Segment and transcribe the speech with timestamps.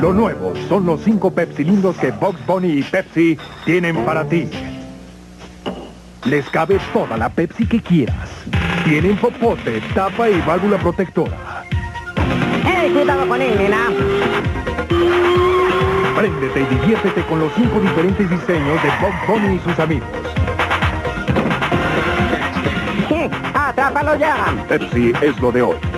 [0.00, 4.48] Lo nuevo son los cinco Pepsi lindos que Box Bunny y Pepsi tienen para ti.
[6.24, 8.28] Les cabe toda la Pepsi que quieras.
[8.84, 11.64] Tienen popote, tapa y válvula protectora.
[12.64, 13.88] ¡Eh, cuidado con él, nena!
[16.16, 20.08] Préndete y diviértete con los cinco diferentes diseños de Box Bunny y sus amigos.
[23.08, 23.28] ¿Qué?
[23.52, 24.54] ¡Atrápalo ya!
[24.68, 25.97] Pepsi es lo de hoy.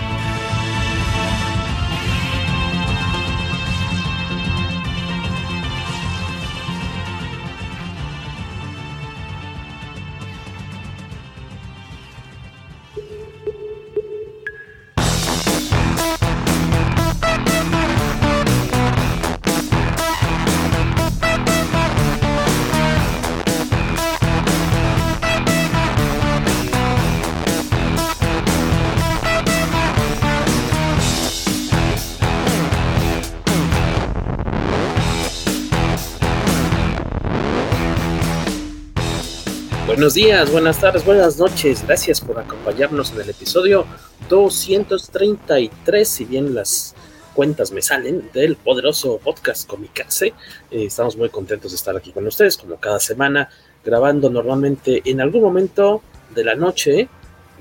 [40.11, 41.85] Buenos días, buenas tardes, buenas noches.
[41.87, 43.85] Gracias por acompañarnos en el episodio
[44.27, 46.93] 233, si bien las
[47.33, 50.33] cuentas me salen, del poderoso podcast Comicase.
[50.69, 53.49] Eh, estamos muy contentos de estar aquí con ustedes, como cada semana,
[53.85, 56.01] grabando normalmente en algún momento
[56.35, 57.07] de la noche,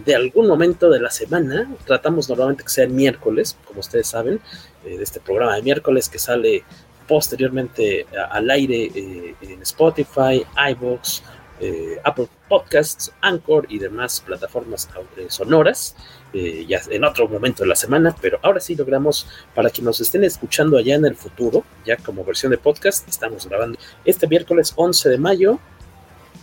[0.04, 1.72] de algún momento de la semana.
[1.86, 4.40] Tratamos normalmente que sea el miércoles, como ustedes saben,
[4.84, 6.64] eh, de este programa de miércoles que sale
[7.06, 11.22] posteriormente a, al aire eh, en Spotify, iVoox,
[11.60, 14.88] eh, Apple Podcasts, Anchor y demás plataformas
[15.18, 15.94] eh, sonoras,
[16.32, 20.00] eh, ya en otro momento de la semana, pero ahora sí logramos, para que nos
[20.00, 24.72] estén escuchando allá en el futuro, ya como versión de podcast, estamos grabando este miércoles
[24.74, 25.60] 11 de mayo,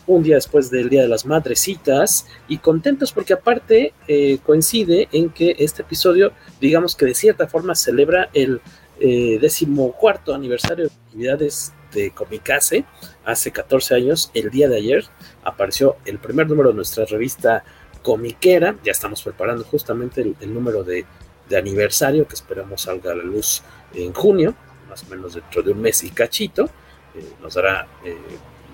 [0.05, 3.93] un día después del Día de las Madrecitas, y contentos porque aparte
[4.45, 8.61] coincide en que este episodio, digamos que de cierta forma celebra el
[8.99, 12.85] decimocuarto aniversario de actividades de Comicase,
[13.25, 15.05] hace 14 años, el día de ayer,
[15.43, 17.63] apareció el primer número de nuestra revista
[18.03, 21.05] comiquera, ya estamos preparando justamente el, el número de,
[21.49, 23.63] de, aniversario que esperamos salga a la luz
[23.93, 24.55] en junio,
[24.87, 26.69] más o menos dentro de un mes y cachito,
[27.15, 28.15] eh, nos dará eh,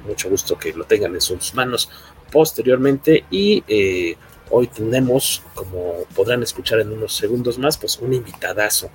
[0.05, 1.89] mucho gusto que lo tengan en sus manos
[2.31, 3.25] posteriormente.
[3.31, 4.17] Y eh,
[4.49, 8.89] hoy tenemos, como podrán escuchar en unos segundos más, pues un invitadazo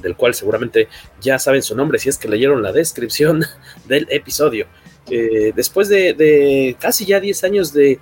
[0.00, 0.88] del cual seguramente
[1.20, 3.44] ya saben su nombre si es que leyeron la descripción
[3.88, 4.66] del episodio.
[5.10, 7.98] Eh, después de, de, casi ya 10 años de,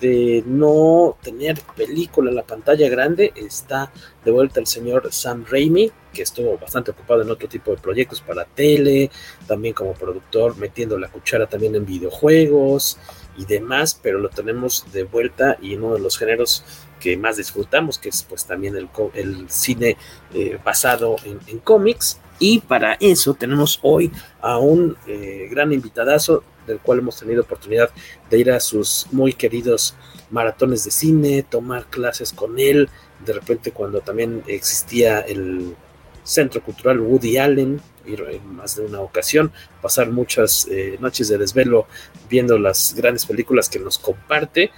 [0.00, 3.92] de, no tener película en la pantalla grande, está
[4.24, 8.20] de vuelta el señor Sam Raimi, que estuvo bastante ocupado en otro tipo de proyectos
[8.20, 9.10] para tele,
[9.46, 12.98] también como productor, metiendo la cuchara también en videojuegos
[13.36, 16.64] y demás, pero lo tenemos de vuelta y en uno de los géneros
[17.00, 19.96] que más disfrutamos, que es pues también el, el cine
[20.32, 22.18] eh, basado en, cómics.
[22.38, 24.10] Y para eso tenemos hoy
[24.40, 27.90] a un eh, gran invitadazo del cual hemos tenido oportunidad
[28.30, 29.94] de ir a sus muy queridos
[30.30, 32.88] maratones de cine, tomar clases con él,
[33.24, 35.76] de repente cuando también existía el
[36.24, 41.38] Centro Cultural Woody Allen, ir en más de una ocasión, pasar muchas eh, noches de
[41.38, 41.86] desvelo
[42.28, 44.70] viendo las grandes películas que nos comparte,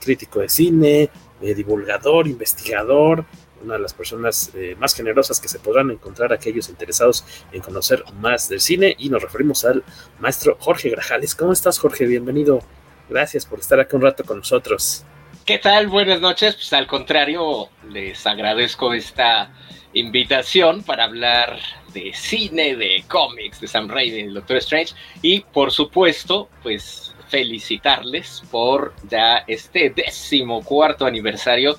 [0.00, 1.10] crítico de cine,
[1.42, 3.24] eh, divulgador, investigador,
[3.62, 8.04] una de las personas eh, más generosas que se podrán encontrar aquellos interesados en conocer
[8.20, 9.82] más del cine y nos referimos al
[10.20, 11.34] maestro Jorge Grajales.
[11.34, 12.06] ¿Cómo estás Jorge?
[12.06, 12.60] Bienvenido.
[13.08, 15.04] Gracias por estar aquí un rato con nosotros.
[15.44, 15.88] ¿Qué tal?
[15.88, 16.54] Buenas noches.
[16.56, 19.50] Pues al contrario, les agradezco esta
[19.94, 21.58] invitación para hablar
[21.94, 28.42] de cine, de cómics, de Sam Raimi, del Doctor Strange y por supuesto, pues felicitarles
[28.50, 31.76] por ya este décimo cuarto aniversario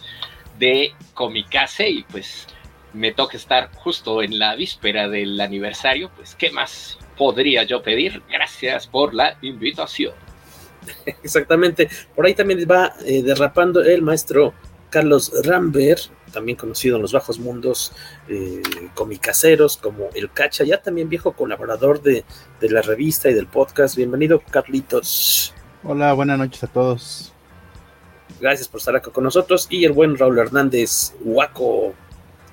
[0.58, 2.48] de Comicase y pues
[2.94, 8.22] me toca estar justo en la víspera del aniversario, pues qué más podría yo pedir.
[8.30, 10.14] Gracias por la invitación.
[11.24, 11.90] Exactamente.
[12.16, 14.54] Por ahí también va eh, derrapando el maestro
[14.90, 17.92] Carlos Rambert, también conocido en los bajos mundos
[18.28, 18.62] eh,
[18.94, 22.24] comicaseros como El Cacha, ya también viejo colaborador de,
[22.60, 23.96] de, la revista y del podcast.
[23.96, 25.54] Bienvenido, Carlitos.
[25.84, 27.34] Hola, buenas noches a todos.
[28.40, 29.68] Gracias por estar acá con nosotros.
[29.70, 31.94] Y el buen Raúl Hernández, Huaco.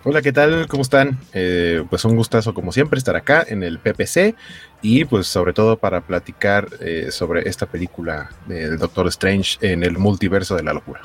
[0.05, 0.69] Hola, ¿qué tal?
[0.69, 1.19] ¿Cómo están?
[1.33, 4.37] Eh, pues un gustazo como siempre estar acá en el PPC
[4.81, 9.99] y pues sobre todo para platicar eh, sobre esta película del Doctor Strange en el
[9.99, 11.01] multiverso de la locura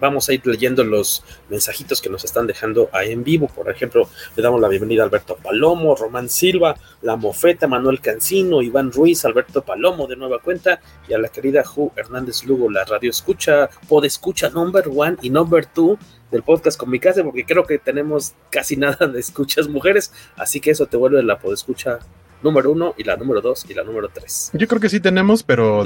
[0.00, 3.46] vamos a ir leyendo los mensajitos que nos están dejando ahí en vivo.
[3.46, 8.62] Por ejemplo, le damos la bienvenida a Alberto Palomo, Román Silva, La Mofeta, Manuel Cancino,
[8.62, 12.84] Iván Ruiz, Alberto Palomo de nueva cuenta y a la querida Ju Hernández Lugo, la
[12.84, 15.98] radio escucha, pod escucha number one y number two
[16.30, 20.60] del podcast con mi casa, porque creo que tenemos casi nada de escuchas mujeres, así
[20.60, 21.98] que eso te vuelve la pod escucha
[22.42, 24.50] número uno y la número dos y la número tres.
[24.52, 25.84] Yo creo que sí tenemos, pero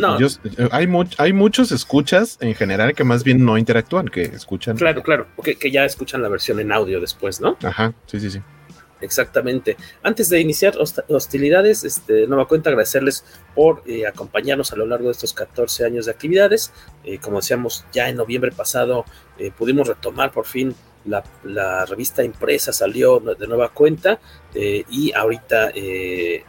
[0.70, 4.76] hay, hay muchos escuchas en general que más bien no interactúan, que escuchan.
[4.76, 7.56] Claro, claro, que, que ya escuchan la versión en audio después, ¿no?
[7.62, 8.40] Ajá, sí, sí, sí.
[9.04, 9.76] Exactamente.
[10.02, 10.74] Antes de iniciar
[11.08, 13.24] hostilidades, este, nueva cuenta agradecerles
[13.54, 16.72] por eh, acompañarnos a lo largo de estos 14 años de actividades.
[17.04, 19.04] Eh, como decíamos, ya en noviembre pasado
[19.38, 20.74] eh, pudimos retomar por fin
[21.04, 24.20] la, revista impresa salió de nueva cuenta
[24.54, 26.44] eh, y ahorita eh,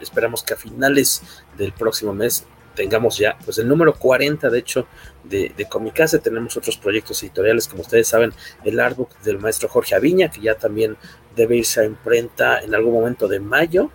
[0.00, 1.22] esperamos que a finales
[1.56, 4.86] del próximo mes tengamos ya pues el número 40 de hecho
[5.24, 8.32] de, de Comicase, tenemos otros proyectos editoriales como ustedes saben
[8.64, 10.96] el artbook del maestro Jorge Aviña que ya también
[11.36, 13.90] debe irse a imprenta en algún momento de mayo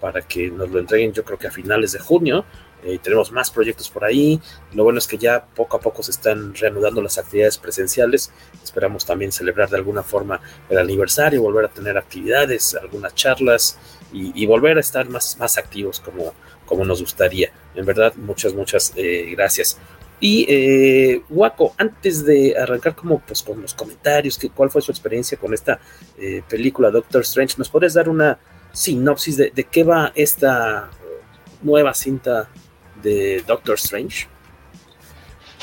[0.00, 2.44] para que nos lo entreguen yo creo que a finales de junio
[2.84, 4.40] eh, tenemos más proyectos por ahí.
[4.74, 8.32] Lo bueno es que ya poco a poco se están reanudando las actividades presenciales.
[8.62, 13.78] Esperamos también celebrar de alguna forma el aniversario, volver a tener actividades, algunas charlas
[14.12, 16.34] y, volver a estar más, más activos como,
[16.66, 17.50] como nos gustaría.
[17.74, 19.78] En verdad, muchas, muchas eh, gracias.
[20.20, 24.92] Y eh, Waco, antes de arrancar como pues con los comentarios, que, cuál fue su
[24.92, 25.80] experiencia con esta
[26.16, 28.38] eh, película Doctor Strange, ¿nos puedes dar una
[28.72, 30.90] sinopsis de, de qué va esta
[31.62, 32.48] nueva cinta
[33.02, 34.26] de Doctor Strange.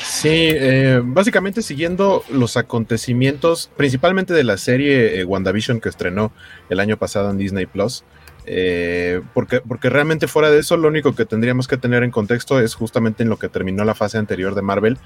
[0.02, 6.32] Sí, eh, básicamente siguiendo los acontecimientos, principalmente de la serie eh, WandaVision que estrenó
[6.70, 8.04] el año pasado en Disney Plus.
[8.46, 12.58] Eh, porque, porque realmente fuera de eso, lo único que tendríamos que tener en contexto
[12.60, 14.98] es justamente en lo que terminó la fase anterior de Marvel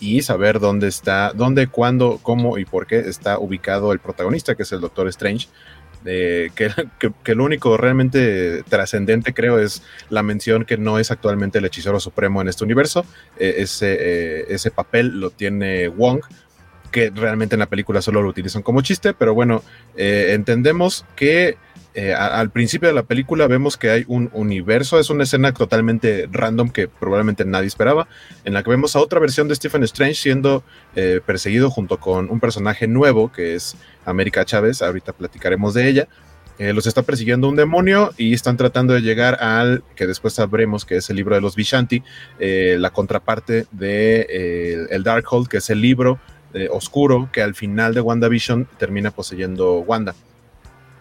[0.00, 4.64] y saber dónde está, dónde, cuándo, cómo y por qué está ubicado el protagonista, que
[4.64, 5.48] es el Doctor Strange
[6.04, 11.98] que, lo único realmente trascendente creo es la mención que no es actualmente el hechicero
[11.98, 13.06] supremo en este universo.
[13.38, 16.20] Eh, ese, eh, ese papel lo tiene Wong,
[16.94, 19.64] que realmente en la película solo lo utilizan como chiste, pero bueno,
[19.96, 21.58] eh, entendemos que
[21.92, 26.28] eh, al principio de la película vemos que hay un universo, es una escena totalmente
[26.30, 28.06] random que probablemente nadie esperaba,
[28.44, 30.62] en la que vemos a otra versión de Stephen Strange siendo
[30.94, 36.08] eh, perseguido junto con un personaje nuevo que es América Chávez, ahorita platicaremos de ella.
[36.56, 40.98] Los está persiguiendo un demonio y están tratando de llegar al que después sabremos que
[40.98, 42.04] es el libro de los Vishanti,
[42.38, 46.20] la contraparte de el Darkhold, que es el libro
[46.70, 50.14] oscuro que al final de WandaVision termina poseyendo Wanda.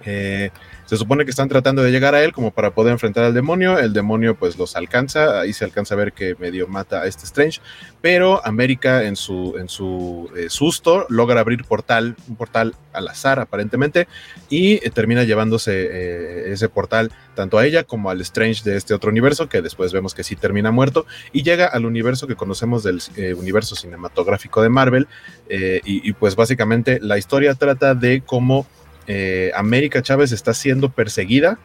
[0.06, 0.52] Eh,
[0.94, 3.80] se supone que están tratando de llegar a él como para poder enfrentar al demonio.
[3.80, 7.26] El demonio pues los alcanza, ahí se alcanza a ver que medio mata a este
[7.26, 7.62] Strange,
[8.00, 13.40] pero América en su, en su eh, susto logra abrir portal, un portal al azar
[13.40, 14.08] aparentemente,
[14.50, 18.94] y eh, termina llevándose eh, ese portal tanto a ella como al Strange de este
[18.94, 22.84] otro universo, que después vemos que sí termina muerto, y llega al universo que conocemos
[22.84, 23.02] del
[23.36, 25.08] universo cinematográfico de Marvel,
[25.50, 28.68] y, y pues básicamente la historia trata de cómo
[29.08, 31.60] eh, América Chávez está siendo perseguida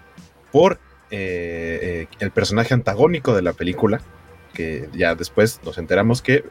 [0.50, 0.80] por
[1.10, 4.00] eh, eh, el personaje antagónico de la película,
[4.54, 6.44] que ya después nos enteramos que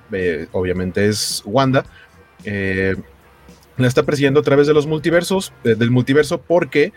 [0.52, 1.86] obviamente es Wanda.
[2.46, 6.94] la está persiguiendo a través de los multiversos, del multiverso, porque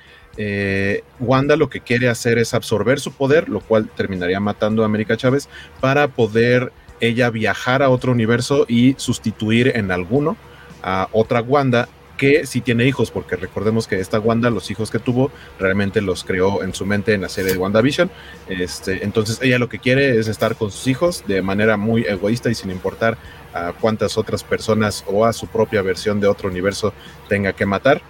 [1.19, 5.17] Wanda lo que quiere hacer es absorber su poder, lo cual terminaría matando a América
[5.17, 5.49] Chávez
[5.81, 10.37] para poder ella viajar a otro universo y sustituir en alguno
[10.83, 11.89] a otra Wanda
[12.21, 16.23] que sí tiene hijos, porque recordemos que esta Wanda, los hijos que tuvo, realmente los
[16.23, 18.11] creó en su mente en la serie de WandaVision.
[18.47, 22.51] Este, entonces ella lo que quiere es estar con sus hijos de manera muy egoísta
[22.51, 23.17] y sin importar
[23.55, 26.93] a cuántas otras personas o a su propia versión de otro universo
[27.27, 28.03] tenga que matar.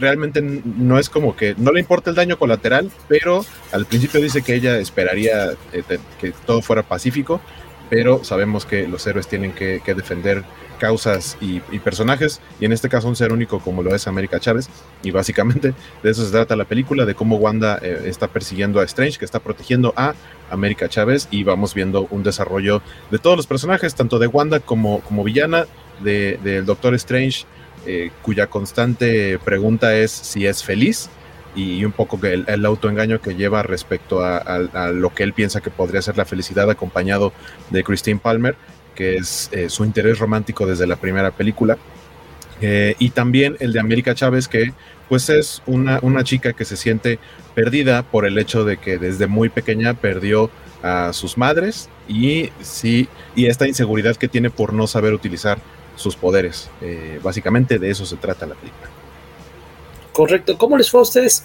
[0.00, 4.40] Realmente no es como que no le importa el daño colateral, pero al principio dice
[4.40, 5.82] que ella esperaría eh,
[6.18, 7.42] que todo fuera pacífico
[7.90, 10.42] pero sabemos que los héroes tienen que, defender
[10.74, 14.68] causas y, personajes, y en este caso un ser único como lo es América Chávez,
[15.02, 18.84] y básicamente de eso se trata la película, de cómo Wanda eh, está persiguiendo a
[18.84, 20.14] Strange, que está protegiendo a
[20.50, 25.00] América Chávez, y vamos viendo un desarrollo de todos los personajes, tanto de Wanda como,
[25.00, 25.66] como villana,
[26.00, 27.44] del Doctor Strange,
[27.86, 31.08] eh, cuya constante pregunta es si es feliz,
[31.54, 34.58] y un poco el, el autoengaño que lleva respecto a,
[34.92, 37.32] lo que él piensa que podría ser la felicidad acompañado
[37.70, 38.56] de Christine Palmer,
[38.94, 41.76] que es eh, su interés romántico desde la primera película.
[42.60, 44.72] Eh, y también el de América Chávez, que
[45.08, 47.18] pues es una, una chica que se siente
[47.54, 50.50] perdida por el hecho de que desde muy pequeña perdió
[50.82, 55.58] a sus madres y sí, y esta inseguridad que tiene por no saber utilizar
[55.96, 56.70] sus poderes.
[56.80, 58.88] Eh, básicamente de eso se trata la película.
[60.12, 60.56] Correcto.
[60.56, 61.44] ¿Cómo les fue a ustedes?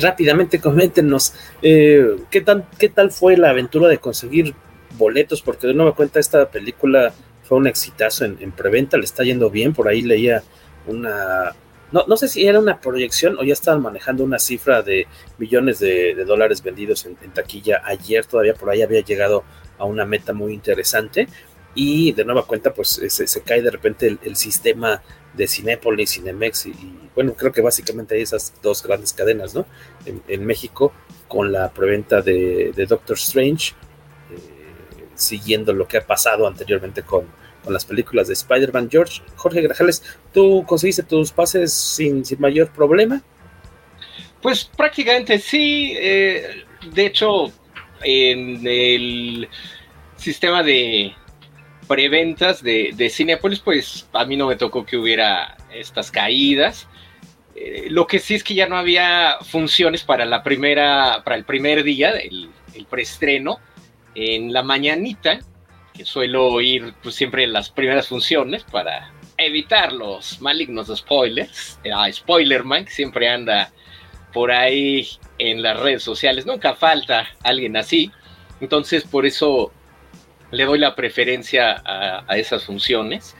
[0.00, 4.56] Rápidamente coméntenos ¿qué, tal, qué tal fue la aventura de conseguir
[4.96, 9.50] boletos, porque de nueva cuenta esta película fue un exitazo en, preventa, le está yendo
[9.50, 10.42] bien, por ahí leía
[10.86, 11.54] una,
[11.90, 15.06] no, no sé si era una proyección o ya estaban manejando una cifra de
[15.38, 19.44] millones de, dólares vendidos en, taquilla ayer, todavía por ahí había llegado
[19.78, 21.28] a una meta muy interesante
[21.74, 25.02] y de nueva cuenta pues se, cae de repente el sistema
[25.34, 26.74] de Cinépolis, Cinemex y,
[27.14, 29.66] bueno, creo que básicamente hay esas dos grandes cadenas, ¿no?
[30.28, 30.92] En, México
[31.28, 33.74] con la preventa de, Doctor Strange,
[35.22, 37.26] siguiendo lo que ha pasado anteriormente con,
[37.68, 38.88] las películas de Spider-Man.
[38.90, 40.02] George, Jorge Grajales,
[40.34, 43.22] ¿tú conseguiste tus pases sin, mayor problema?
[44.40, 45.94] Pues prácticamente sí.
[45.96, 47.52] Eh, de hecho,
[48.02, 49.48] en el
[50.16, 51.14] sistema de,
[51.86, 56.88] preventas de, de Cinepolis, pues a mí no me tocó que hubiera estas caídas.
[57.54, 61.44] Eh, lo que sí es que ya no había funciones para la primera, para el
[61.44, 63.60] primer día, el, el preestreno,
[64.14, 65.40] en la mañanita,
[65.92, 71.78] que suelo ir pues, siempre en las primeras funciones para evitar los malignos spoilers.
[71.94, 73.70] A Spoilerman, que siempre anda
[74.32, 76.46] por ahí en las redes sociales.
[76.46, 78.10] Nunca falta alguien así.
[78.60, 79.72] Entonces, por eso
[80.50, 83.34] le doy la preferencia a, esas funciones.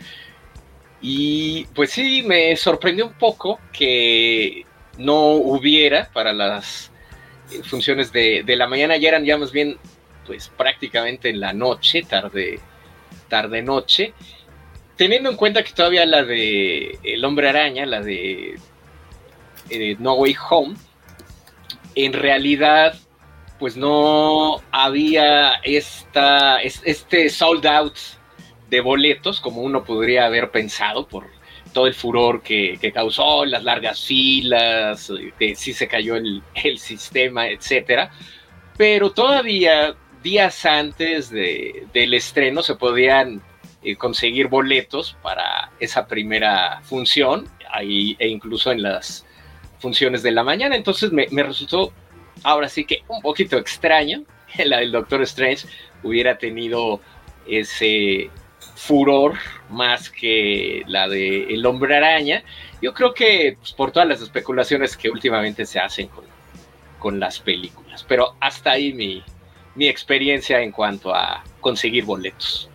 [1.00, 4.64] Y pues sí, me sorprendió un poco que
[4.99, 6.91] no hubiera para las
[7.50, 9.79] eh, funciones de, la mañana, ya eran ya más bien
[10.26, 12.61] pues prácticamente en la noche, tarde,
[13.29, 14.14] tarde noche,
[14.97, 18.59] teniendo en cuenta que todavía la de El Hombre Araña, la de
[19.71, 20.76] eh, No Way Home,
[21.95, 22.95] en realidad
[23.59, 27.97] pues no había esta, este sold out
[28.69, 31.29] de boletos como uno podría haber pensado por
[31.73, 36.43] todo el furor que, causó, las largas filas, que sí se cayó el,
[36.79, 38.11] sistema, etcétera.
[38.76, 43.43] Pero todavía días antes del estreno se podían
[43.83, 49.26] eh, conseguir boletos para esa primera función ahí, e incluso en las
[49.79, 50.76] funciones de la mañana.
[50.76, 51.93] Entonces me, me resultó
[52.45, 54.25] ahora sí que un poquito extraño
[54.55, 55.67] que la del Doctor Strange
[56.02, 57.00] hubiera tenido
[57.47, 58.31] ese
[58.76, 59.35] furor
[59.69, 62.45] más que la de El Hombre Araña.
[62.81, 66.25] Yo creo que pues, por todas las especulaciones que últimamente se hacen con,
[66.99, 68.05] con las películas.
[68.07, 69.23] Pero hasta ahí mi,
[69.75, 72.69] mi experiencia en cuanto a conseguir boletos.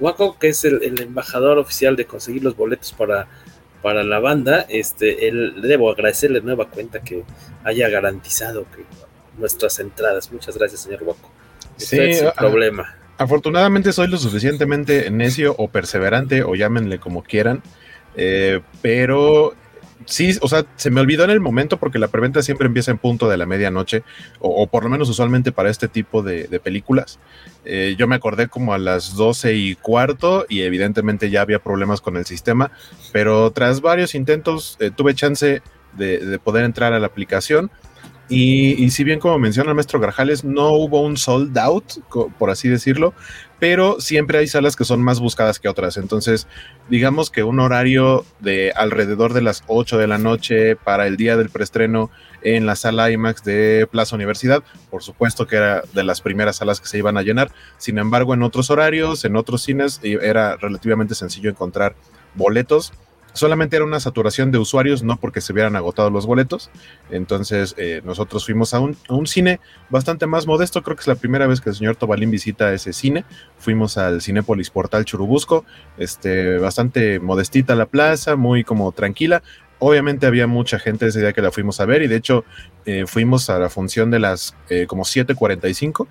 [0.00, 3.28] Waco, que es el, embajador oficial de conseguir los boletos para
[3.82, 7.24] para la banda, este, él, debo agradecerle nueva cuenta que
[7.64, 8.84] haya garantizado que
[9.36, 10.32] nuestras entradas.
[10.32, 11.30] Muchas gracias, señor Waco.
[11.76, 11.98] Sí,
[12.38, 12.96] problema.
[13.18, 17.62] Afortunadamente soy lo suficientemente necio o perseverante, o llámenle como quieran,
[18.16, 19.54] eh, pero
[20.06, 22.98] sí, o sea, se me olvidó en el momento porque la preventa siempre empieza en
[22.98, 24.02] punto de la medianoche,
[24.40, 27.18] o, por lo menos usualmente para este tipo de, películas.
[27.64, 32.00] Eh, yo me acordé como a las 12 y cuarto y evidentemente ya había problemas
[32.00, 32.70] con el sistema,
[33.12, 35.62] pero tras varios intentos eh, tuve chance
[35.96, 37.70] de, poder entrar a la aplicación.
[38.28, 41.84] Y, y, si bien como menciona el maestro Grajales, no hubo un sold out,
[42.38, 43.14] por así decirlo,
[43.62, 45.96] pero siempre hay salas que son más buscadas que otras.
[45.96, 46.48] Entonces,
[46.88, 51.36] digamos que un horario de alrededor de las 8 de la noche para el día
[51.36, 52.10] del preestreno
[52.42, 56.80] en la sala IMAX de Plaza Universidad, por supuesto que era de las primeras salas
[56.80, 57.52] que se iban a llenar.
[57.78, 61.94] Sin embargo, en otros horarios, en otros cines, era relativamente sencillo encontrar
[62.34, 62.92] boletos
[63.32, 66.70] solamente era una saturación de usuarios, no porque se hubieran agotado los boletos.
[67.10, 68.96] Entonces eh, nosotros fuimos a un,
[69.26, 69.60] cine
[69.90, 72.92] bastante más modesto, creo que es la primera vez que el señor Tobalín visita ese
[72.92, 73.24] cine.
[73.58, 75.64] Fuimos al Cinépolis Portal Churubusco,
[75.98, 79.42] este, bastante modestita la plaza, muy como tranquila.
[79.78, 82.44] Obviamente había mucha gente ese día que la fuimos a ver y de hecho
[82.86, 86.06] eh, fuimos a la función de las eh, como 7.45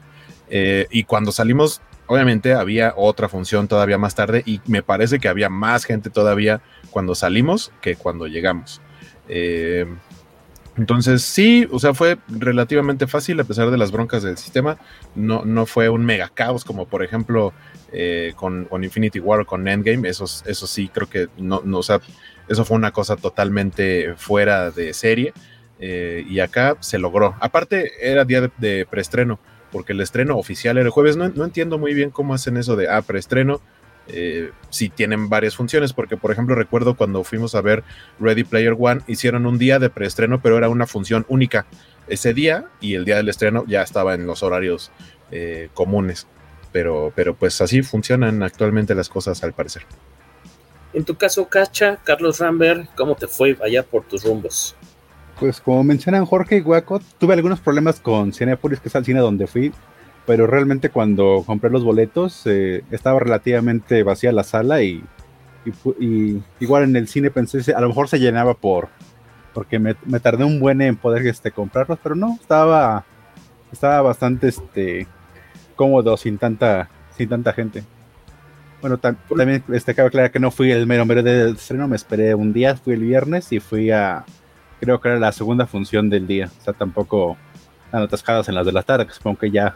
[0.92, 5.48] y cuando salimos obviamente había otra función todavía más tarde y me parece que había
[5.48, 8.82] más gente todavía cuando salimos que cuando llegamos.
[9.30, 9.86] Eh,
[10.75, 14.77] entonces sí, o sea, fue relativamente fácil a pesar de las broncas del sistema.
[15.15, 17.53] No, no fue un mega caos como por ejemplo
[17.94, 20.10] eh, con, Infinity War o con Endgame.
[20.10, 22.01] Eso, eso sí, creo que no, no, o sea,
[22.50, 25.32] eso fue una cosa totalmente fuera de serie.
[25.80, 27.36] Eh, y acá se logró.
[27.39, 29.39] Aparte, era día de, preestreno,
[29.72, 31.18] porque el estreno oficial era el jueves.
[31.18, 33.62] No, no entiendo muy bien cómo hacen eso de, ah, preestreno
[34.08, 37.84] eh, si tienen varias funciones, porque por ejemplo recuerdo cuando fuimos a ver
[38.20, 41.66] Ready Player One, hicieron un día de preestreno, pero era una función única
[42.08, 44.92] ese día y el día del estreno ya estaba en los horarios
[45.32, 46.28] eh, comunes.
[46.72, 49.84] Pero, pero pues así funcionan actualmente las cosas al parecer.
[50.94, 54.75] En tu caso, Cacha, Carlos Rambert, ¿cómo te fue allá por tus rumbos?
[55.41, 59.21] Pues como mencionan Jorge y Guaco, tuve algunos problemas con Cinepolis, que es el cine
[59.21, 59.74] donde fui,
[60.27, 65.03] pero realmente cuando compré los boletos eh, estaba relativamente vacía la sala y,
[66.60, 68.89] igual en el cine pensé a lo mejor se llenaba por
[69.55, 73.03] porque me, tardé un buen en poder este, comprarlos, pero no, estaba
[73.71, 75.07] estaba bastante este
[75.75, 77.83] cómodo sin tanta sin tanta gente.
[78.79, 82.36] Bueno, también este, cabe aclarar que no fui el mero mero del estreno, me esperé
[82.36, 84.24] un día, fui el viernes y fui a,
[84.82, 87.38] creo que era la segunda función del día, o sea, tampoco
[87.92, 89.74] tan atascadas en las de la tarde, que supongo que ya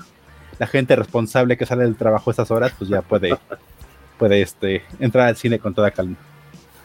[0.58, 3.38] la gente responsable que sale del trabajo a estas horas, pues ya puede,
[4.20, 6.16] puede este, entrar al cine con toda calma.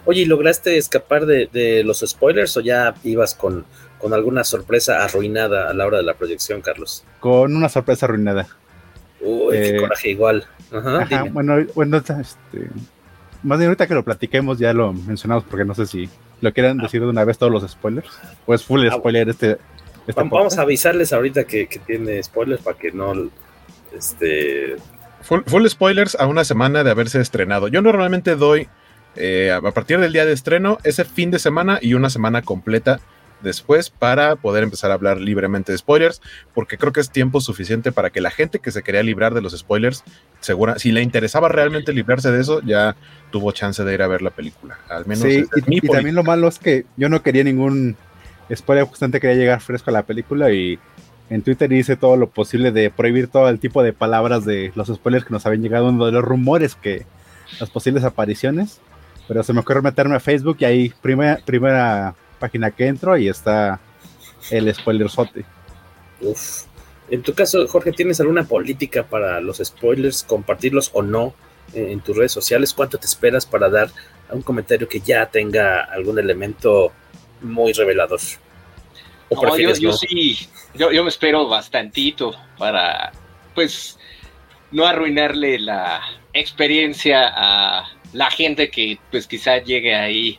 [0.04, 3.64] Oye, ¿y lograste escapar de, los spoilers o ya ibas con,
[3.98, 7.04] con, alguna sorpresa arruinada a la hora de la proyección, Carlos?
[7.20, 8.48] Con una sorpresa arruinada.
[9.20, 10.46] Uy, qué eh, coraje igual.
[10.72, 12.70] Ajá, bueno, bueno, este,
[13.42, 16.08] más de ahorita que lo platiquemos ya lo mencionamos porque no sé si
[16.40, 16.82] lo quieren ah.
[16.84, 18.08] decir de una vez todos los spoilers.
[18.46, 19.58] Pues full ah, spoiler este.
[20.06, 23.12] este vamos, a avisarles ahorita que, que tiene spoilers para que no
[23.96, 24.76] este.
[25.22, 27.68] Full, spoilers a una semana de haberse estrenado.
[27.68, 28.68] Yo normalmente doy
[29.16, 33.00] eh, a partir del día de estreno ese fin de semana y una semana completa
[33.42, 36.20] después para poder empezar a hablar libremente de spoilers,
[36.54, 39.40] porque creo que es tiempo suficiente para que la gente que se quería librar de
[39.40, 40.04] los spoilers,
[40.40, 42.96] segura, si le interesaba realmente librarse de eso, ya
[43.30, 44.78] tuvo chance de ir a ver la película.
[44.88, 45.24] Al menos.
[45.24, 47.96] Sí, y, también lo malo es que yo no quería ningún
[48.54, 50.78] spoiler, justamente quería llegar fresco a la película y
[51.30, 54.88] en Twitter hice todo lo posible de prohibir todo el tipo de palabras de los
[54.88, 57.06] spoilers que nos habían llegado, uno de los rumores que
[57.60, 58.80] las posibles apariciones.
[59.28, 63.28] Pero se me ocurrió meterme a Facebook y ahí primera, primera página que entro y
[63.28, 63.78] está
[64.50, 65.44] el spoiler sote.
[66.20, 66.64] Uf.
[67.10, 71.34] En tu caso, Jorge, ¿tienes alguna política para los spoilers, compartirlos o no
[71.74, 72.72] en tus redes sociales?
[72.74, 73.90] ¿Cuánto te esperas para dar
[74.30, 76.92] un comentario que ya tenga algún elemento
[77.42, 78.20] muy revelador?
[79.28, 83.12] ¿O yo, sí, yo, yo me espero bastantito para,
[83.54, 83.98] pues,
[84.72, 86.00] no arruinarle la
[86.32, 90.38] experiencia a la gente que, pues, quizá llegue ahí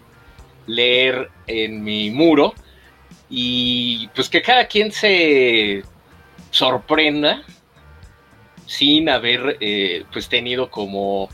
[0.68, 2.54] leer en mi muro
[3.30, 5.84] y, pues, que cada quien se
[6.50, 7.44] sorprenda
[8.66, 11.30] sin haber, eh, pues, tenido como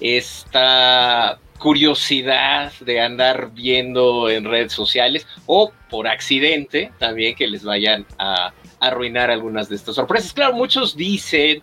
[0.00, 8.06] esta curiosidad de andar viendo en redes sociales o por accidente también que les vayan
[8.16, 10.32] a arruinar algunas de estas sorpresas.
[10.32, 11.62] Claro, muchos dicen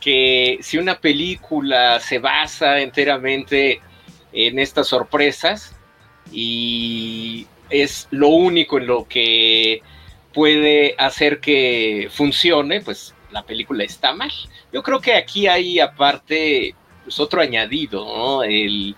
[0.00, 3.80] que si una película se basa enteramente
[4.32, 5.77] en estas sorpresas
[6.32, 9.82] y es lo único en lo que
[10.32, 14.30] puede hacer que funcione, pues la película está mal.
[14.72, 18.42] Yo creo que aquí hay aparte pues, otro añadido, ¿no?
[18.42, 18.94] El,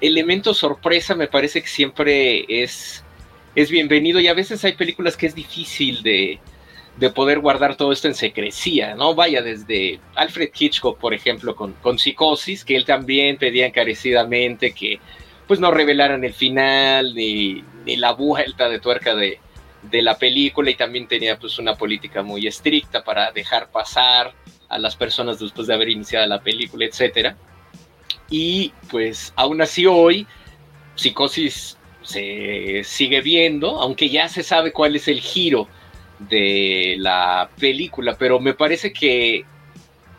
[0.00, 3.04] elemento sorpresa me parece que siempre es,
[3.54, 6.38] es bienvenido y a veces hay películas que es difícil de,
[7.14, 9.14] poder guardar todo esto en secrecía, ¿no?
[9.14, 15.00] Vaya desde Alfred Hitchcock, por ejemplo, con, con Psicosis, que él también pedía encarecidamente que
[15.50, 19.40] pues no revelaran el final ni, ni la vuelta de tuerca de,
[19.82, 24.32] de la película y también tenía pues una política muy estricta para dejar pasar
[24.68, 27.36] a las personas después de haber iniciado la película, etcétera.
[28.30, 30.24] Y pues aún así hoy,
[30.94, 35.66] Psicosis se sigue viendo, aunque ya se sabe cuál es el giro
[36.20, 39.44] de la película, pero me parece que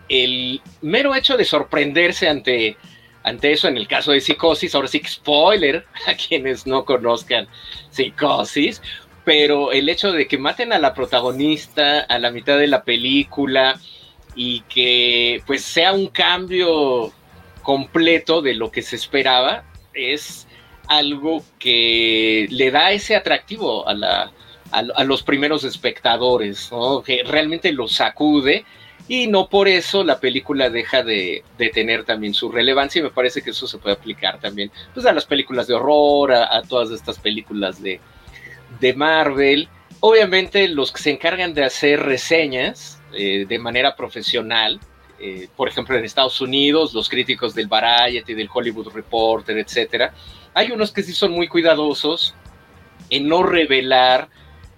[0.10, 2.76] el mero hecho de sorprenderse ante,
[3.24, 7.48] ante eso en el caso de Psicosis, ahora sí spoiler a quienes no conozcan
[7.90, 8.82] Psicosis,
[9.24, 13.80] pero el hecho de que maten a la protagonista a la mitad de la película
[14.36, 17.12] y que pues sea un cambio
[17.62, 20.48] completo de lo que se esperaba, es
[20.88, 24.32] algo que le da ese atractivo a, la,
[24.72, 26.72] a, los primeros espectadores,
[27.06, 28.66] que realmente los sacude
[29.12, 31.44] y no por eso la película deja de,
[31.74, 35.12] tener también su relevancia y me parece que eso se puede aplicar también pues, a
[35.12, 38.00] las películas de horror, a, todas estas películas de,
[38.80, 39.68] de, Marvel.
[40.00, 44.80] Obviamente los que se encargan de hacer reseñas eh, de manera profesional,
[45.20, 50.14] eh, por ejemplo en Estados Unidos, los críticos del Variety, del Hollywood Reporter, etcétera,
[50.54, 52.34] hay unos que sí son muy cuidadosos
[53.10, 54.30] en no revelar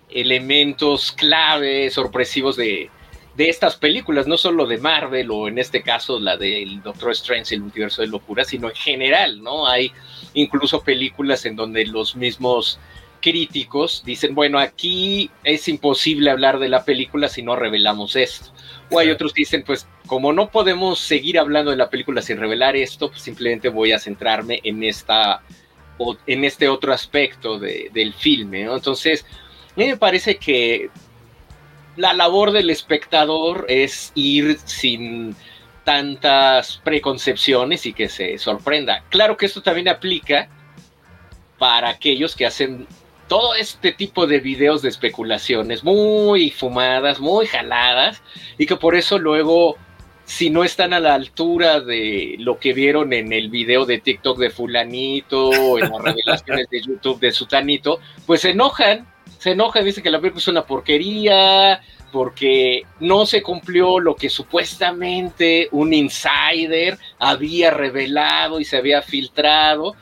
[0.10, 2.89] elementos clave, sorpresivos de,
[3.36, 7.56] de estas películas, no solo de Marvel o en este caso la del Doctor Strange,
[7.56, 9.67] el universo de locura, sino en general, ¿no?
[9.67, 9.91] Hay
[10.34, 12.80] incluso películas en donde los mismos
[13.22, 18.52] críticos dicen, bueno, aquí es imposible hablar de la película si no revelamos esto.
[18.91, 22.38] O hay otros que dicen, pues como no podemos seguir hablando de la película sin
[22.38, 25.41] revelar esto, pues simplemente voy a centrarme en esta
[26.28, 28.76] en este otro aspecto del filme, ¿no?
[28.76, 29.26] Entonces,
[29.76, 30.89] a mí me parece que
[31.96, 35.36] la labor del espectador es ir sin
[35.84, 39.04] tantas preconcepciones y que se sorprenda.
[39.10, 40.48] Claro que esto también aplica
[41.58, 42.88] para aquellos que hacen
[43.28, 48.22] todo este tipo de videos de especulaciones muy fumadas, muy jaladas,
[48.58, 49.78] y que por eso luego,
[50.26, 54.38] si no están a la altura de lo que vieron en el video de TikTok
[54.38, 59.08] de fulanito, o en las revelaciones de YouTube de sutanito, pues se enojan
[59.44, 61.82] se enoja dice que la película es una porquería,
[62.14, 69.98] porque no se cumplió lo que supuestamente un insider había revelado y se había filtrado.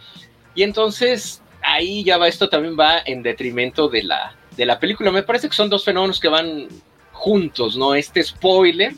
[0.54, 5.10] Y entonces ahí ya va, esto también va en detrimento de la, de la película.
[5.10, 6.68] Me parece que son dos fenómenos que van
[7.12, 7.96] juntos, ¿no?
[7.96, 8.94] Este spoiler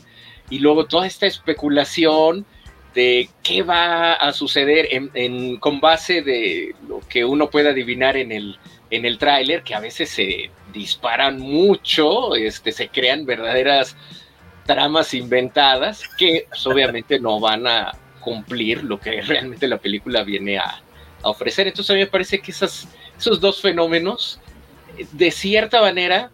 [0.50, 2.44] y luego toda esta especulación
[2.94, 8.30] de qué va a suceder en, con base de lo que uno puede adivinar en
[8.30, 8.58] el,
[8.94, 13.96] en el tráiler, que a veces se disparan mucho, este, se crean verdaderas
[14.66, 20.58] tramas inventadas que pues, obviamente no van a cumplir lo que realmente la película viene
[20.58, 20.80] a,
[21.22, 21.66] ofrecer.
[21.66, 24.40] Entonces a mí me parece que esas, esos dos fenómenos,
[25.12, 26.30] de cierta manera,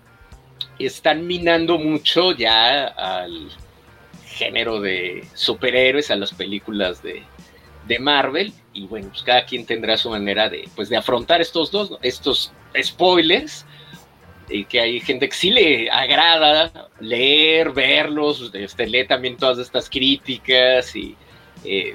[0.80, 3.50] están minando mucho ya al
[4.26, 7.22] género de superhéroes, a las películas de,
[7.86, 11.70] de Marvel y bueno, pues cada quien tendrá su manera de, pues, de afrontar estos
[11.70, 13.66] dos, estos spoilers,
[14.50, 19.88] y que hay gente que sí le agrada leer, verlos, este, lee también todas estas
[19.88, 21.16] críticas y
[21.64, 21.94] eh,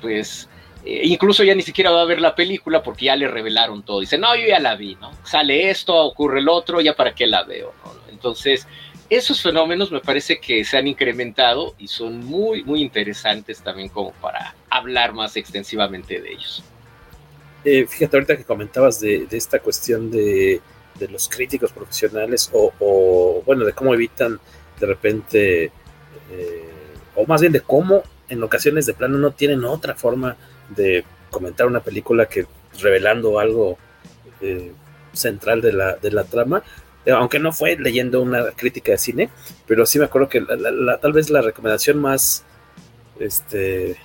[0.00, 0.48] pues
[0.84, 4.00] eh, incluso ya ni siquiera va a ver la película porque ya le revelaron todo.
[4.00, 5.10] Dice, no, yo ya la vi, ¿no?
[5.24, 7.92] Sale esto, ocurre el otro, ya para qué la veo, ¿no?
[8.08, 8.68] Entonces,
[9.10, 14.12] esos fenómenos me parece que se han incrementado y son muy, muy interesantes también como
[14.12, 16.64] para hablar más extensivamente de ellos.
[17.64, 20.60] Eh, fíjate ahorita que comentabas de, esta cuestión de,
[21.10, 24.40] los críticos profesionales o, bueno, de cómo evitan
[24.80, 26.70] de repente, eh,
[27.14, 30.36] o más bien de cómo en ocasiones de plano no tienen otra forma
[30.70, 32.46] de comentar una película que
[32.80, 33.78] revelando algo
[34.40, 34.72] eh,
[35.12, 36.62] central de la, de la trama,
[37.12, 39.30] aunque no fue leyendo una crítica de cine,
[39.66, 42.44] pero sí me acuerdo que tal vez la recomendación más
[43.20, 43.96] este,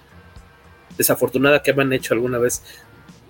[0.97, 2.63] desafortunada que me han hecho alguna vez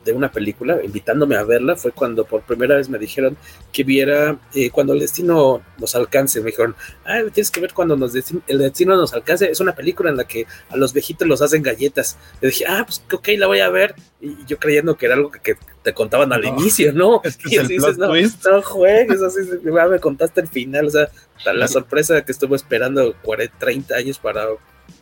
[0.03, 3.37] de una película, invitándome a verla, fue cuando por primera vez me dijeron
[3.71, 6.39] que viera eh, cuando el destino nos alcance.
[6.41, 9.49] Me dijeron, ah, tienes que ver cuando nos el destino nos alcance.
[9.49, 12.17] Es una película en la que a los viejitos los hacen galletas.
[12.41, 13.95] Le dije, ah, pues ok, la voy a ver.
[14.19, 17.21] Y yo creyendo que era algo que, te contaban al inicio, ¿no?
[17.45, 20.87] y así dices, no, no juegues, así me contaste el final.
[20.87, 21.09] O sea,
[21.53, 24.47] la, sorpresa que estuve esperando 40, 30 años para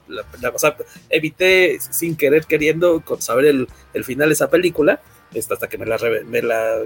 [0.09, 0.25] la,
[1.09, 5.01] evité sin querer queriendo saber el, el, final de esa película,
[5.35, 6.81] hasta que me la, me la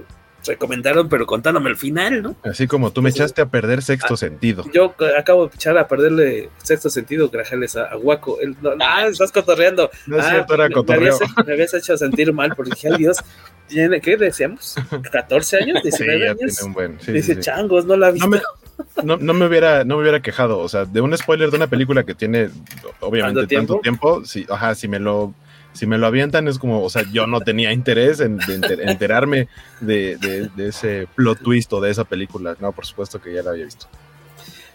[0.46, 2.36] recomendaron, pero contándome el final, ¿no?
[2.44, 4.66] Así como tú me echaste a perder sexto ah, sentido.
[4.74, 8.38] Yo acabo de echar a perderle sexto sentido, gracias a, a Guaco.
[8.82, 9.90] ah, estás cotorreando.
[10.08, 11.18] No es ah, cierto, era cotorreo.
[11.46, 13.18] Me habías, hecho sentir mal porque dije, ay Dios,
[13.68, 14.76] ¿tiene, ¿qué decíamos?
[14.76, 15.84] ¿14 años?
[15.84, 16.38] ¿19 sí, años?
[16.38, 16.98] Tiene un buen.
[16.98, 18.20] Dice, changos, no la vi.
[18.20, 18.42] No me,
[19.04, 22.04] no, me hubiera, no me hubiera quejado, o sea, de un spoiler de una película
[22.04, 22.50] que tiene
[23.00, 25.34] obviamente tanto tiempo, si, ajá, si me lo
[25.74, 29.48] si me lo avientan es como, o sea, yo no tenía interés en, enterarme
[29.82, 32.56] de, ese plot twist o de esa película.
[32.60, 33.88] No, por supuesto que ya la había visto.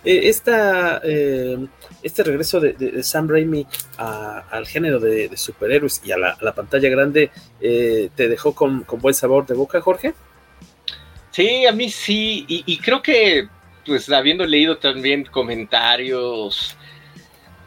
[0.04, 1.66] Eh, esta, eh,
[2.02, 7.30] este regreso de, Sam Raimi al género de, superhéroes y a la, pantalla grande,
[7.60, 10.14] eh, ¿te dejó con, buen sabor de boca, Jorge?
[11.30, 13.48] Sí, a mí sí, y, y creo que,
[13.86, 16.76] pues habiendo leído también comentarios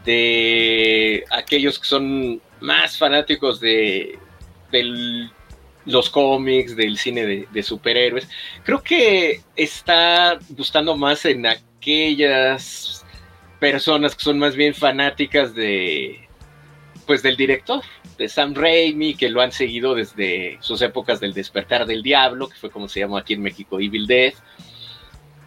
[0.04, 4.18] de aquellos que son más fanáticos de,
[5.84, 8.28] los cómics, del cine de, superhéroes,
[8.64, 13.04] creo que está gustando más en aquellas
[13.60, 16.28] personas que son más bien fanáticas de,
[17.06, 17.82] pues del director,
[18.16, 22.56] de Sam Raimi, que lo han seguido desde sus épocas del Despertar del Diablo, que
[22.56, 24.36] fue como se llamó aquí en México Evil Death,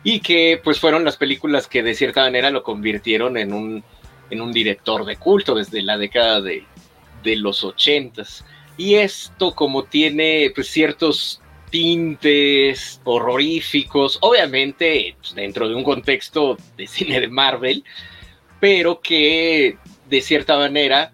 [0.04, 3.84] y que pues fueron las películas que de cierta manera lo convirtieron en un,
[4.30, 6.65] en un director de culto desde la década de,
[7.25, 8.45] de los ochentas.
[8.77, 16.88] Y esto como tiene pues, ciertos tintes horroríficos, obviamente pues, dentro de un contexto de
[16.95, 17.83] cine de Marvel,
[18.61, 19.77] pero que
[20.09, 21.11] de cierta manera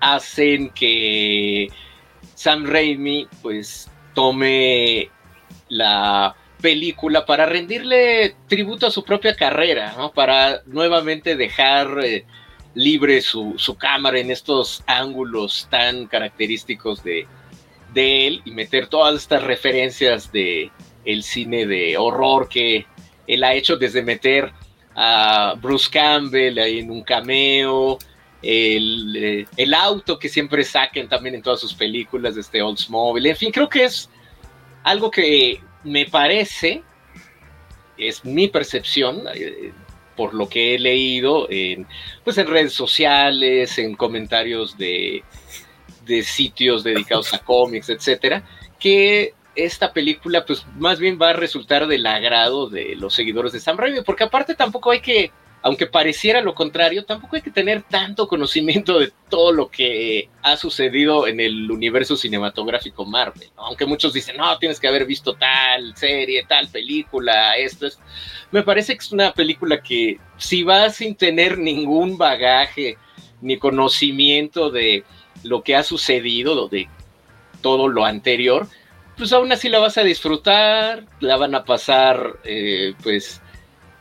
[0.00, 1.68] hacen que
[2.34, 5.10] Sam Raimi pues tome
[5.68, 10.12] la película para rendirle tributo a su propia carrera, ¿no?
[10.12, 12.24] Para nuevamente dejar eh,
[12.76, 17.26] libre su, su, cámara en estos ángulos tan característicos de,
[17.94, 20.70] de, él y meter todas estas referencias de
[21.06, 22.86] el cine de horror que
[23.26, 24.52] él ha hecho desde meter
[24.94, 27.98] a Bruce Campbell ahí en un cameo,
[28.42, 33.36] el, eh, el, auto que siempre saquen también en todas sus películas, este Oldsmobile, en
[33.36, 34.10] fin, creo que es
[34.82, 36.82] algo que me parece,
[37.96, 39.72] es mi percepción, eh,
[40.16, 41.86] por lo que he leído en,
[42.24, 45.22] pues en redes sociales, en comentarios de,
[46.04, 48.42] de sitios dedicados a cómics, etcétera,
[48.78, 53.60] que esta película pues más bien va a resultar del agrado de los seguidores de
[53.60, 55.30] Sam Raimi, porque aparte tampoco hay que
[55.66, 60.56] aunque pareciera lo contrario, tampoco hay que tener tanto conocimiento de todo lo que ha
[60.56, 63.48] sucedido en el universo cinematográfico Marvel.
[63.56, 67.98] Aunque muchos dicen, no, tienes que haber visto tal serie, tal película, esto es.
[68.52, 72.96] Me parece que es una película que, si vas sin tener ningún bagaje
[73.40, 75.02] ni conocimiento de
[75.42, 76.88] lo que ha sucedido, de
[77.60, 78.68] todo lo anterior,
[79.16, 83.42] pues aún así la vas a disfrutar, la van a pasar, eh, pues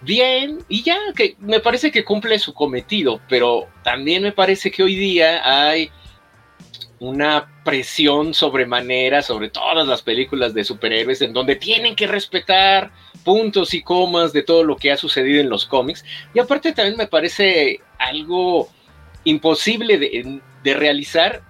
[0.01, 4.83] bien y ya, que me parece que cumple su cometido, pero también me parece que
[4.83, 5.91] hoy día hay
[6.99, 12.91] una presión sobremanera sobre todas las películas de superhéroes en donde tienen que respetar
[13.23, 16.05] puntos y comas de todo lo que ha sucedido en los cómics.
[16.33, 18.69] Y aparte también me parece algo
[19.23, 21.41] imposible de, de realizar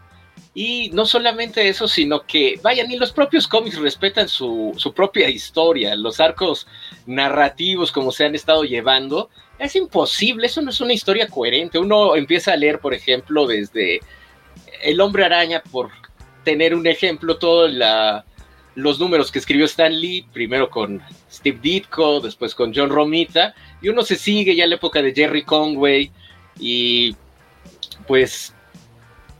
[0.58, 5.28] y no solamente eso, sino que, vaya, ni los propios cómics respetan su, su, propia
[5.30, 6.66] historia, los arcos
[7.06, 9.30] narrativos como se han estado llevando.
[9.60, 11.78] Es imposible, eso no es una historia coherente.
[11.78, 14.00] Uno empieza a leer, por ejemplo, desde
[14.82, 15.92] El hombre araña, por
[16.46, 17.74] tener un ejemplo, todos
[18.76, 23.90] los números que escribió Stan Lee, primero con Steve Ditko, después con John Romita, y
[23.90, 26.12] uno se sigue ya en la época de Jerry Conway,
[26.58, 27.14] y
[28.08, 28.56] pues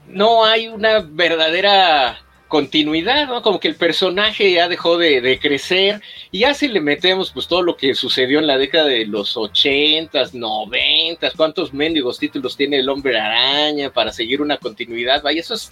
[0.08, 3.42] no hay una verdadera continuidad, ¿no?
[3.42, 7.62] Como que el personaje ya dejó de, crecer y ya si le metemos pues todo
[7.62, 12.90] lo que sucedió en la década de los ochentas, noventas, cuántos mendigos títulos tiene el
[12.90, 15.72] hombre araña para seguir una continuidad, vaya, eso es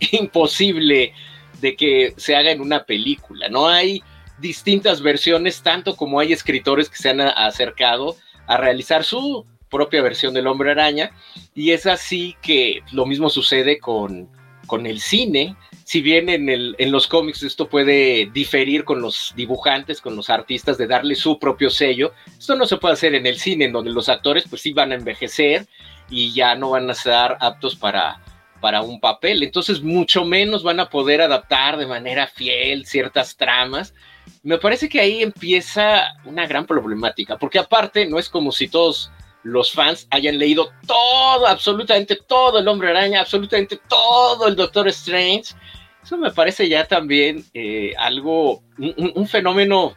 [0.12, 1.14] imposible
[1.60, 4.02] de que se haga en una película, no hay
[4.38, 10.34] distintas versiones, tanto como hay escritores que se han acercado a realizar su propia versión
[10.34, 11.12] del hombre araña.
[11.54, 14.28] Y es así que lo mismo sucede con,
[14.66, 15.56] con el cine.
[15.84, 20.30] Si bien en, el, en los cómics esto puede diferir con los dibujantes, con los
[20.30, 23.90] artistas, de darle su propio sello, esto no se puede hacer en el cine, donde
[23.90, 25.66] los actores pues sí van a envejecer
[26.08, 28.20] y ya no van a estar aptos para,
[28.60, 29.42] para un papel.
[29.42, 33.94] Entonces mucho menos van a poder adaptar de manera fiel ciertas tramas.
[34.42, 39.10] Me parece que ahí empieza una gran problemática, porque aparte no es como si todos
[39.42, 45.54] los fans hayan leído todo, absolutamente todo el hombre araña, absolutamente todo el Doctor Strange.
[46.02, 49.96] Eso me parece ya también eh, algo, un, fenómeno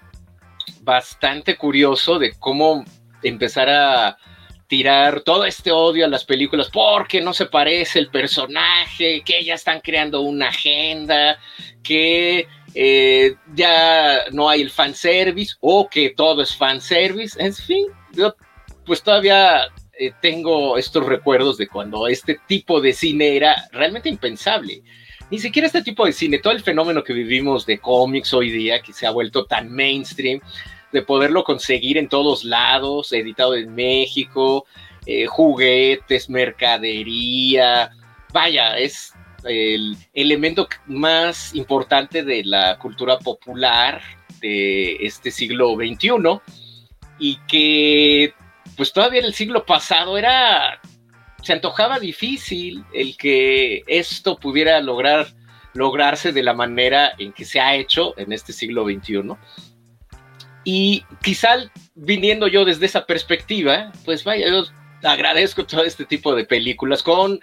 [0.82, 2.84] bastante curioso de cómo
[3.22, 4.18] empezar a
[4.68, 9.56] tirar todo este odio a las películas porque no se parece el personaje, que ya
[9.56, 11.38] están creando una agenda,
[11.84, 18.36] que eh, ya no hay el fanservice o que todo es fanservice, en fin, yo
[18.86, 19.68] pues todavía
[20.00, 24.82] eh, tengo estos recuerdos de cuando este tipo de cine era realmente impensable.
[25.30, 28.82] Ni siquiera este tipo de cine, todo el fenómeno que vivimos de cómics hoy día,
[28.82, 30.40] que se ha vuelto tan mainstream,
[30.92, 34.66] de poderlo conseguir en todos lados, editado en México,
[35.06, 37.92] eh, juguetes, mercadería,
[38.32, 44.02] vaya, es el elemento más importante de la cultura popular
[44.40, 46.10] de este siglo XXI
[47.20, 48.34] y que
[48.76, 50.80] pues todavía en el siglo pasado era,
[51.42, 55.28] se antojaba difícil el que esto pudiera lograr,
[55.74, 59.36] lograrse de la manera en que se ha hecho en este siglo XXI.
[60.64, 64.64] Y quizá viniendo yo desde esa perspectiva, pues vaya, yo
[65.04, 67.40] agradezco todo este tipo de películas con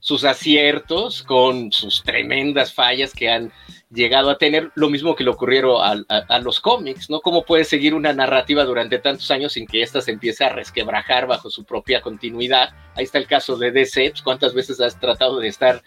[0.00, 3.52] sus aciertos, con sus tremendas fallas que han
[3.94, 7.20] llegado a tener, lo mismo que le ocurrieron a, los cómics, ¿no?
[7.20, 11.26] ¿Cómo puede seguir una narrativa durante tantos años sin que ésta se empiece a resquebrajar
[11.26, 12.70] bajo su propia continuidad?
[12.96, 15.82] Ahí está el caso de DC, pues, ¿cuántas veces has tratado de estar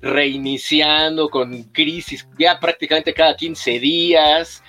[0.00, 4.62] reiniciando con crisis ya prácticamente cada 15 días?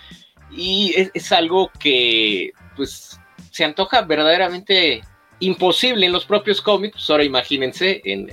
[0.51, 3.17] Y es, algo que, pues,
[3.51, 5.01] se antoja verdaderamente
[5.39, 8.29] imposible en los propios cómics, pues, ahora imagínense en,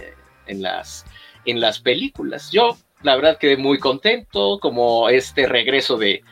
[0.47, 1.07] en, las,
[1.45, 2.51] en las películas.
[2.51, 6.23] Yo la verdad quedé muy contento, como este regreso de,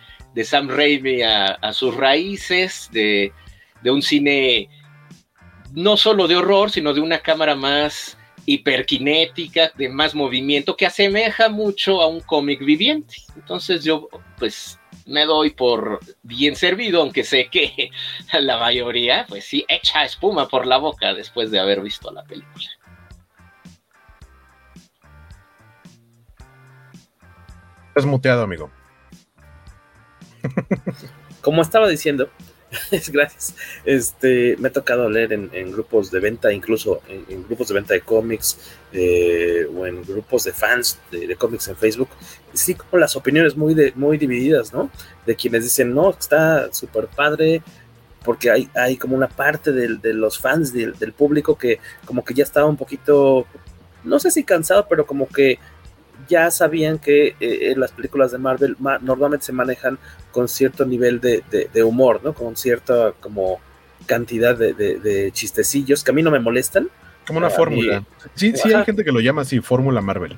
[0.44, 3.32] Sam Raimi a, sus raíces, de,
[3.84, 4.68] un cine
[5.72, 11.48] no solo de horror, sino de una cámara más hiperkinética, de más movimiento, que asemeja
[11.48, 13.16] mucho a un cómic viviente.
[13.34, 17.90] Entonces yo, pues, me doy por bien servido, aunque sé que
[18.40, 22.70] la mayoría, pues sí, echa espuma por la boca después de haber visto la película.
[27.96, 28.70] Estás muteado, amigo.
[31.40, 32.28] Como estaba diciendo,
[32.90, 33.54] es gracias.
[33.86, 38.02] Este, me ha tocado leer en, grupos de venta, incluso en, grupos de venta de
[38.02, 38.58] cómics
[38.92, 42.10] eh, o en grupos de fans de, cómics en Facebook.
[42.52, 44.90] Sí, como las opiniones muy, de, muy divididas, ¿no?
[45.24, 47.62] De quienes dicen, no, está súper padre,
[48.26, 52.44] porque hay, hay como una parte de, los fans, del público que como que ya
[52.44, 53.46] estaba un poquito,
[54.04, 55.58] no sé si cansado, pero como que
[56.28, 59.98] ya sabían que eh, las películas de Marvel normalmente se manejan
[60.30, 62.34] con cierto nivel de, humor, ¿no?
[62.34, 63.60] Con cierta como
[64.06, 66.88] cantidad de, chistecillos que a mí no me molestan.
[67.26, 68.04] Como una fórmula.
[68.34, 70.36] Sí, sí hay gente que lo llama así, fórmula Marvel.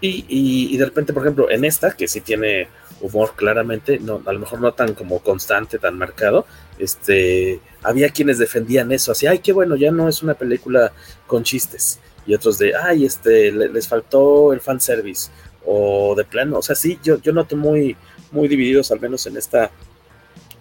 [0.00, 2.68] Y, de repente, por ejemplo, en esta, que sí tiene
[3.00, 6.46] humor claramente, no, a lo mejor no tan como constante, tan marcado,
[6.78, 10.92] este, había quienes defendían eso, así, ay, qué bueno, ya no es una película
[11.26, 15.30] con chistes y otros de, ay, este, les faltó el fanservice,
[15.66, 17.96] o de plano, o sea, sí, yo, yo noto muy,
[18.32, 19.70] muy divididos, al menos en esta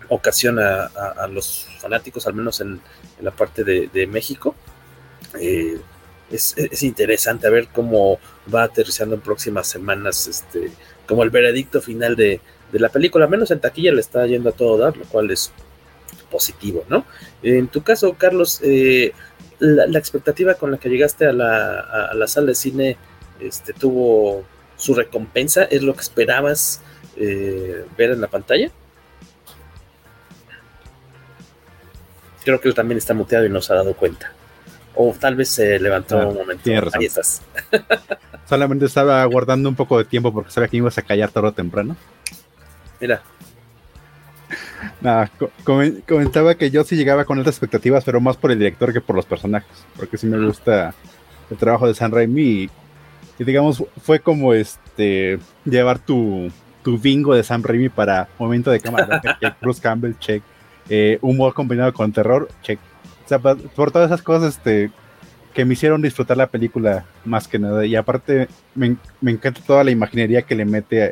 [0.09, 2.81] ocasión, a, los fanáticos, al menos en,
[3.21, 4.55] la parte de, México.
[5.39, 5.79] Eh,
[6.31, 8.19] es, interesante a ver cómo
[8.53, 10.71] va aterrizando en próximas semanas, este,
[11.07, 14.49] como el veredicto final de, de la película, al menos en taquilla le está yendo
[14.49, 15.51] a todo dar, lo cual es
[16.33, 17.05] positivo, ¿no?
[17.43, 19.13] En tu caso, Carlos, eh,
[19.59, 22.97] la, expectativa con la que llegaste a la, sala de cine
[23.39, 24.43] este, tuvo
[24.75, 25.63] su recompensa?
[25.65, 26.81] ¿Es lo que esperabas
[27.15, 28.71] eh, ver en la pantalla?
[32.43, 34.33] Creo que él también está muteado y no se ha dado cuenta.
[34.95, 36.69] O tal vez se levantó ah, un momento.
[36.93, 37.41] Ahí estás.
[38.49, 41.53] Solamente estaba guardando un poco de tiempo porque sabía que ibas a callar tarde o
[41.53, 41.95] temprano.
[42.99, 43.21] Mira,
[45.01, 45.29] Nada,
[46.07, 49.15] comentaba que yo sí llegaba con altas expectativas, pero más por el director que por
[49.15, 50.93] los personajes, porque sí me gusta
[51.49, 52.69] el trabajo de San Raimi y,
[53.39, 56.49] digamos fue como este llevar tu,
[56.83, 59.21] tu bingo de San Raimi para momento de cámara,
[59.61, 60.43] Bruce Campbell, check,
[60.89, 62.79] eh, humor combinado con terror, check.
[63.25, 64.91] O sea, por, todas esas cosas este,
[65.53, 67.85] que me hicieron disfrutar la película más que nada.
[67.85, 71.11] Y aparte me, me encanta toda la imaginería que le mete a,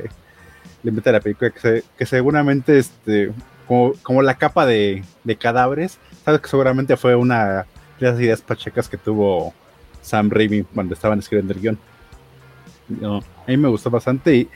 [0.84, 3.32] le mete a la película, que, que seguramente este,
[3.68, 5.04] como, la capa de,
[5.40, 5.98] cadáveres.
[6.26, 7.66] Sabes que seguramente fue una
[8.00, 9.54] de las ideas pachecas que tuvo
[10.02, 11.80] Sam Raimi cuando estaban escribiendo el guion.
[13.04, 14.48] a mí me gustó bastante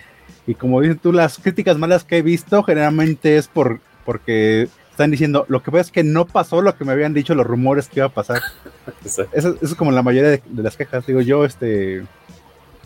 [0.47, 5.11] y, como dices tú, las críticas malas que he visto generalmente es por porque están
[5.11, 7.89] diciendo, lo que pasa es que no pasó lo que me habían dicho los rumores
[7.89, 8.41] que iba a pasar.
[9.33, 11.05] eso, es como la mayoría de, las quejas.
[11.05, 12.03] Digo, yo este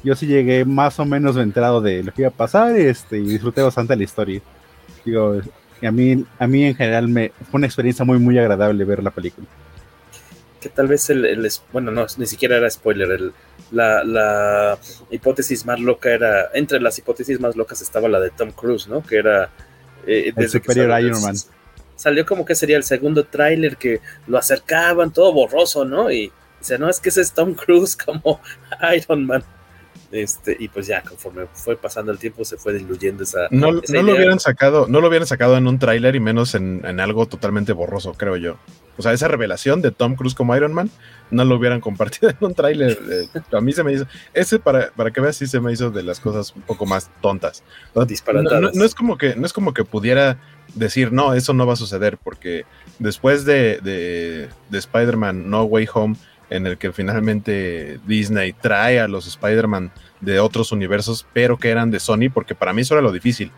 [0.02, 3.24] yo sí llegué más o menos enterado de lo que iba a pasar este, y
[3.24, 4.42] disfruté bastante la historia.
[5.06, 5.42] Digo,
[5.82, 9.04] y a mí, a mí en general me fue una experiencia muy, muy agradable ver
[9.04, 9.48] la película.
[10.60, 13.34] Que tal vez el, bueno, no, ni siquiera era spoiler, el,
[13.72, 14.78] la, la,
[15.10, 19.02] hipótesis más loca era, entre las hipótesis más locas estaba la de Tom Cruise, ¿no?
[19.02, 19.50] Que era...
[20.06, 21.36] Eh, el Superior Iron Man.
[21.96, 26.12] Salió como que sería el segundo tráiler que lo acercaban, todo borroso, ¿no?
[26.12, 28.42] Y dice, no, es que ese es Tom Cruise como
[28.96, 29.44] Iron Man.
[30.12, 33.48] Este, y pues ya, conforme fue pasando el tiempo, se fue diluyendo esa.
[33.52, 33.80] No, lo
[34.14, 38.14] hubieran sacado, no lo hubieran sacado en un tráiler y menos en, algo totalmente borroso,
[38.14, 38.58] creo yo.
[38.98, 40.90] O sea, esa revelación de Tom Cruise como Iron Man,
[41.30, 42.98] no lo hubieran compartido en un tráiler.
[43.10, 44.08] Eh, a mí se me hizo.
[44.34, 47.12] Ese, para, para que veas, sí se me hizo de las cosas un poco más
[47.22, 47.64] tontas.
[47.94, 48.04] No,
[48.84, 50.40] es como que, no es como que pudiera
[50.74, 52.66] decir, no, eso no va a suceder, porque
[52.98, 56.16] después de, de, de Spider-Man No Way Home
[56.50, 59.92] en el que finalmente Disney trae a los Spider-Man
[60.22, 63.52] de otros universos, pero que eran de Sony, porque para mí eso era lo difícil.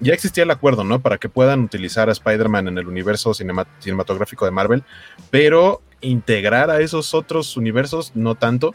[0.00, 1.00] Ya existía el acuerdo, ¿no?
[1.00, 4.82] Para que puedan utilizar a Spider-Man en el universo cinematográfico de Marvel,
[5.30, 8.74] pero integrar a esos otros universos, no tanto.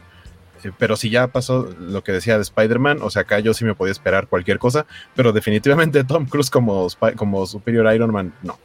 [0.64, 3.66] Eh, pero si ya pasó lo que decía de Spider-Man, o sea, acá yo sí
[3.66, 8.58] me podía esperar cualquier cosa, pero definitivamente Tom Cruise como, como Superior Iron Man, no.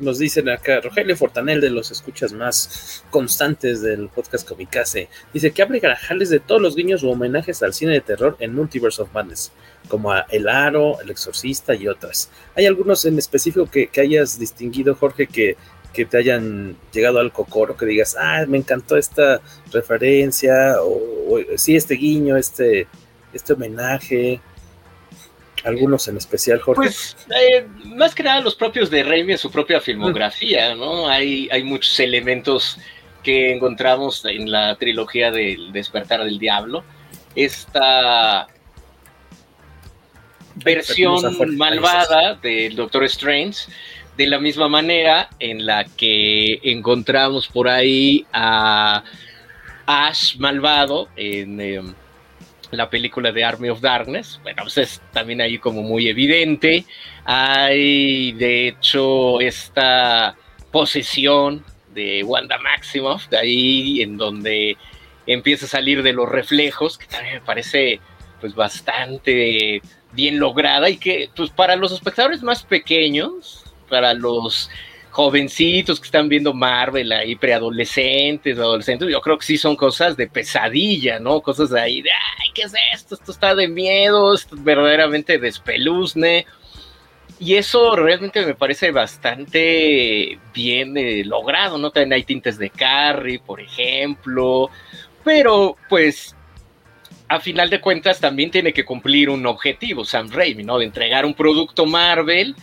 [0.00, 5.62] Nos dicen acá, Rogelio Fortanel de los escuchas más constantes del podcast Comicase, dice que
[5.62, 9.12] hable Garajales de todos los guiños o homenajes al cine de terror en Multiverse of
[9.12, 9.50] Madness,
[9.88, 12.30] como a El Aro, El Exorcista y otras.
[12.54, 15.56] ¿Hay algunos en específico que, que hayas distinguido, Jorge, que
[15.92, 19.40] que te hayan llegado al cocoro, que digas, ah, me encantó esta
[19.72, 22.86] referencia, o, sí, este guiño, este,
[23.32, 24.40] este homenaje,
[25.64, 26.82] algunos en especial, Jorge.
[26.82, 27.66] Pues eh,
[27.98, 31.08] más que nada los propios de Raimi en su propia filmografía, ¿no?
[31.08, 32.78] Hay, hay muchos elementos
[33.22, 36.84] que encontramos en la trilogía del Despertar del Diablo.
[37.34, 38.46] Esta
[40.54, 43.66] versión malvada del Doctor Strange
[44.16, 49.04] de la misma manera en la que encontramos por ahí a
[49.86, 51.94] Ash malvado en em,
[52.72, 54.40] la película de Army of Darkness.
[54.42, 56.84] Bueno, pues es también ahí como muy evidente.
[57.30, 60.34] Hay de hecho esta
[60.72, 61.62] posesión
[61.92, 64.78] de Wanda Maximoff, de ahí en donde
[65.26, 68.00] empieza a salir de los reflejos, que también me parece
[68.40, 74.70] pues bastante bien lograda y que pues para los espectadores más pequeños para los
[75.10, 80.28] jovencitos que están viendo Marvel ahí, preadolescentes, adolescentes, yo creo que sí son cosas de
[80.28, 81.42] pesadilla, ¿no?
[81.42, 83.16] Cosas de ahí de, ay, ¿qué es esto?
[83.16, 86.46] Esto está de miedo, esto es verdaderamente despeluzne.
[87.40, 91.90] Y eso realmente me parece bastante bien eh, logrado, ¿no?
[91.90, 94.70] También hay tintes de Carrie, por ejemplo,
[95.24, 96.34] pero pues
[97.28, 100.78] a final de cuentas también tiene que cumplir un objetivo, Sam Raimi, ¿no?
[100.78, 102.56] De entregar un producto Marvel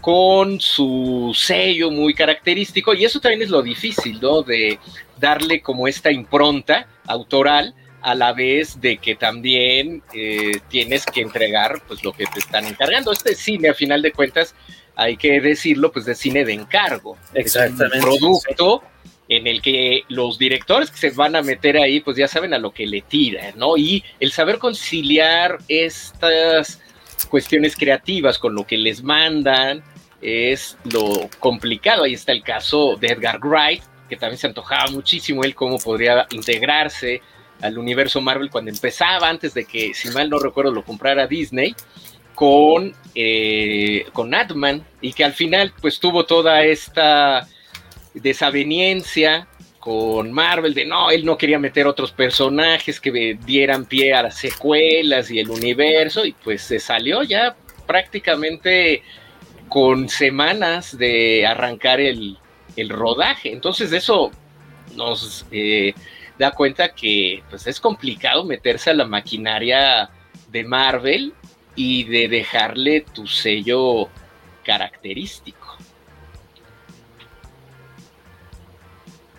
[0.00, 4.42] con su sello muy característico y eso también es lo difícil, ¿no?
[4.42, 4.78] De
[5.18, 11.82] darle como esta impronta autoral a la vez de que también eh, tienes que entregar
[11.86, 13.12] pues lo que te están encargando.
[13.12, 14.54] Este cine, a final de cuentas,
[14.96, 17.16] hay que decirlo, pues de cine de encargo.
[17.34, 17.98] Exactamente.
[17.98, 18.82] un producto
[19.28, 22.58] en el que los directores que se van a meter ahí, pues ya saben a
[22.58, 23.76] lo que le tiran, ¿no?
[23.76, 26.80] Y el saber conciliar estas
[27.30, 29.82] cuestiones creativas con lo que les mandan,
[30.20, 32.04] es lo complicado.
[32.04, 36.26] Ahí está el caso de Edgar Wright, que también se antojaba muchísimo él cómo podría
[36.30, 37.22] integrarse
[37.62, 41.74] al universo Marvel cuando empezaba, antes de que, si mal no recuerdo, lo comprara Disney,
[42.34, 44.32] con, eh, con
[45.00, 47.46] y que al final pues tuvo toda esta
[48.14, 49.46] desaveniencia
[49.78, 54.36] con Marvel de no, él no quería meter otros personajes que dieran pie a las
[54.36, 57.56] secuelas y el universo, y pues se salió ya
[57.86, 59.02] prácticamente
[59.68, 62.38] con semanas de arrancar el,
[62.88, 63.52] rodaje.
[63.52, 64.30] Entonces eso
[64.94, 65.94] nos eh,
[66.42, 70.10] da cuenta que pues, es complicado meterse a la maquinaria
[70.50, 71.34] de Marvel
[71.76, 74.08] y de dejarle tu sello
[74.64, 75.76] característico.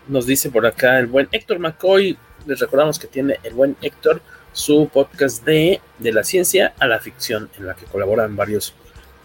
[0.08, 4.22] Nos dice por acá el buen Héctor McCoy, les recordamos que tiene el buen Héctor
[4.54, 8.74] su podcast de, de la ciencia a la ficción, en la que colaboran varios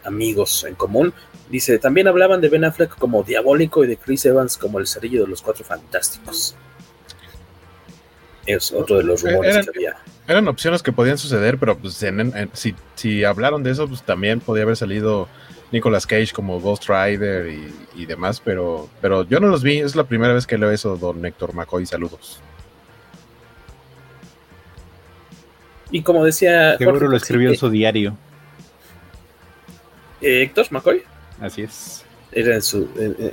[0.02, 1.14] amigos en común.
[1.48, 5.22] Dice, también hablaban de Ben Affleck como diabólico y de Chris Evans como el cerillo
[5.22, 6.56] de los cuatro fantásticos.
[8.48, 9.96] Es otro de los rumores eran, que había.
[10.26, 12.02] Eran opciones que podían suceder, pero pues
[12.54, 15.28] si, si, hablaron de eso, pues también podía haber salido
[15.70, 17.54] Nicolas Cage como Ghost Rider
[17.94, 20.96] y, demás, pero, pero yo no los vi, es la primera vez que leo eso,
[20.96, 22.40] don Héctor McCoy, saludos.
[25.90, 26.78] Y como decía...
[26.78, 28.16] Seguro lo escribió en su diario.
[30.22, 31.02] Eh, Héctor McCoy.
[31.38, 32.02] Así es.
[32.32, 32.62] Era en,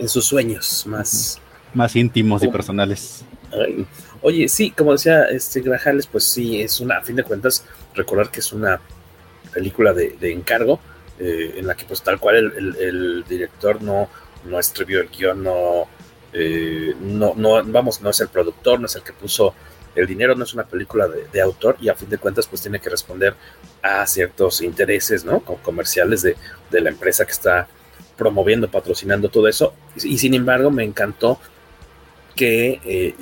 [0.10, 1.40] sus sueños más...
[1.74, 3.24] Más íntimos y personales.
[4.22, 8.32] Oye, sí, como decía este Grajales, pues sí, es una, a fin de cuentas, recordar
[8.32, 8.80] que es una
[9.54, 10.80] película de, encargo,
[11.20, 14.10] eh, en la que pues tal cual el, director no,
[14.46, 15.46] no escribió el guion,
[16.34, 19.54] eh, no, no, vamos, no es el productor, no es el que puso
[19.96, 22.80] el dinero no es una película de, autor y a fin de cuentas pues tiene
[22.80, 23.34] que responder
[23.82, 25.40] a ciertos intereses, ¿no?
[25.40, 26.36] comerciales de,
[26.72, 27.68] la empresa que está
[28.18, 29.74] promoviendo, patrocinando todo eso.
[29.96, 31.40] Y, sin embargo me encantó
[32.36, 33.16] que, eh,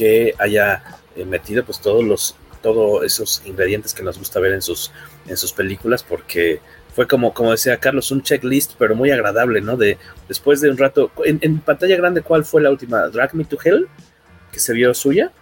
[0.00, 0.82] que haya
[1.14, 4.90] eh, metido pues todos los todos esos ingredientes que nos gusta ver en sus,
[5.26, 6.60] en sus películas porque
[6.94, 9.76] fue como, como decía Carlos, un checklist, pero muy agradable, ¿no?
[9.76, 13.08] De después de un rato, en, en pantalla grande, ¿cuál fue la última?
[13.08, 13.88] Drag Me to Hell,
[14.50, 15.32] que se vio suya.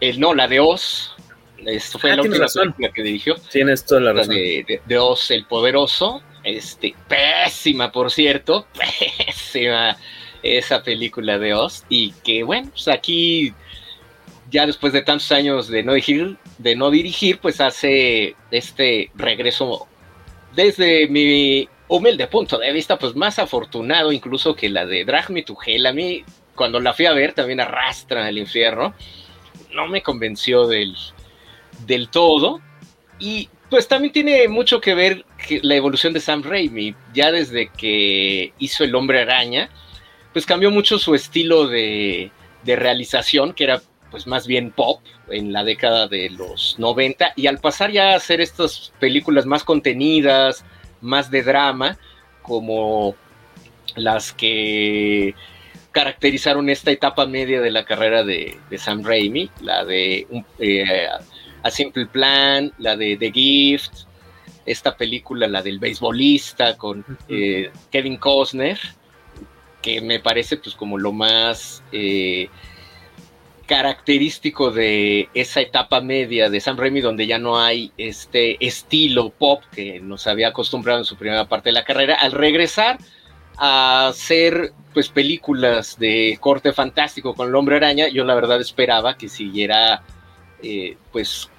[0.00, 1.16] El, no, la de Oz.
[1.58, 3.34] Esto fue ah, la última película que dirigió.
[3.50, 4.34] Tienes toda la razón.
[4.34, 6.22] De, de, Oz el Poderoso.
[6.44, 8.66] Este, pésima, por cierto.
[9.26, 9.96] Pésima.
[10.42, 13.52] esa película de Oz y que bueno, pues aquí
[14.50, 19.86] ya después de tantos años de no dirigir, de no dirigir, pues hace este regreso
[20.54, 25.42] desde mi humilde punto de vista, pues más afortunado incluso que la de Drag Me
[25.42, 25.86] to Hell.
[25.86, 26.24] A mí,
[26.54, 28.94] cuando la fui a ver, también arrastra al infierno.
[29.74, 30.94] No me convenció del,
[31.86, 32.60] del todo.
[33.18, 35.24] Y pues también tiene mucho que ver
[35.62, 36.94] la evolución de Sam Raimi.
[37.14, 39.70] Ya desde que hizo El Hombre Araña,
[40.32, 42.30] pues cambió mucho su estilo de,
[42.64, 47.46] de realización, que era pues más bien pop en la década de los 90 y
[47.46, 50.64] al pasar ya a hacer estas películas más contenidas,
[51.00, 51.98] más de drama,
[52.42, 53.14] como
[53.96, 55.34] las que
[55.92, 60.26] caracterizaron esta etapa media de la carrera de, Sam Raimi, la de
[60.58, 61.08] eh,
[61.62, 63.92] A Simple Plan, la de The Gift,
[64.64, 68.78] esta película, la del beisbolista con eh, Kevin Costner,
[69.82, 71.82] que me parece pues como lo más...
[71.92, 72.48] Eh,
[73.68, 79.62] característico de esa etapa media de Sam Raimi, donde ya no hay este estilo pop
[79.70, 82.98] que nos había acostumbrado en su primera parte de la carrera, al regresar
[83.58, 89.18] a hacer pues películas de corte fantástico con el hombre araña, yo la verdad esperaba
[89.18, 90.02] que siguiera
[90.62, 91.50] eh, pues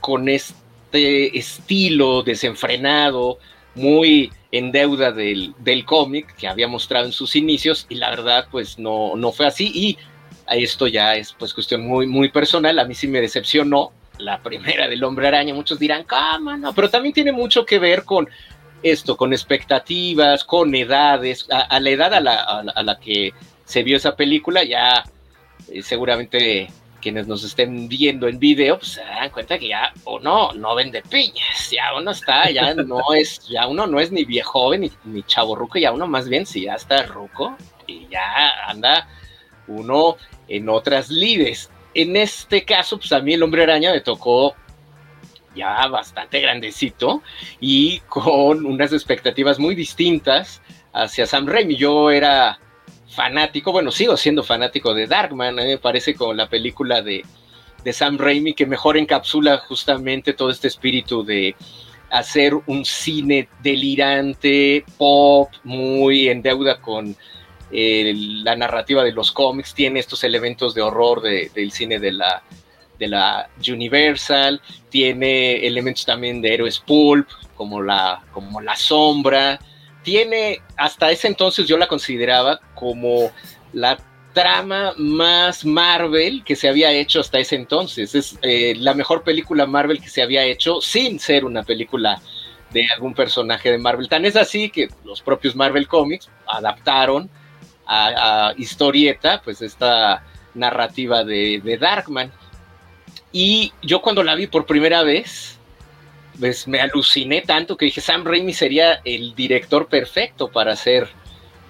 [0.00, 3.38] con este estilo desenfrenado,
[3.74, 8.48] muy en deuda del, del cómic que había mostrado en sus inicios y la verdad
[8.50, 9.70] pues no, no fue así.
[9.74, 9.98] Y
[10.48, 12.78] esto ya es pues cuestión muy, muy personal.
[12.78, 15.54] A mí sí me decepcionó la primera del hombre araña.
[15.54, 18.28] Muchos dirán, cama, no, pero también tiene mucho que ver con
[18.82, 23.32] esto, con expectativas, con edades, a, la edad a la, que
[23.64, 25.04] se vio esa película, ya
[25.68, 26.68] eh, seguramente
[27.00, 31.02] quienes nos estén viendo en video, pues se dan cuenta que ya uno no vende
[31.02, 35.22] piñas, ya uno está, ya no es, ya uno no es ni viejo ni, ni
[35.22, 39.08] chavo ruco, ya uno más bien si ya está ruco y ya anda
[39.68, 40.16] uno
[40.48, 41.70] en otras lides.
[41.94, 44.54] En este caso, pues a mí el hombre araña me tocó
[45.54, 47.22] ya bastante grandecito
[47.60, 50.60] y con unas expectativas muy distintas
[50.92, 51.76] hacia Sam Raimi.
[51.76, 52.58] Yo era
[53.08, 57.24] fanático, bueno, sigo siendo fanático de Darkman, me parece con la película de,
[57.82, 61.56] de Sam Raimi que mejor encapsula justamente todo este espíritu de
[62.10, 67.16] hacer un cine delirante, pop, muy en deuda con
[67.70, 72.42] la narrativa de los cómics, tiene estos elementos de horror del cine de la,
[72.98, 79.58] de la Universal, tiene elementos también de héroes pulp, como la, como la sombra,
[80.02, 83.32] tiene, hasta ese entonces yo la consideraba como
[83.72, 83.98] la
[84.32, 88.14] trama más Marvel que se había hecho hasta ese entonces.
[88.14, 92.20] Es eh, la mejor película Marvel que se había hecho sin ser una película
[92.70, 94.08] de algún personaje de Marvel.
[94.08, 97.30] Tan es así que los propios Marvel Comics adaptaron
[97.86, 100.24] a, historieta, pues esta
[100.54, 102.32] narrativa de, de, Darkman.
[103.32, 105.58] Y yo cuando la vi por primera vez,
[106.38, 111.08] pues me aluciné tanto que dije, Sam Raimi sería el director perfecto para hacer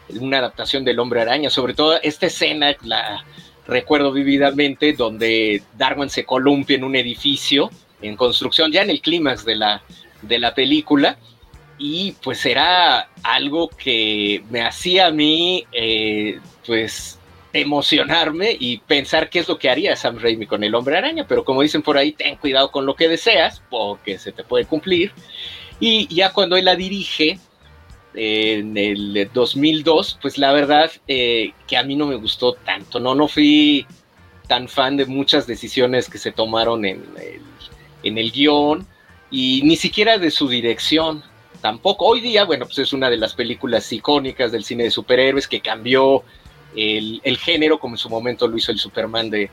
[0.09, 3.25] una adaptación del Hombre Araña, sobre todo esta escena, la
[3.67, 7.71] recuerdo vividamente, donde Darkman se columpia en un edificio
[8.03, 9.83] en construcción, ya en el clímax de la,
[10.23, 11.19] de la película,
[11.79, 17.19] y pues era algo que me hacía a mí eh, pues
[17.53, 21.45] emocionarme y pensar qué es lo que haría Sam Raimi con el hombre araña, pero
[21.45, 25.13] como dicen por ahí, ten cuidado con lo que deseas porque se te puede cumplir.
[25.81, 27.39] Y ya cuando él la dirige
[28.15, 33.15] en el 2002, pues la verdad eh, que a mí no me gustó tanto, no,
[33.15, 33.87] no fui
[34.49, 37.41] tan fan de muchas decisiones que se tomaron en el,
[38.03, 38.87] en el guion
[39.31, 41.23] y ni siquiera de su dirección
[41.67, 42.07] tampoco.
[42.07, 45.61] Hoy día, bueno, pues es una de las películas icónicas del cine de superhéroes que
[45.61, 46.23] cambió
[46.77, 49.51] el, género, como en su momento lo hizo el Superman de,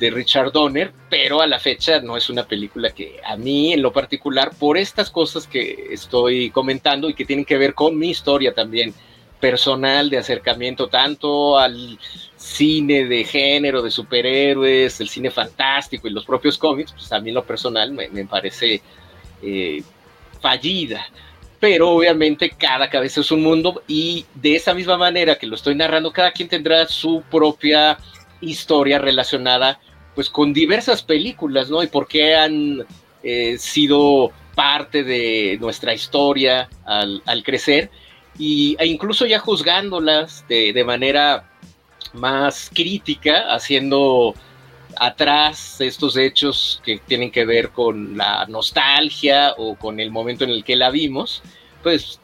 [0.00, 3.92] Richard Donner, pero a la fecha no es una película que a mí en lo
[3.92, 8.52] particular, por estas cosas que estoy comentando y que tienen que ver con mi historia
[8.52, 8.92] también
[9.38, 12.00] personal de acercamiento tanto al
[12.36, 17.28] cine de género, de superhéroes, el cine fantástico y los propios cómics, pues a mí
[17.28, 18.82] en lo personal me, parece
[19.40, 19.84] eh,
[20.40, 21.06] fallida
[21.64, 25.74] pero obviamente cada cabeza es un mundo y de esa misma manera que lo estoy
[25.74, 27.96] narrando, cada quien tendrá su propia
[28.42, 29.80] historia relacionada
[30.14, 31.82] pues con diversas películas, ¿no?
[31.82, 32.84] Y por qué han
[33.22, 37.90] eh, sido parte de nuestra historia al, crecer
[38.38, 41.50] y, e incluso ya juzgándolas de, de manera
[42.12, 44.34] más crítica, haciendo
[44.98, 50.50] atrás estos hechos que tienen que ver con la nostalgia o con el momento en
[50.50, 51.42] el que la vimos,
[51.82, 52.20] pues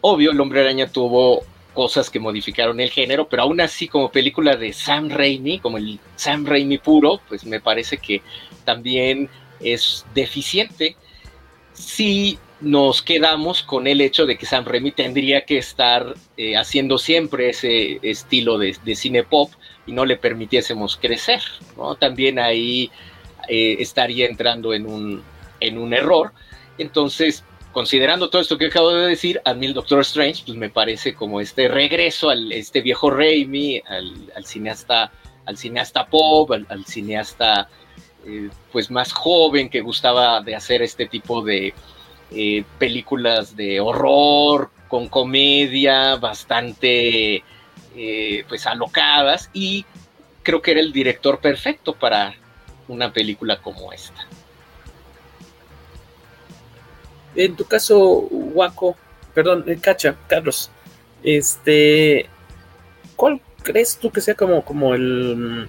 [0.00, 1.44] obvio, el hombre araña tuvo
[1.74, 5.98] cosas que modificaron el género, pero aún así como película de Sam Raimi, como el
[6.16, 8.20] Sam Raimi puro, pues me parece que
[8.64, 9.28] también
[9.60, 10.96] es deficiente.
[11.72, 16.98] Si nos quedamos con el hecho de que Sam Raimi tendría que estar eh, haciendo
[16.98, 19.52] siempre ese estilo de, cine pop
[19.88, 21.40] y no le permitiésemos crecer,
[21.76, 21.94] ¿no?
[21.94, 22.90] También ahí
[23.48, 25.22] eh, estaría entrando en un,
[25.60, 26.32] en un error.
[26.76, 30.68] Entonces, considerando todo esto que acabo de decir, a mí el Doctor Strange, pues me
[30.68, 35.10] parece como este regreso al este viejo Raimi, al, cineasta,
[35.46, 37.70] al cineasta pop, al, cineasta
[38.26, 41.72] eh, pues más joven que gustaba de hacer este tipo de
[42.30, 47.42] eh, películas de horror con comedia bastante
[47.96, 49.84] eh, pues alocadas y
[50.42, 52.34] creo que era el director perfecto para
[52.88, 54.26] una película como esta.
[57.34, 58.96] En tu caso, Waco,
[59.34, 60.70] perdón, eh, Cacha, Carlos,
[61.22, 62.26] este,
[63.14, 65.68] ¿cuál crees tú que sea como, como el,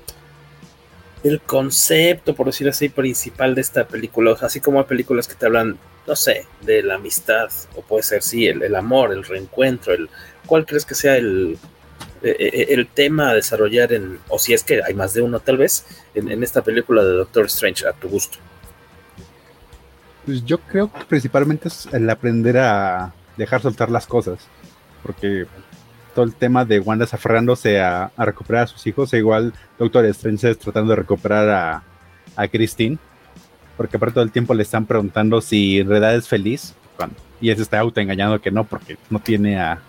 [1.23, 4.35] el concepto, por decir así, principal de esta película?
[4.41, 8.23] así como hay películas que te hablan, no sé, de la amistad, o puede ser,
[8.23, 10.09] sí, el, amor, el reencuentro, el,
[10.45, 11.57] ¿cuál crees que sea el,
[12.21, 15.21] e, e, e, el, tema a desarrollar en, o si es que hay más de
[15.21, 18.37] uno tal vez, en, esta película de Doctor Strange a tu gusto?
[20.25, 24.39] Pues yo creo que principalmente es el aprender a dejar soltar las cosas.
[25.01, 25.47] Porque
[26.13, 30.55] todo el tema de Wanda aferrándose a, recuperar a sus hijos, e igual Doctor Strange
[30.55, 31.83] tratando de recuperar a,
[32.35, 32.97] a Christine.
[33.77, 36.75] Porque aparte todo el tiempo le están preguntando si en realidad es feliz.
[37.39, 39.81] y él se está autoengañando que no, porque no tiene a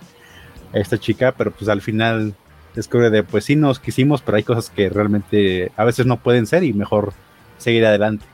[0.72, 1.32] esta chica.
[1.36, 2.34] Pero pues al final
[2.74, 6.46] descubre de, pues sí nos quisimos, pero hay cosas que realmente a veces no pueden
[6.46, 7.12] ser y mejor
[7.58, 8.24] seguir adelante.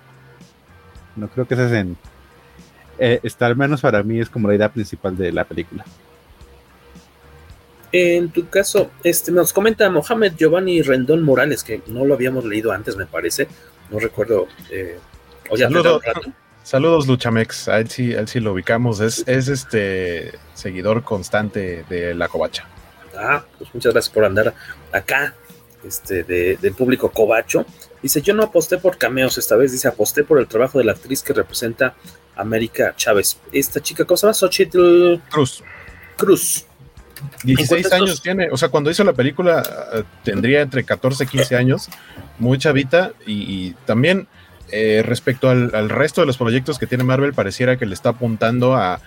[1.16, 1.96] No creo que ese es en.
[2.98, 5.84] Eh, está al menos para mí es como la idea principal de la película.
[7.92, 12.72] En tu caso, este nos comenta Mohamed Giovanni Rendón Morales, que no lo habíamos leído
[12.72, 13.48] antes, me parece.
[13.90, 14.48] No recuerdo.
[14.70, 14.98] Eh,
[15.56, 16.02] saludos,
[16.72, 17.68] Luchamex.
[17.68, 19.00] A él sí, él sí lo ubicamos.
[19.00, 22.66] Es, es este seguidor constante de la covacha.
[23.16, 24.54] Ah, pues muchas gracias por andar
[24.92, 25.34] acá,
[25.84, 27.64] este, del público covacho.
[28.02, 30.92] Dice, yo no aposté por cameos esta vez, dice, aposté por el trabajo de la
[30.92, 31.94] actriz que representa
[32.36, 33.38] a América Chávez.
[33.52, 34.34] Esta chica, ¿cómo se llama?
[34.34, 35.62] Xochitl Cruz.
[36.16, 36.66] Cruz.
[37.44, 39.62] 16 años tiene, o sea, cuando hizo la película
[39.94, 41.88] eh, tendría entre 14 y 15 años,
[42.38, 44.28] muy chavita, y, también
[44.70, 48.74] eh, respecto al, resto de los proyectos que tiene Marvel, pareciera que le está apuntando
[48.74, 49.00] a...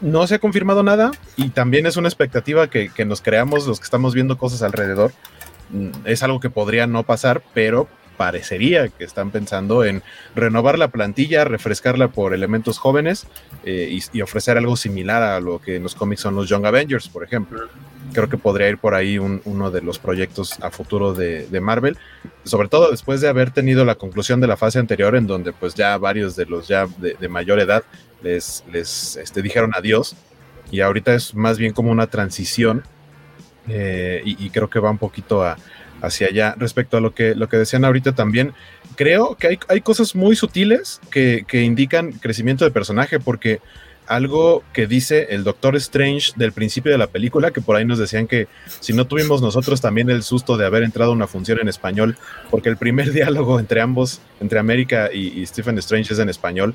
[0.00, 3.84] No se ha confirmado nada y también es una expectativa que, nos creamos los que
[3.84, 5.12] estamos viendo cosas alrededor.
[5.70, 10.02] Mm, es algo que podría no pasar, pero parecería que están pensando en
[10.34, 13.26] renovar la plantilla, refrescarla por elementos jóvenes
[13.64, 17.08] eh, y, ofrecer algo similar a lo que en los cómics son los Young Avengers,
[17.08, 17.68] por ejemplo.
[18.12, 21.96] Creo que podría ir por ahí uno de los proyectos a futuro de, Marvel,
[22.44, 25.74] sobre todo después de haber tenido la conclusión de la fase anterior en donde pues
[25.74, 27.82] ya varios de los ya de, mayor edad
[28.22, 30.14] les, les este, dijeron adiós
[30.70, 32.82] y ahorita es más bien como una transición
[33.68, 35.56] eh, y, y creo que va un poquito a,
[36.04, 36.54] hacia allá.
[36.58, 38.52] Respecto a lo que, lo que decían ahorita también,
[38.96, 43.60] creo que hay, hay cosas muy sutiles que, que, indican crecimiento de personaje, porque
[44.06, 47.98] algo que dice el Doctor Strange del principio de la película, que por ahí nos
[47.98, 48.48] decían que
[48.80, 52.16] si no tuvimos nosotros también el susto de haber entrado a una función en español,
[52.50, 56.74] porque el primer diálogo entre ambos, entre América y, Stephen Strange es en español.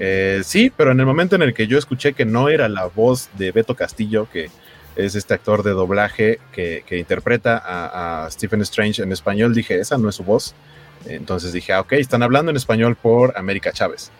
[0.00, 2.86] Eh, sí, pero en el momento en el que yo escuché que no era la
[2.86, 4.50] voz de Beto Castillo, que
[4.96, 9.54] es este actor de doblaje que, interpreta a, Stephen Strange en español.
[9.54, 10.54] Dije, esa no es su voz.
[11.06, 14.10] Entonces dije, ah, ok, están hablando en español por América Chávez.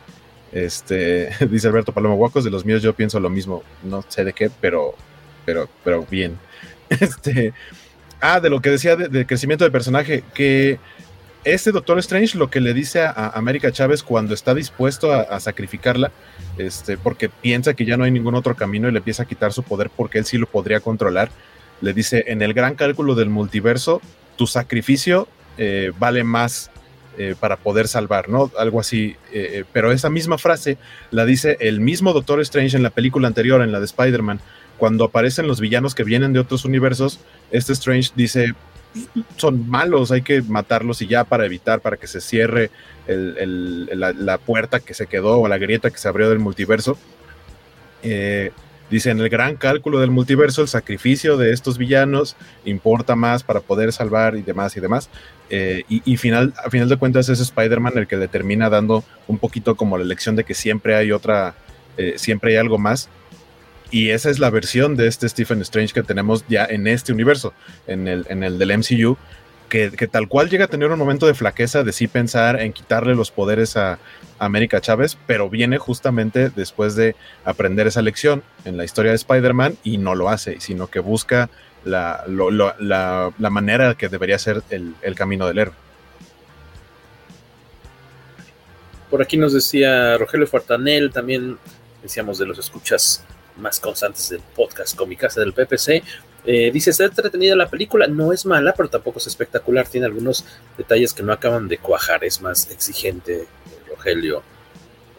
[0.52, 3.62] Este, dice Alberto Paloma Huacos, de los míos yo pienso lo mismo.
[3.82, 4.94] No sé de qué, pero,
[5.44, 6.38] pero, pero bien.
[6.90, 7.54] Este,
[8.20, 10.78] ah, de lo que decía del crecimiento de personaje, que
[11.44, 16.10] este Doctor Strange lo que le dice a, América Chávez cuando está dispuesto a, sacrificarla,
[16.58, 19.52] este, porque piensa que ya no hay ningún otro camino y le empieza a quitar
[19.52, 21.30] su poder porque él sí lo podría controlar,
[21.80, 24.00] le dice, en el gran cálculo del multiverso,
[24.36, 25.28] tu sacrificio
[25.58, 26.70] eh, vale más
[27.16, 28.50] eh, para poder salvar, ¿no?
[28.58, 29.16] Algo así.
[29.32, 30.78] Eh, pero esa misma frase
[31.10, 34.40] la dice el mismo Doctor Strange en la película anterior, en la de Spider-Man.
[34.78, 37.20] Cuando aparecen los villanos que vienen de otros universos,
[37.52, 38.54] este Strange dice,
[39.36, 42.70] son malos, hay que matarlos y ya para evitar, para que se cierre
[43.06, 46.96] la, puerta que se quedó o la grieta que se abrió del multiverso.
[48.02, 48.52] Eh,
[48.90, 53.60] dice, en el gran cálculo del multiverso, el sacrificio de estos villanos importa más para
[53.60, 55.08] poder salvar y demás y demás.
[55.50, 59.38] Eh, y, final, a final de cuentas es Spider-Man el que le termina dando un
[59.38, 61.54] poquito como la lección de que siempre hay otra,
[61.96, 63.08] eh, siempre hay algo más
[63.94, 67.52] y esa es la versión de este Stephen Strange que tenemos ya en este universo,
[67.86, 69.16] en el, en el del MCU,
[69.68, 73.14] que, tal cual llega a tener un momento de flaqueza de sí pensar en quitarle
[73.14, 74.00] los poderes a,
[74.40, 77.14] América Chávez, pero viene justamente después de
[77.44, 81.48] aprender esa lección en la historia de Spider-Man y no lo hace, sino que busca
[81.84, 85.74] la, la, manera que debería ser el, el camino del héroe.
[89.08, 91.58] Por aquí nos decía Rogelio Fortanel, también
[92.02, 93.24] decíamos de los escuchas
[93.56, 96.02] más constantes del podcast con mi casa del PPC.
[96.46, 100.44] Eh, dice, está entretenida la película, no es mala, pero tampoco es espectacular, tiene algunos
[100.76, 103.46] detalles que no acaban de cuajar, es más exigente,
[103.88, 104.42] Rogelio.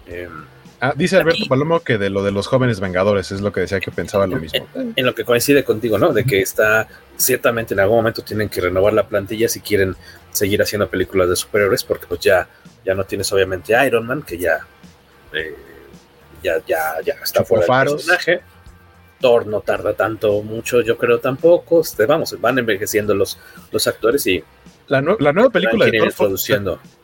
[0.06, 0.46] Em,
[0.82, 3.80] ah, dice Alberto Palomo que de lo de los jóvenes vengadores es lo que decía
[3.80, 4.68] que pensaba lo mismo.
[4.76, 6.14] En, lo que coincide contigo, ¿no?
[6.14, 9.96] De que está, ciertamente en algún momento tienen que renovar la plantilla si quieren
[10.32, 12.48] seguir haciendo películas de superhéroes, porque pues ya,
[12.86, 14.60] ya no tienes obviamente Iron Man, que ya...
[15.34, 15.56] Eh,
[16.46, 18.42] ya, ya, ya está fuera del personaje.
[19.20, 21.82] Thor no tarda tanto, mucho, yo creo tampoco.
[21.82, 23.40] Este, vamos, van envejeciendo los,
[23.72, 24.44] los actores y.
[24.88, 26.38] La, nueva película de Thor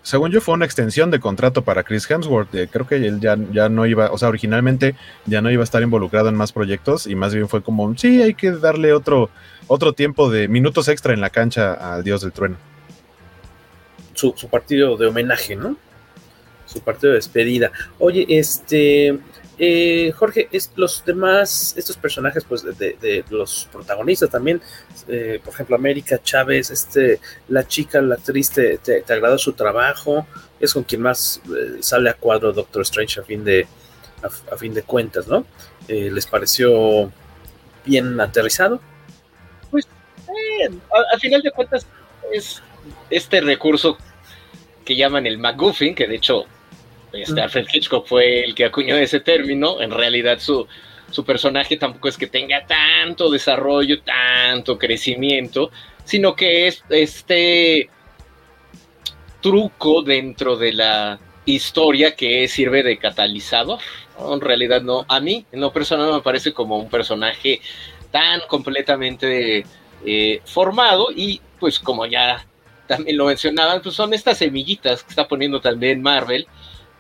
[0.04, 2.54] según yo, fue una extensión de contrato para Chris Hemsworth.
[2.56, 5.64] Eh, creo que él ya, ya no iba, o sea, originalmente ya no iba a
[5.64, 9.30] estar involucrado en más proyectos y más bien fue como, sí, hay que darle otro,
[9.68, 12.58] otro tiempo de minutos extra en la cancha al Dios del Trueno.
[14.14, 15.78] Su, su partido de homenaje, ¿no?
[16.66, 17.72] Su partido de despedida.
[18.00, 19.20] Oye, este,
[19.58, 24.62] eh, Jorge, es, los demás, estos personajes, pues, de, los protagonistas también,
[25.08, 29.04] eh, por ejemplo, América Chávez, este, la chica, la actriz, te, te,
[29.38, 30.26] su trabajo,
[30.60, 33.68] es con quien más eh, sale a cuadro Doctor Strange a fin de,
[34.52, 35.46] a, fin de cuentas, ¿no?
[35.88, 37.12] ¿Les pareció
[37.86, 38.80] bien aterrizado?
[39.70, 39.88] Pues,
[41.14, 41.86] a, final de cuentas,
[42.32, 42.62] es
[43.10, 43.98] este recurso
[44.86, 46.46] que llaman el MacGuffin, que de hecho
[47.14, 49.82] este, Alfred Hitchcock fue el que acuñó ese término.
[49.82, 50.68] En realidad su,
[51.12, 55.72] su personaje tampoco es que tenga tanto desarrollo, tanto crecimiento,
[56.06, 57.90] sino que es este
[59.42, 63.80] truco dentro de la historia que sirve de catalizador.
[64.20, 67.62] En realidad no, a mí en lo personal me parece como un personaje
[68.12, 69.66] tan completamente
[70.06, 72.46] eh, formado y pues como ya
[72.88, 76.46] también lo mencionaban, pues son estas semillitas que está poniendo también Marvel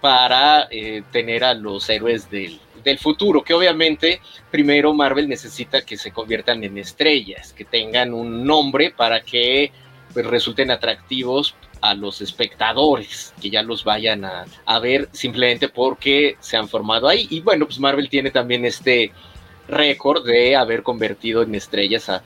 [0.01, 2.59] para eh, tener a los héroes del,
[2.97, 8.89] futuro, que obviamente primero Marvel necesita que se conviertan en estrellas, que tengan un nombre
[8.89, 9.71] para que
[10.11, 16.57] pues, resulten atractivos a los espectadores, que ya los vayan a, ver simplemente porque se
[16.57, 17.27] han formado ahí.
[17.29, 19.11] Y bueno, pues Marvel tiene también este
[19.67, 22.23] récord de haber convertido en estrellas a,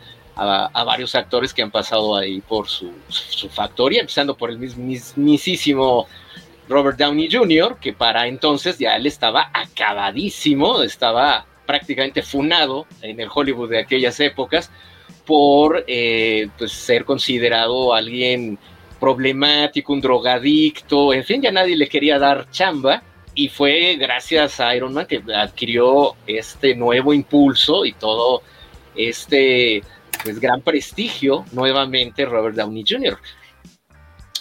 [0.85, 6.07] varios actores que han pasado ahí por su, su factoría, empezando por el mismísimo
[6.67, 13.29] Robert Downey Jr., que para entonces ya él estaba acabadísimo, estaba prácticamente funado en el
[13.33, 14.69] Hollywood de aquellas épocas
[15.25, 18.57] por eh, pues, ser considerado alguien
[18.99, 23.03] problemático, un drogadicto, en fin, ya nadie le quería dar chamba
[23.35, 28.41] y fue gracias a Iron Man que adquirió este nuevo impulso y todo
[28.95, 29.83] este
[30.23, 33.17] pues gran prestigio nuevamente Robert Downey Jr.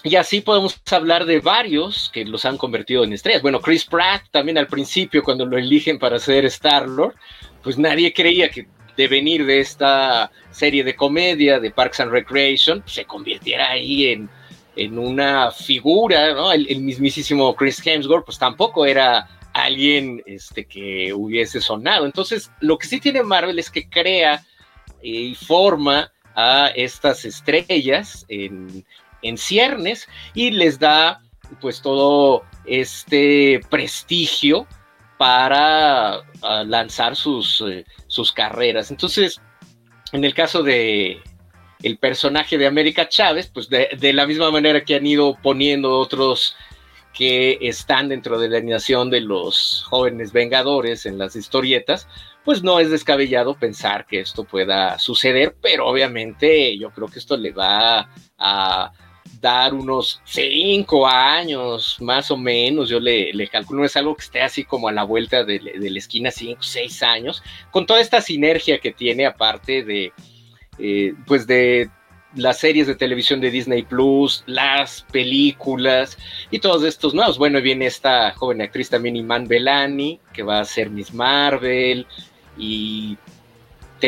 [0.07, 3.40] Y así podemos hablar de varios que los han convertido en estrellas.
[3.40, 7.14] Bueno, Chris Pratt también al principio, cuando lo eligen para ser Star-Lord,
[7.62, 12.82] pues nadie creía que de venir de esta serie de comedia de Parks and Recreation,
[12.82, 14.28] pues, se convirtiera ahí en,
[14.76, 16.52] en una figura, ¿no?
[16.52, 22.05] El, mismísimo Chris Hemsworth, pues tampoco era alguien este, que hubiese sonado.
[22.05, 24.44] Entonces, lo que sí tiene Marvel es que crea
[25.02, 28.84] y forma a estas estrellas en,
[29.25, 31.20] en ciernes y les da
[31.61, 34.66] pues todo este prestigio
[35.18, 38.91] para ah, lanzar sus, eh, sus carreras.
[38.91, 39.41] Entonces,
[40.12, 41.20] en el caso de
[41.83, 45.99] el personaje de América Chávez, pues de, de, la misma manera que han ido poniendo
[45.99, 46.57] otros
[47.12, 52.09] que están dentro de la animación de los jóvenes vengadores en las historietas,
[52.45, 57.37] pues no es descabellado pensar que esto pueda suceder, pero obviamente yo creo que esto
[57.37, 58.93] le va a
[59.41, 64.43] dar unos cinco años, más o menos, yo le, calculo, no es algo que esté
[64.43, 68.78] así como a la vuelta de, la esquina, cinco, seis años, con toda esta sinergia
[68.78, 70.12] que tiene aparte de,
[70.78, 71.91] eh, pues de
[72.37, 76.18] las series de televisión de Disney Plus, las películas
[76.51, 77.39] y todos estos nuevos.
[77.39, 82.07] Bueno, viene esta joven actriz también, Iman Belani, que va a ser Miss Marvel
[82.59, 83.16] y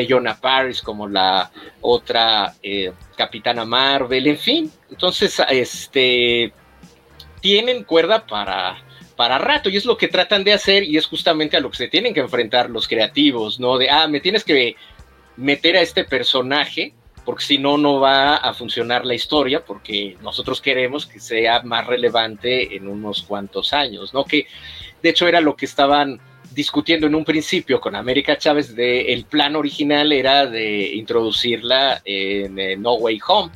[0.05, 4.70] Jonah Paris como la otra eh, Capitana Marvel, en fin.
[4.90, 6.53] Entonces, este
[7.40, 8.76] tienen cuerda para,
[9.14, 11.76] para rato y es lo que tratan de hacer y es justamente a lo que
[11.76, 13.78] se tienen que enfrentar los creativos, ¿no?
[13.78, 14.74] De, ah, me tienes que
[15.36, 16.92] meter a este personaje
[17.26, 21.84] porque si no, no va a funcionar la historia, porque nosotros queremos que sea más
[21.86, 24.24] relevante en unos cuantos años, ¿no?
[24.24, 24.47] Que
[25.03, 26.20] de hecho era lo que estaban
[26.57, 32.82] discutiendo en un principio con América Chávez el plan original era de introducirla en, en
[32.82, 33.52] No Way Home,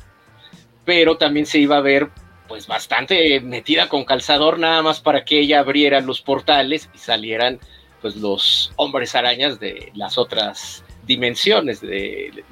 [0.85, 2.09] pero también se iba a ver
[2.47, 7.59] pues bastante metida con calzador nada más para que ella abriera los portales y salieran
[8.01, 12.43] pues los hombres arañas de las otras dimensiones de,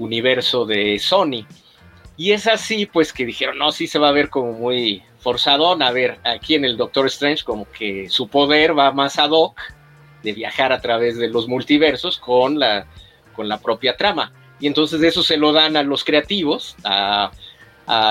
[0.00, 1.46] universo de Sony.
[2.16, 5.82] Y es así, pues, que dijeron, no, sí se va a ver como muy forzadón.
[5.82, 9.60] A ver, aquí en el Doctor Strange, como que su poder va más ad hoc
[10.22, 12.86] de viajar a través de los multiversos con la,
[13.34, 14.32] con la propia trama.
[14.58, 17.30] Y entonces eso se lo dan a los creativos, a,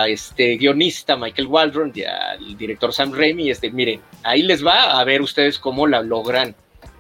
[0.10, 3.50] este guionista Michael Waldron y al director Sam Raimi.
[3.50, 6.54] Este, miren, ahí les va a ver ustedes cómo la logran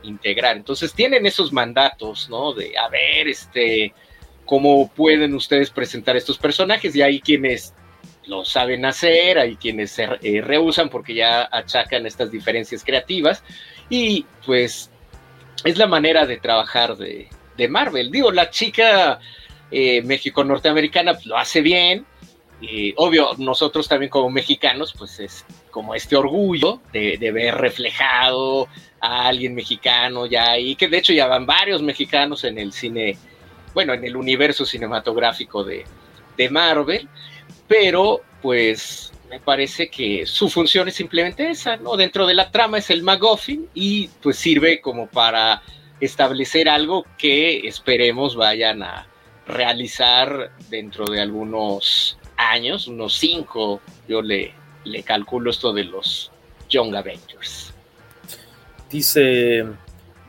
[0.03, 0.55] integrar.
[0.55, 2.53] Entonces tienen esos mandatos, ¿no?
[2.53, 3.93] De, a ver, este,
[4.45, 7.73] cómo pueden ustedes presentar estos personajes y hay quienes
[8.25, 13.43] lo saben hacer, hay quienes se eh, rehusan porque ya achacan estas diferencias creativas.
[13.89, 14.89] Y pues
[15.63, 17.27] es la manera de trabajar de,
[17.69, 18.09] Marvel.
[18.09, 19.19] Digo, la chica
[19.69, 22.05] eh, México-norteamericana pues, lo hace bien,
[22.61, 28.67] y obvio, nosotros también como mexicanos, pues es como este orgullo de, de, ver reflejado
[29.01, 33.17] a alguien mexicano ya ahí, que de hecho ya van varios mexicanos en el cine
[33.73, 35.85] bueno, en el universo cinematográfico de,
[36.49, 37.09] Marvel,
[37.69, 41.95] pero pues me parece que su función es simplemente esa, ¿no?
[41.95, 45.61] Dentro de la trama es el MacGuffin y pues sirve como para
[46.01, 49.07] establecer algo que esperemos vayan a
[49.45, 54.53] realizar dentro de algunos años, unos cinco, yo le,
[54.83, 56.31] le calculo esto de los
[56.69, 57.73] Young Avengers.
[58.89, 59.63] Dice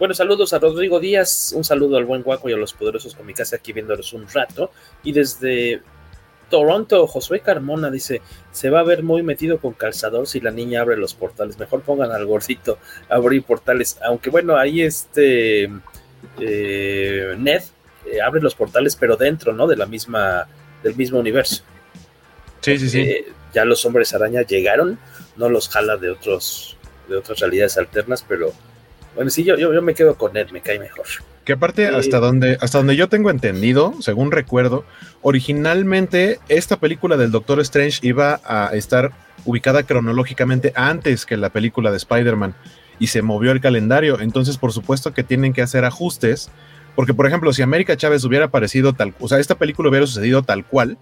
[0.00, 3.26] bueno, saludos a Rodrigo Díaz, un saludo al buen guaco y a los poderosos con
[3.26, 4.72] mi casa aquí viéndolos un rato.
[5.02, 5.82] Y desde
[6.50, 8.20] Toronto, Josué Carmona dice,
[8.52, 11.58] se va a ver muy metido con calzador si la niña abre los portales.
[11.58, 12.78] Mejor pongan al gordito
[13.08, 13.98] a abrir portales.
[14.02, 15.70] Aunque bueno, ahí este
[16.38, 17.62] eh, Ned
[18.06, 19.66] eh, abre los portales, pero dentro, ¿no?
[19.66, 20.46] De la misma,
[20.82, 21.62] del mismo universo.
[22.60, 23.00] Sí, sí, sí.
[23.00, 24.98] Eh, ya los hombres araña llegaron,
[25.36, 26.76] no los jala de otros,
[27.08, 28.52] de otras realidades alternas, pero
[29.14, 31.06] bueno, sí, yo, yo, me quedo con él, me cae mejor.
[31.44, 34.84] Que aparte, hasta, donde, hasta donde yo tengo entendido, según recuerdo,
[35.22, 39.12] originalmente esta película del Doctor Strange iba a estar
[39.46, 42.54] ubicada cronológicamente antes que la película de Spider-Man
[42.98, 44.20] y se movió el calendario.
[44.20, 46.50] Entonces, por supuesto que tienen que hacer ajustes.
[46.94, 50.42] Porque, por ejemplo, si América Chávez hubiera aparecido tal, o sea, esta película hubiera sucedido
[50.42, 50.98] tal cual,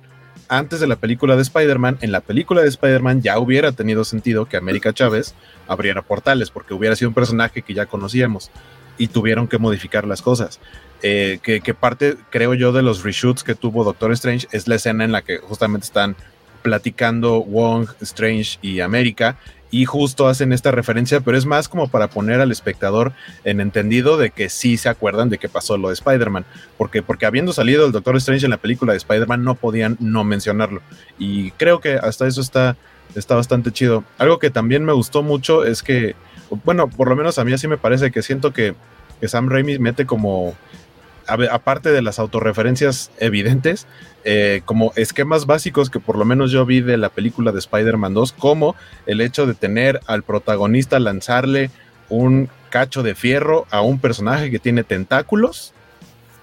[0.48, 4.46] antes de la película de Spider-Man, en la película de Spider-Man ya hubiera tenido sentido
[4.46, 5.34] que América Chávez
[5.66, 8.50] abriera portales, porque hubiera sido un personaje que ya conocíamos
[8.98, 10.60] y tuvieron que modificar las cosas.
[11.02, 15.04] Eh, que, parte, creo yo, de los reshoots que tuvo Doctor Strange es la escena
[15.04, 16.16] en la que justamente están
[16.62, 19.38] platicando Wong, Strange y América
[19.70, 23.12] y justo hacen esta referencia, pero es más como para poner al espectador
[23.44, 26.46] en entendido de que sí se acuerdan de que pasó lo de Spider-Man,
[26.76, 30.24] porque, porque habiendo salido el Doctor Strange en la película de Spider-Man no podían no
[30.24, 30.80] mencionarlo,
[31.18, 32.76] y creo que hasta eso está,
[33.14, 34.04] está bastante chido.
[34.16, 36.16] Algo que también me gustó mucho es que,
[36.64, 38.74] bueno, por lo menos a mí así me parece que siento que,
[39.20, 40.54] que Sam Raimi mete como
[41.28, 43.86] aparte de las autorreferencias evidentes,
[44.24, 48.14] eh, como esquemas básicos que por lo menos yo vi de la película de Spider-Man
[48.14, 48.74] 2, como
[49.06, 51.70] el hecho de tener al protagonista lanzarle
[52.08, 55.74] un cacho de fierro a un personaje que tiene tentáculos.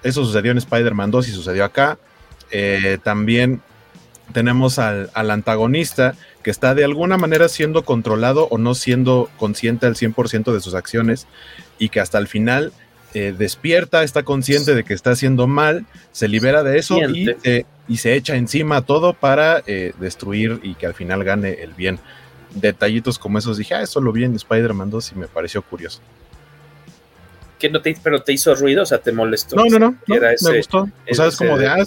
[0.04, 1.98] Eso sucedió en Spider-Man 2 y sucedió acá.
[2.52, 3.62] Eh, también
[4.34, 9.86] tenemos al, al, antagonista que está de alguna manera siendo controlado o no siendo consciente
[9.86, 11.28] al 100% de sus acciones
[11.80, 12.72] y que hasta el final
[13.16, 17.34] eh, despierta, está consciente de que está haciendo mal, se libera de eso y,
[17.88, 21.98] y, se echa encima todo para eh, destruir y que al final gane el bien.
[22.56, 26.02] Detallitos como esos dije, ah, eso lo vi en Spider-Man 2 y me pareció curioso.
[27.58, 28.84] ¿Qué no te, pero te hizo ruido?
[28.84, 29.56] O sea, ¿te molestó?
[29.56, 30.90] No, no, no, me gustó.
[31.10, 31.86] O sea, es como de, ah,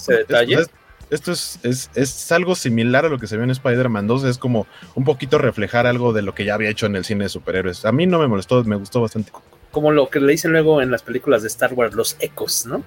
[1.10, 4.38] esto es, es, es, algo similar a lo que se vio en Spider-Man 2, es
[4.38, 7.30] como un poquito reflejar algo de lo que ya había hecho en el cine de
[7.30, 7.84] superhéroes.
[7.84, 9.30] A mí no me molestó, me gustó bastante
[9.70, 12.84] como lo que le dicen luego en las películas de Star Wars, los ecos, ¿no?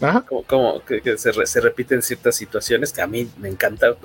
[0.00, 0.24] Ajá.
[0.46, 3.96] Como, que, se, se, repiten ciertas situaciones que a mí me encanta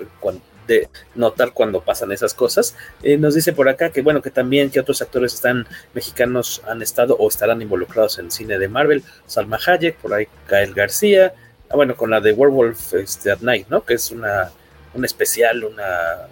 [0.66, 2.74] de notar cuando pasan esas cosas.
[3.02, 6.82] Eh, nos dice por acá que bueno, que también que otros actores están mexicanos han
[6.82, 9.04] estado o estarán involucrados en el cine de Marvel.
[9.26, 11.34] Salma Hayek, por ahí Gael García,
[11.74, 13.84] ah, bueno, con la de Werewolf este, at Night, ¿no?
[13.84, 14.48] Que es una,
[14.94, 16.28] un especial, una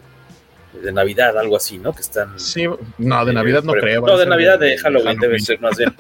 [0.81, 1.93] de Navidad, algo así, ¿no?
[1.93, 2.39] Que están.
[2.39, 2.65] Sí,
[2.99, 4.03] no, de Navidad no creo.
[4.03, 5.93] No, de Navidad, de, Halloween, debe ser más bien.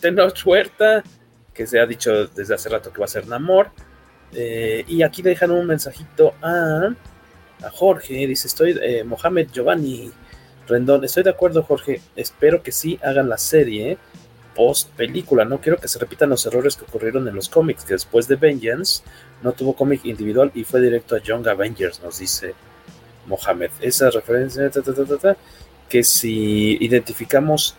[0.00, 1.02] Tenoch Huerta,
[1.52, 3.70] que se ha dicho desde hace rato que va a ser Namor.
[4.32, 6.90] Eh, y aquí dejan un mensajito a,
[7.62, 10.12] a Jorge, dice, estoy, eh, Mohamed Giovanni
[10.66, 13.98] Rendón, estoy de acuerdo Jorge, espero que sí hagan la serie
[14.54, 17.94] post película, no quiero que se repitan los errores que ocurrieron en los cómics, que
[17.94, 19.02] después de Vengeance
[19.42, 22.54] no tuvo cómic individual y fue directo a Young Avengers, nos dice
[23.26, 23.70] Mohamed.
[23.80, 24.70] Esa referencia,
[25.88, 27.74] que si identificamos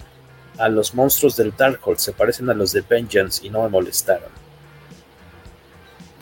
[0.58, 4.30] a los monstruos del Darkhold se parecen a los de Vengeance y no me molestaron.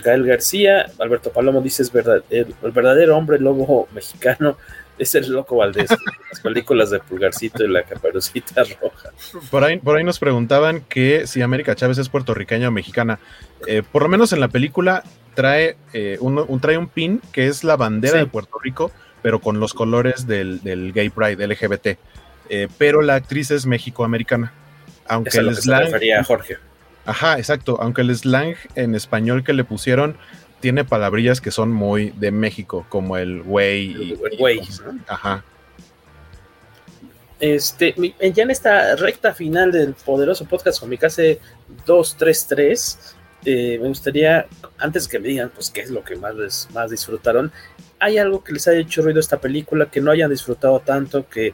[0.04, 4.58] Gael García, Alberto Palomo dice es verdad, el, verdadero hombre lobo mexicano
[4.98, 5.90] es el loco Valdés,
[6.30, 9.10] las películas de Pulgarcito y la Caperucita Roja.
[9.50, 13.20] Por ahí, por ahí nos preguntaban que si América Chávez es puertorriqueña o mexicana.
[13.68, 17.64] Eh, por lo menos en la película trae, eh, un, trae un pin que es
[17.64, 18.92] la bandera de Puerto Rico,
[19.22, 21.98] pero con los colores del, Gay Pride LGBT.
[22.50, 24.54] Eh, pero la actriz es México-americana.
[25.08, 25.92] Aunque el slang.
[26.26, 26.58] Jorge.
[27.06, 27.78] Ajá, exacto.
[27.82, 30.18] Aunque el slang en español que le pusieron
[30.64, 33.92] tiene palabrillas que son muy de México, como el güey.
[33.92, 34.62] El güey.
[35.08, 35.44] Ajá.
[37.38, 37.94] Este,
[38.34, 41.42] ya en esta recta final del poderoso podcast con mi case
[41.86, 44.48] 233, eh, me gustaría,
[44.78, 47.52] antes que me digan, pues, qué es lo que más, más disfrutaron,
[48.00, 51.54] ¿hay algo que les haya hecho ruido esta película, que no hayan disfrutado tanto, que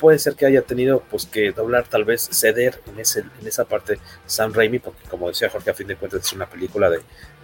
[0.00, 3.66] puede ser que haya tenido pues que doblar, tal vez ceder en, ese, en esa
[3.66, 7.00] parte Sam Raimi, porque como decía Jorge, a fin de cuentas es una película de,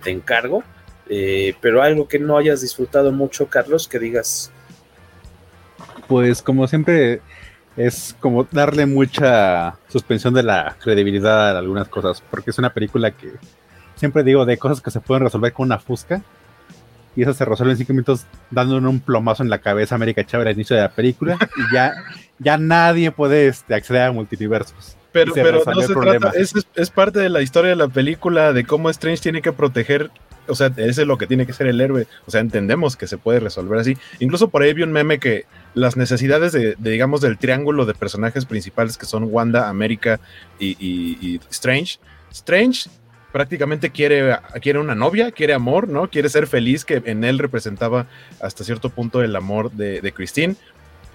[0.07, 0.65] encargo,
[1.09, 4.51] eh, pero algo que no hayas disfrutado mucho, Carlos, que digas.
[6.09, 7.21] Pues como siempre
[7.77, 13.11] es como darle mucha suspensión de la credibilidad a algunas cosas, porque es una película
[13.11, 13.33] que
[13.97, 16.23] siempre digo de cosas que se pueden resolver con una fusca
[17.17, 20.25] y eso se resuelve en cinco minutos dándole un plomazo en la cabeza a América
[20.25, 21.93] Chávez al inicio de la película y ya,
[22.39, 24.97] ya nadie puede este, acceder a multiversos.
[25.13, 28.65] Pero, pero no se trata, es, es, parte de la historia de la película de
[28.65, 30.11] cómo Strange tiene que proteger,
[30.49, 33.07] o sea, ese es lo que tiene que ser el héroe, o sea, entendemos que
[33.07, 33.97] se puede resolver así.
[34.21, 38.47] Incluso por ahí vi un meme que las necesidades de, digamos, del triángulo de personajes
[38.47, 40.21] principales que son Wanda, América
[40.59, 41.99] y, Strange,
[42.33, 42.89] Strange
[43.31, 46.09] prácticamente quiere, quiere una novia, quiere amor, ¿no?
[46.09, 48.07] Quiere ser feliz, que en él representaba
[48.41, 50.57] hasta cierto punto el amor de, Christine.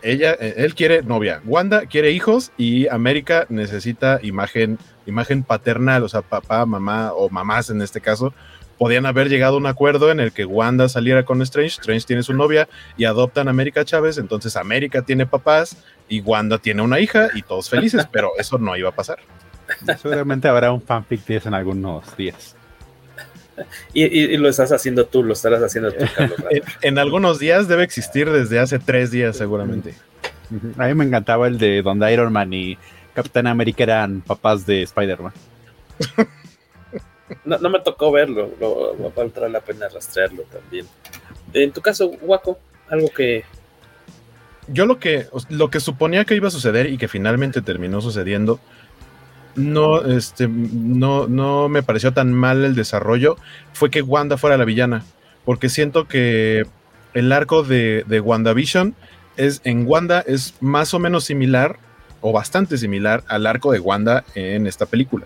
[0.03, 6.09] Ella, eh, él quiere novia, Wanda quiere hijos y América necesita imagen, imagen paternal, o
[6.09, 8.33] sea, papá, mamá o mamás en este caso,
[8.81, 12.23] podían haber llegado a un acuerdo en el que Wanda saliera con Strange, Strange tiene
[12.23, 12.67] su novia
[12.97, 15.77] y adoptan a América Chávez, entonces América tiene papás
[16.09, 19.19] y Wanda tiene una hija y todos felices, pero eso no iba a pasar.
[20.01, 22.55] Seguramente habrá un fanfic de eso en algunos días.
[23.93, 26.39] Y, lo estás haciendo tú, lo estarás haciendo tú, Carlos.
[26.81, 29.93] en, algunos días debe existir desde hace tres días, seguramente.
[30.79, 32.79] A mí me encantaba el de donde Iron Man y
[33.13, 35.33] Capitán América eran papás de Spider-Man.
[37.45, 40.85] no, me tocó verlo, lo, valdrá la pena rastrearlo también.
[41.53, 42.59] En tu caso, Waco,
[42.89, 43.43] algo que.
[44.67, 48.59] Yo lo que, lo que suponía que iba a suceder y que finalmente terminó sucediendo
[49.55, 53.37] no, este, no, no me pareció tan mal el desarrollo
[53.73, 55.03] fue que Wanda fuera la villana.
[55.45, 56.65] Porque siento que
[57.13, 58.95] el arco de, de WandaVision
[59.37, 61.77] es, en Wanda es más o menos similar,
[62.21, 65.25] o bastante similar, al arco de Wanda en esta película.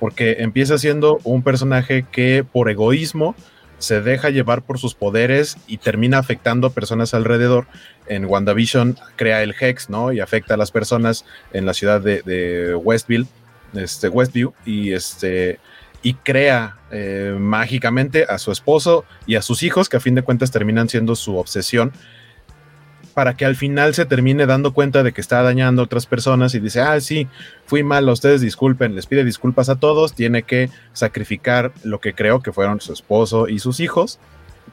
[0.00, 3.36] Porque empieza siendo un personaje que por egoísmo
[3.78, 7.66] se deja llevar por sus poderes y termina afectando a personas alrededor.
[8.06, 10.12] En WandaVision crea el Hex, ¿no?
[10.12, 13.26] Y afecta a las personas en la ciudad de, Westville
[13.74, 15.60] este, Westview, y este
[16.22, 20.50] crea eh, mágicamente a su esposo y a sus hijos, que a fin de cuentas
[20.50, 21.92] terminan siendo su obsesión,
[23.14, 26.54] para que al final se termine dando cuenta de que está dañando a otras personas
[26.54, 27.28] y dice, ah, sí,
[27.66, 32.40] fui mal, ustedes disculpen, les pide disculpas a todos, tiene que sacrificar lo que creo
[32.40, 34.18] que fueron su esposo y sus hijos,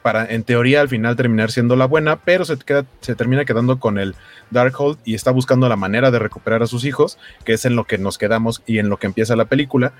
[0.02, 3.80] para en teoría al final terminar siendo la buena, pero se, queda, se termina quedando
[3.80, 4.14] con el
[4.50, 7.84] Darkhold y está buscando la manera de recuperar a sus hijos, que es en lo
[7.84, 9.92] que nos quedamos y en lo que empieza la película.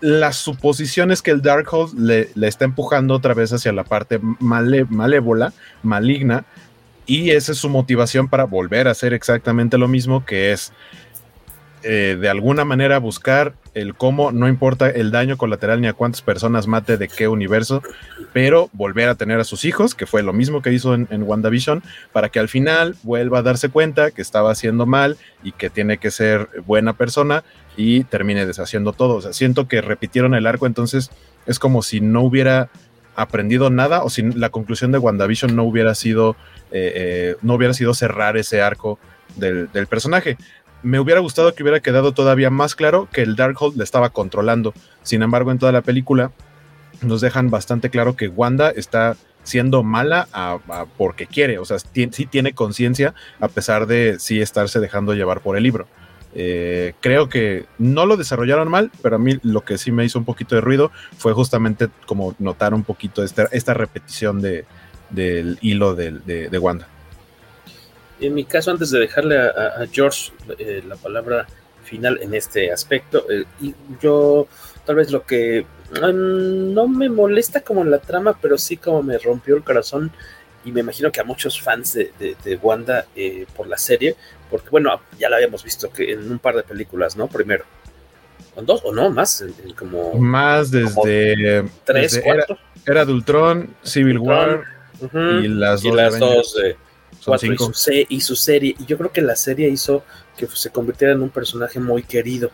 [0.00, 4.18] La suposición es que el Darkhold le, le está empujando otra vez hacia la parte
[4.38, 5.52] malévola,
[5.82, 6.46] maligna,
[7.10, 10.72] y esa es su motivación para volver a hacer exactamente lo mismo, que es
[11.82, 16.22] eh, de alguna manera buscar el cómo, no importa el daño colateral ni a cuántas
[16.22, 17.82] personas mate de qué universo,
[18.32, 21.82] pero volver a tener a sus hijos, que fue lo mismo que hizo en, WandaVision,
[22.12, 25.98] para que al final vuelva a darse cuenta que estaba haciendo mal y que tiene
[25.98, 27.42] que ser buena persona
[27.76, 29.16] y termine deshaciendo todo.
[29.16, 31.10] O sea, siento que repitieron el arco, entonces
[31.46, 32.70] es como si no hubiera
[33.16, 36.36] aprendido nada o si la conclusión de WandaVision no hubiera sido,
[36.70, 38.98] eh, eh, no hubiera sido cerrar ese arco
[39.36, 40.36] del, personaje.
[40.82, 44.72] Me hubiera gustado que hubiera quedado todavía más claro que el Darkhold le estaba controlando.
[45.02, 46.32] Sin embargo, en toda la película
[47.02, 50.28] nos dejan bastante claro que Wanda está siendo mala
[50.96, 55.56] porque quiere, o sea, sí tiene conciencia a pesar de sí estarse dejando llevar por
[55.56, 55.86] el libro.
[56.34, 60.18] Eh, creo que no lo desarrollaron mal, pero a mí lo que sí me hizo
[60.18, 64.64] un poquito de ruido fue justamente como notar un poquito esta, esta repetición de,
[65.10, 66.86] del hilo de, Wanda.
[68.20, 71.46] En mi caso, antes de dejarle a, George eh, la palabra
[71.84, 73.44] final en este aspecto, eh,
[74.00, 74.46] yo
[74.84, 79.02] tal vez lo que mm, no me molesta como en la trama, pero sí como
[79.02, 80.12] me rompió el corazón
[80.64, 84.16] y me imagino que a muchos fans de, de, Wanda eh, por la serie,
[84.50, 87.28] porque bueno, ya la habíamos visto que en un par de películas, ¿no?
[87.28, 87.64] Primero.
[88.54, 89.10] ¿Con dos o no?
[89.10, 89.44] Más,
[89.76, 90.14] como...
[90.14, 91.64] Más desde...
[91.84, 92.58] tres, cuatro.
[92.84, 94.64] Era, era Ultron, Civil War
[95.42, 96.76] y las dos, las dos de
[97.24, 98.74] cuatro, y, su, serie.
[98.78, 100.04] Y yo creo que la serie hizo
[100.36, 102.50] que se convirtiera en un personaje muy querido.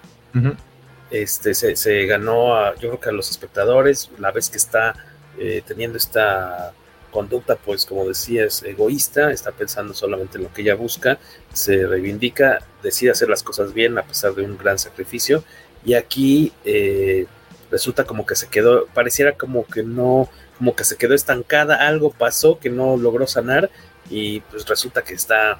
[1.11, 4.95] Este, se, ganó a, yo creo que a los espectadores, la vez que está
[5.39, 6.73] eh, teniendo esta
[7.17, 11.19] conducta, pues como decías, egoísta, está pensando solamente en lo que ella busca,
[11.51, 15.43] se reivindica, decide hacer las cosas bien a pesar de un gran sacrificio,
[15.83, 17.25] y aquí eh,
[17.71, 22.11] resulta como que se quedó, pareciera como que no, como que se quedó estancada, algo
[22.11, 23.71] pasó que no logró sanar,
[24.11, 25.59] y pues resulta que está,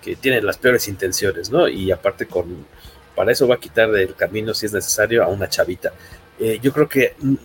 [0.00, 1.68] que tiene las peores intenciones, ¿no?
[1.68, 2.64] Y aparte con
[3.14, 5.92] para eso va a quitar del camino, si es necesario, a una chavita.
[6.40, 7.38] Eh, yo creo que mm, mm,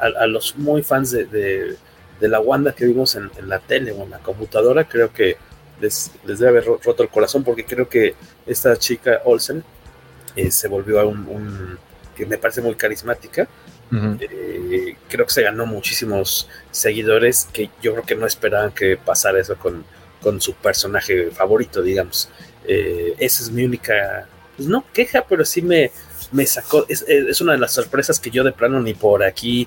[0.00, 1.76] a, los muy fans de,
[2.28, 5.36] la Wanda que vimos en, la tele o en la computadora, creo que
[5.80, 8.14] les, debe haber roto el corazón porque creo que
[8.46, 9.64] esta chica Olsen
[10.36, 11.78] eh, se volvió a un,
[12.14, 13.48] que me parece muy carismática.
[13.92, 19.40] Eh, creo que se ganó muchísimos seguidores que yo creo que no esperaban que pasara
[19.40, 19.84] eso con,
[20.22, 22.28] con su personaje favorito, digamos.
[22.64, 24.28] esa es mi única
[24.60, 25.90] pues no queja, pero sí me,
[26.32, 29.66] me sacó, es, una de las sorpresas que yo de plano ni por aquí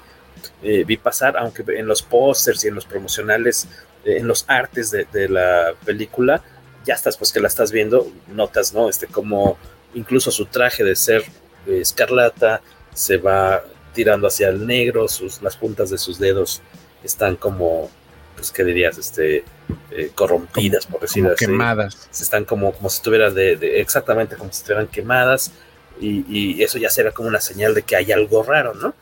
[0.63, 3.67] eh, vi pasar, aunque en los pósters y en los promocionales,
[4.05, 6.41] eh, en los artes de, la película,
[6.85, 8.89] ya estás, pues que la estás viendo, notas, ¿no?
[8.89, 9.57] Este, como
[9.93, 11.23] incluso su traje de ser
[11.67, 12.61] eh, escarlata
[12.93, 16.61] se va tirando hacia el negro, sus, las puntas de sus dedos
[17.03, 17.89] están como
[18.35, 18.97] pues, ¿qué dirías?
[18.97, 19.43] Este,
[19.91, 21.45] eh, corrompidas, por decirlo así.
[21.45, 22.09] Quemadas.
[22.11, 25.53] Se están como, como si estuvieran de, exactamente como si estuvieran quemadas.
[26.01, 28.93] Y, eso ya será como una señal de que hay algo raro, ¿no?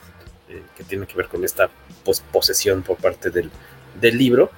[0.52, 1.70] Eh, que tiene que ver con esta
[2.32, 3.50] posesión por parte del,
[4.02, 4.52] libro.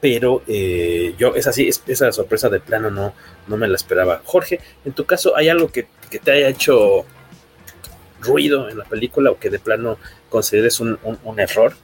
[0.00, 3.14] Pero eh, yo, es así, esa sorpresa de plano no,
[3.46, 4.20] no me la esperaba.
[4.24, 5.86] Jorge, en tu caso, ¿hay algo que,
[6.22, 7.04] te haya hecho
[8.20, 9.98] ruido en la película o que de plano
[10.28, 10.98] consideres un
[11.38, 11.74] error?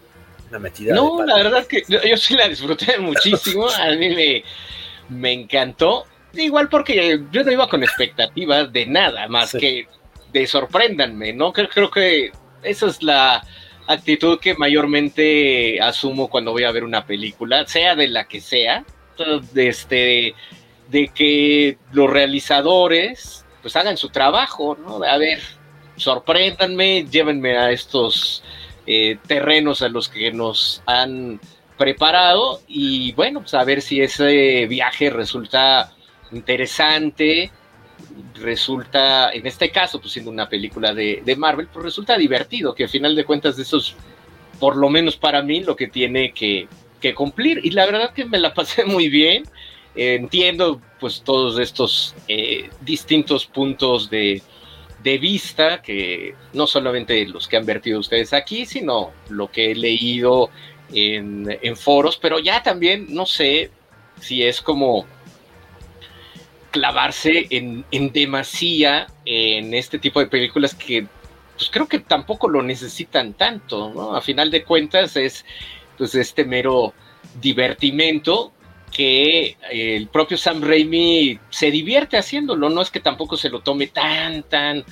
[0.50, 3.68] No, la verdad que yo, sí la disfruté muchísimo.
[3.68, 4.44] A mí me,
[5.08, 6.06] me encantó.
[6.32, 9.88] Igual porque yo no iba con expectativas de nada más que
[10.32, 11.52] de sorpréndanme, ¿no?
[11.52, 12.32] Creo, creo que
[12.62, 13.44] esa es la
[13.86, 18.84] actitud que mayormente asumo cuando voy a ver una película, sea de la que sea,
[19.52, 20.34] de, este,
[20.88, 25.02] de que los realizadores pues hagan su trabajo, ¿no?
[25.02, 25.40] A ver,
[25.96, 28.44] sorpréndanme, llévenme a estos
[28.86, 31.40] eh, terrenos a los que nos han
[31.76, 35.92] preparado y bueno, pues a ver si ese viaje resulta
[36.32, 37.50] interesante,
[38.34, 42.88] resulta, en este caso, pues siendo una película de, Marvel, pues resulta divertido, que al
[42.88, 43.96] final de cuentas de esos,
[44.60, 46.68] por lo menos para mí, lo que tiene que,
[47.14, 47.60] cumplir.
[47.64, 49.44] Y la verdad que me la pasé muy bien.
[49.94, 54.42] entiendo pues todos estos eh, distintos puntos de,
[55.02, 59.74] de vista que no solamente los que han vertido ustedes aquí, sino lo que he
[59.74, 60.50] leído
[60.92, 63.70] en, foros, pero ya también no sé
[64.20, 65.06] si es como
[66.70, 71.06] clavarse en, en, demasía en este tipo de películas que
[71.56, 74.14] pues creo que tampoco lo necesitan tanto, ¿no?
[74.14, 75.44] A final de cuentas es
[75.96, 76.94] pues este mero
[77.40, 78.52] divertimento
[78.90, 83.88] que el propio Sam Raimi se divierte haciéndolo, no es que tampoco se lo tome
[83.88, 84.84] tan, tan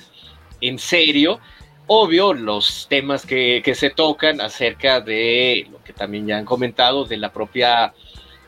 [0.61, 1.39] en serio.
[1.87, 7.17] Obvio, los temas que, se tocan acerca de lo que también ya han comentado, de
[7.17, 7.93] la propia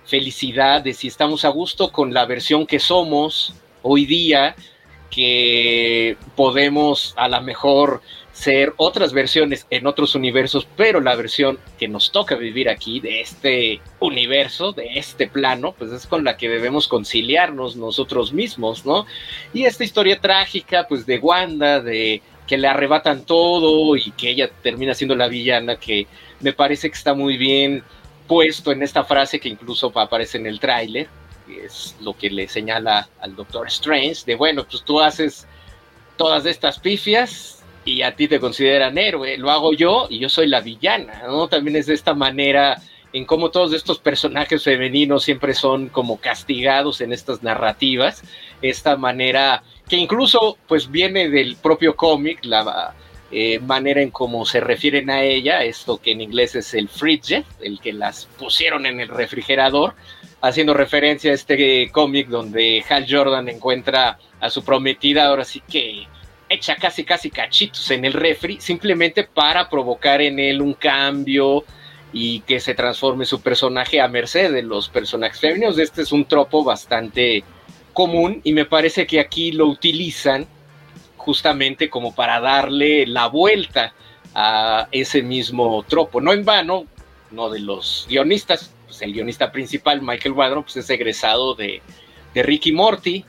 [0.10, 3.54] felicidad, de si estamos a gusto con la versión que somos
[3.84, 4.56] hoy día,
[5.12, 11.88] que podemos a lo mejor ser otras versiones en otros universos, pero la versión que
[11.88, 16.50] nos toca vivir aquí, de este universo, de este plano, pues es con la que
[16.50, 19.06] debemos conciliarnos nosotros mismos, ¿no?
[19.54, 24.50] Y esta historia trágica, pues de Wanda, de que le arrebatan todo y que ella
[24.64, 26.08] termina siendo la villana, que
[26.40, 27.84] me parece que está muy bien
[28.30, 31.08] puesto en esta frase que incluso aparece en el tráiler,
[31.50, 35.48] es lo que le señala al Doctor Strange, de bueno, pues tú haces
[36.16, 40.46] todas estas pifias y a ti te consideran héroe, lo hago yo y yo soy
[40.46, 41.48] la villana, ¿no?
[41.48, 42.80] También es de esta manera
[43.14, 48.22] en cómo todos estos personajes femeninos siempre son como castigados en estas narrativas,
[48.62, 52.94] esta manera que incluso pues viene del propio cómic, la
[53.32, 57.44] eh, manera en cómo se refieren a ella, esto que en inglés es el fridge,
[57.62, 59.94] el que las pusieron en el refrigerador,
[60.42, 66.08] haciendo referencia a este cómic donde Hal Jordan encuentra a su prometida, ahora sí que
[66.50, 71.64] echa casi casi cachitos en el refri, simplemente para provocar en él un cambio
[72.12, 75.78] y que se transforme su personaje a merced de los personajes femeninos.
[75.78, 77.44] Este es un tropo bastante
[77.94, 80.48] común y me parece que aquí lo utilizan
[81.20, 83.94] justamente como para darle la vuelta
[84.34, 86.22] a ese mismo tropo.
[86.22, 86.86] No en vano,
[87.30, 91.82] no de los guionistas, pues el guionista principal, Michael Wadron, pues es egresado de,
[92.34, 93.26] de Ricky Morty,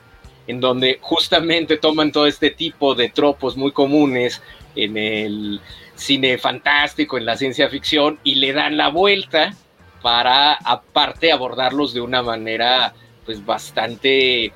[0.47, 4.41] en donde justamente toman todo este tipo de tropos muy comunes
[4.75, 5.61] en el
[5.95, 9.53] cine fantástico, en la ciencia ficción, y le dan la vuelta
[10.01, 12.93] para aparte abordarlos de una manera
[13.25, 14.51] pues bastante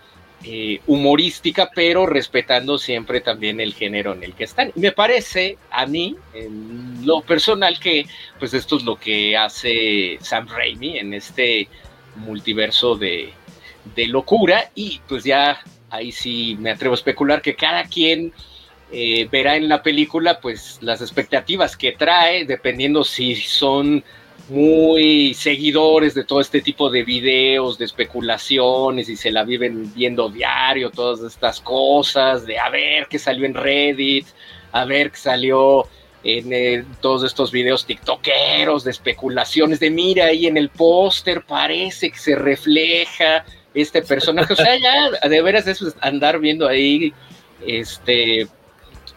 [0.48, 4.72] eh, humorística, pero respetando siempre también el género en el que están.
[4.76, 8.06] Me parece a mí, en lo personal, que
[8.38, 11.68] pues esto es lo que hace Sam Raimi en este
[12.18, 13.34] multiverso de,
[13.96, 15.60] de locura y pues ya
[15.90, 18.32] ahí sí me atrevo a especular que cada quien
[18.92, 24.04] eh, verá en la película pues las expectativas que trae, dependiendo si son
[24.50, 30.30] muy seguidores de todo este tipo de videos, de especulaciones y se la viven viendo
[30.30, 34.28] diario, todas estas cosas, de a ver qué salió en Reddit,
[34.72, 35.88] a ver qué salió
[36.24, 42.12] en eh, todos estos videos tiktokeros de especulaciones, de mira ahí en el póster parece
[42.12, 47.14] que se refleja este personaje, o sea, ya de veras es andar viendo ahí
[47.66, 48.48] este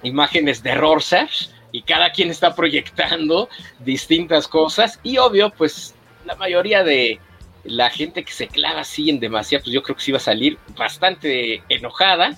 [0.02, 1.48] imágenes de Rorschach
[1.78, 3.48] y cada quien está proyectando
[3.78, 5.94] distintas cosas y obvio, pues
[6.24, 7.20] la mayoría de
[7.62, 10.20] la gente que se clava así en demasiado, pues yo creo que sí va a
[10.20, 12.36] salir bastante enojada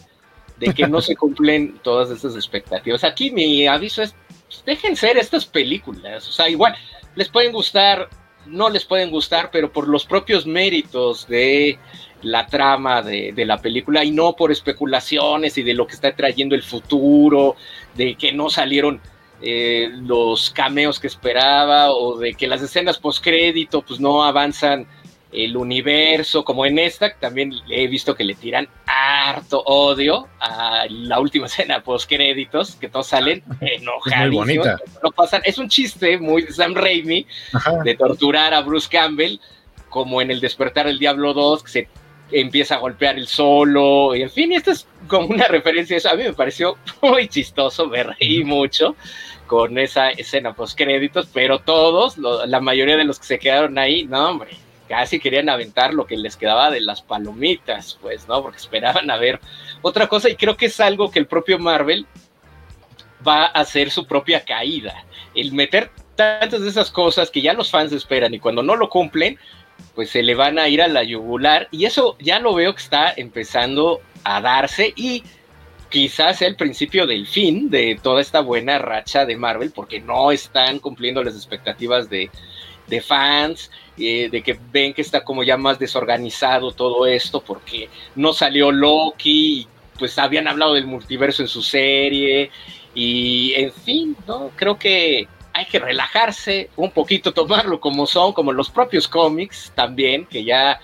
[0.59, 3.03] de que no se cumplen todas estas expectativas.
[3.03, 4.15] Aquí mi aviso es,
[4.47, 6.77] pues, dejen ser estas películas, o sea, igual
[7.15, 8.11] les pueden gustar,
[8.45, 11.79] no les pueden gustar, pero por los propios méritos de
[12.21, 16.15] la trama de, de, la película y no por especulaciones y de lo que está
[16.15, 17.57] trayendo el futuro,
[17.95, 19.01] de que no salieron
[19.43, 24.87] eh, los cameos que esperaba o de que las escenas postcrédito pues no avanzan
[25.33, 31.21] el universo, como en esta, también he visto que le tiran harto odio a la
[31.21, 34.47] última escena postcréditos, que todos salen enojados.
[35.03, 37.27] No pasan, es un chiste muy de Sam Raimi
[37.85, 39.39] de torturar a Bruce Campbell,
[39.89, 41.89] como en el Despertar del Diablo 2, que se
[42.33, 46.11] empieza a golpear el solo, y en fin, esto es como una referencia a eso.
[46.11, 48.97] A mí me pareció muy chistoso, me reí mucho
[49.47, 54.05] con esa escena post créditos, pero todos, la mayoría de los que se quedaron ahí,
[54.05, 54.51] no, hombre,
[54.89, 58.43] casi querían aventar lo que les quedaba de las palomitas, pues, ¿no?
[58.43, 59.41] Porque esperaban a ver
[59.83, 62.07] otra cosa y creo que es algo que el propio Marvel
[63.27, 65.05] va a hacer su propia caída.
[65.35, 68.89] El meter tantas de esas cosas que ya los fans esperan y cuando no lo
[68.89, 69.39] cumplen,
[69.95, 72.83] pues se le van a ir a la yugular y eso ya lo veo que
[72.83, 75.23] está empezando a darse y
[75.91, 80.79] quizás el principio del fin de toda esta buena racha de Marvel, porque no están
[80.79, 82.31] cumpliendo las expectativas de,
[83.03, 88.33] fans, eh, de que ven que está como ya más desorganizado todo esto, porque no
[88.33, 89.67] salió Loki,
[89.99, 92.51] pues habían hablado del multiverso en su serie,
[92.95, 94.51] y en fin, ¿no?
[94.57, 95.29] Creo que
[95.61, 100.81] hay que relajarse un poquito, tomarlo como son, como los propios cómics también, que ya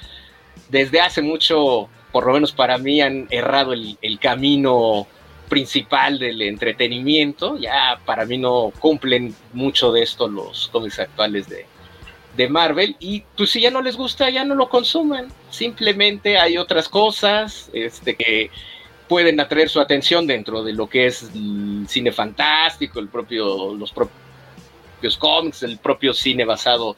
[0.69, 5.07] desde hace mucho por lo menos para mí, han errado el, camino
[5.51, 7.59] principal del entretenimiento.
[7.59, 11.67] Ya para mí no cumplen mucho de esto los cómics actuales de,
[12.35, 12.97] de Marvel.
[13.01, 15.29] Y pues si ya no les gusta, ya no lo consuman.
[15.51, 18.51] Simplemente hay otras cosas este, que
[19.09, 23.93] pueden atraer su atención dentro de lo que es el cine fantástico, el propio, los
[23.93, 24.26] propios
[25.19, 26.97] cómics, el propio cine basado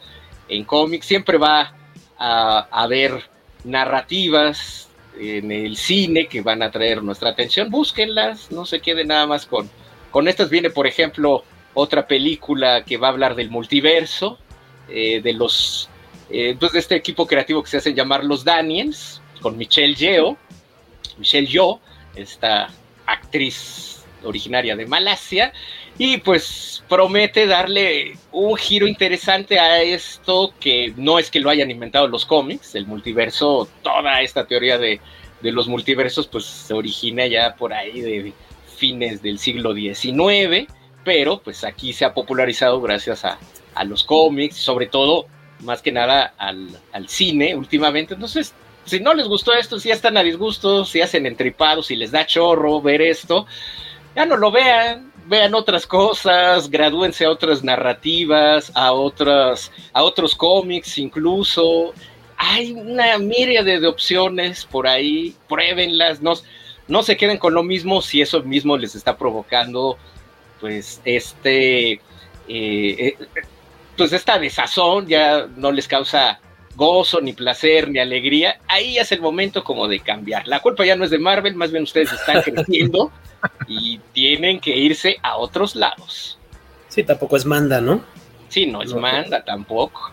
[0.48, 1.06] en cómics.
[1.06, 1.74] Siempre va
[2.18, 3.22] a haber
[3.64, 4.88] narrativas
[5.18, 9.46] en el cine que van a traer nuestra atención, búsquenlas, no se queden nada más
[9.46, 9.68] con,
[10.10, 10.50] con estas.
[10.50, 11.44] Viene, por ejemplo,
[11.74, 14.38] otra película que va a hablar del multiverso,
[14.88, 15.88] eh, de los,
[16.30, 20.36] eh, pues, de este equipo creativo que se hacen llamar los Daniels, con Michelle Yeoh,
[21.18, 21.80] Michelle Yeoh,
[22.16, 22.68] esta
[23.06, 25.52] actriz originaria de Malasia,
[25.98, 31.72] y pues promete darle un giro interesante a esto que no es que lo hayan
[31.72, 35.00] inventado los cómics, el multiverso, toda esta teoría de,
[35.42, 38.32] los multiversos pues se origina ya por ahí de
[38.76, 40.72] fines del siglo XIX,
[41.04, 43.38] pero pues aquí se ha popularizado gracias a,
[43.74, 45.26] a los cómics, sobre todo,
[45.60, 48.14] más que nada, al, al, cine últimamente.
[48.14, 48.54] Entonces,
[48.84, 52.12] si no les gustó esto, si ya están a disgusto, si hacen entripados, si les
[52.12, 53.46] da chorro ver esto,
[54.14, 60.34] ya no lo vean, vean otras cosas, gradúense a otras narrativas, a otras, a otros
[60.34, 61.92] cómics incluso.
[62.36, 66.34] Hay una miríade de opciones por ahí, pruébenlas, no,
[66.86, 69.98] no se queden con lo mismo si eso mismo les está provocando
[70.60, 72.00] pues este eh,
[72.48, 73.16] eh,
[73.96, 76.40] pues esta desazón ya no les causa
[76.78, 80.46] gozo, ni placer, ni alegría, ahí es el momento como de cambiar.
[80.46, 83.10] La culpa ya no es de Marvel, más bien ustedes están creciendo
[83.66, 86.38] y tienen que irse a otros lados.
[86.88, 88.02] Sí, tampoco es manda, ¿no?
[88.48, 90.12] Sí, no es no, manda tampoco.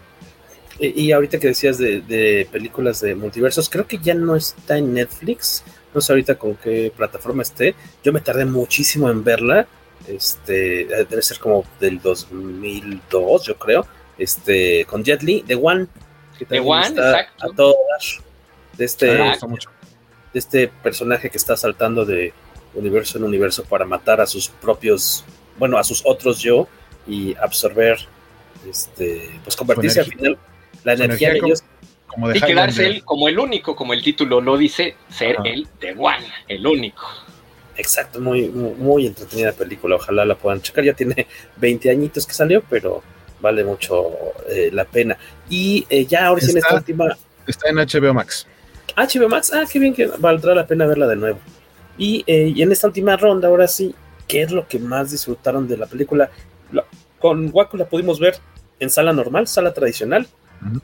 [0.77, 4.77] Y, y, ahorita que decías de, de, películas de multiversos, creo que ya no está
[4.77, 5.63] en Netflix.
[5.93, 7.73] No sé ahorita con qué plataforma esté.
[8.03, 9.65] Yo me tardé muchísimo en verla.
[10.07, 13.87] Este, debe ser como del 2002, yo creo.
[14.19, 15.87] Este, con Jet Li, The One.
[16.37, 17.45] Que The One, exacto.
[17.45, 17.75] A todo
[18.77, 19.37] de este, de
[20.33, 22.33] este personaje que está saltando de
[22.75, 25.23] universo en universo para matar a sus propios,
[25.57, 26.67] bueno, a sus otros yo
[27.07, 27.97] y absorber,
[28.69, 30.37] este, pues convertirse al final
[30.83, 31.63] la energía, de ellos.
[32.07, 35.49] Como y quedarse él como el único, como el título lo dice, ser Ajá.
[35.49, 37.03] el The One, el único.
[37.77, 41.27] Exacto, muy, muy, muy, entretenida película, ojalá la puedan checar, ya tiene
[41.57, 43.03] 20 añitos que salió, pero
[43.41, 44.11] vale mucho
[44.49, 45.17] eh, la pena.
[45.49, 47.17] Y eh, ya ahora sí en esta última...
[47.45, 48.47] Está en HBO Max.
[48.95, 51.39] HBO Max, ah, qué bien que valdrá la pena verla de nuevo.
[51.97, 53.95] Y, eh, y, en esta última ronda, ahora sí,
[54.27, 56.29] ¿qué es lo que más disfrutaron de la película?
[57.19, 58.37] Con Waco la pudimos ver
[58.79, 60.27] en sala normal, sala tradicional.
[60.61, 60.81] Uh -huh.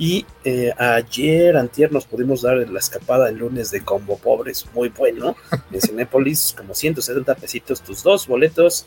[0.00, 4.88] Y eh, ayer, antier, nos pudimos dar la escapada el lunes de Combo Pobres, muy
[4.88, 5.36] bueno.
[5.70, 8.86] En Cinépolis, como 170 pesitos, tus dos boletos,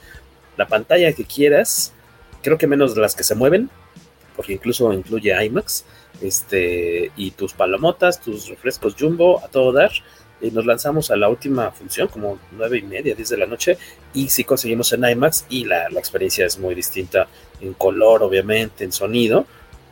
[0.58, 1.94] la pantalla que quieras,
[2.42, 3.70] creo que menos de las que se mueven,
[4.36, 5.86] porque incluso incluye IMAX,
[6.20, 9.92] este, y tus palomotas, tus refrescos jumbo, a todo dar
[10.44, 13.78] y nos lanzamos a la última función, como nueve y media, 10 de la noche,
[14.14, 17.28] y sí conseguimos en IMAX, y la, la experiencia es muy distinta
[17.62, 19.46] en color, obviamente, en sonido,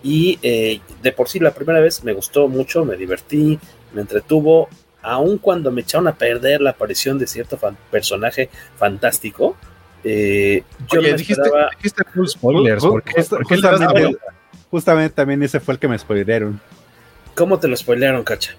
[0.03, 3.57] y eh, de por sí la primera vez me gustó mucho, me divertí,
[3.93, 4.67] me entretuvo,
[5.01, 9.55] aun cuando me echaron a perder la aparición de cierto fan personaje fantástico,
[10.03, 11.69] eh, yo Oye, no dijiste, esperaba...
[11.77, 13.23] dijiste full spoilers, ¿por qué?
[13.23, 14.17] ¿Por qué justamente,
[14.69, 16.59] justamente también ese fue el que me spoilearon.
[17.35, 18.55] ¿Cómo te lo spoilearon, Cacha?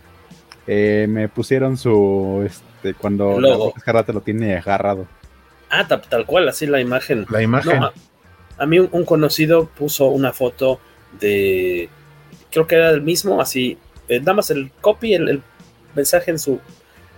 [0.66, 3.74] Eh, me pusieron su este cuando Logo.
[4.06, 5.06] te lo tiene agarrado.
[5.70, 7.26] Ah, tal, tal, cual, así la imagen.
[7.30, 7.80] La imagen.
[7.80, 7.92] No, a,
[8.58, 10.80] a, mí un, un, conocido puso una foto
[11.18, 11.88] de
[12.52, 13.78] creo que era el mismo, así,
[14.08, 15.42] eh, nada más el copy, el, el,
[15.94, 16.60] mensaje en su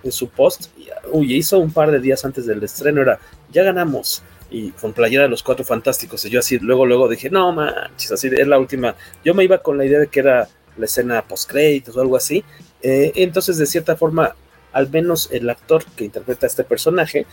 [0.03, 3.19] en su post, y, uy, hizo un par de días antes del estreno, era,
[3.51, 7.31] ya ganamos, y con playera de los cuatro fantásticos, y yo así, luego, luego dije,
[7.31, 8.95] no manches, así, es la última,
[9.25, 10.47] yo me iba con la idea de que era
[10.77, 12.45] la escena post créditos o algo así,
[12.85, 14.37] eh, entonces, de cierta forma,
[14.73, 17.27] al menos el actor que interpreta a este personaje,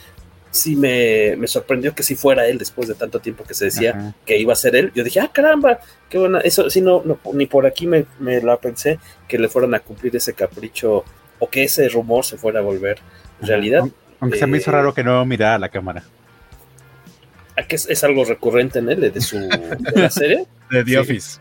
[0.50, 3.66] sí me, me, sorprendió que si sí fuera él después de tanto tiempo que se
[3.66, 4.16] decía Ajá.
[4.26, 4.94] que iba a ser él.
[4.96, 6.40] Yo dije, ah, caramba, qué buena.
[6.40, 8.98] Eso sí, no, no ni por aquí me, me la pensé
[9.28, 11.04] que le fueran a cumplir ese capricho
[11.40, 13.48] o que ese rumor se fuera a volver Ajá.
[13.48, 13.84] realidad.
[14.22, 16.04] Aunque eh, se me hizo raro que no mirara a la cámara.
[17.58, 20.46] ¿A que es, es, algo recurrente en él, de su de la serie?
[20.72, 20.96] de The sí.
[20.96, 21.40] Office.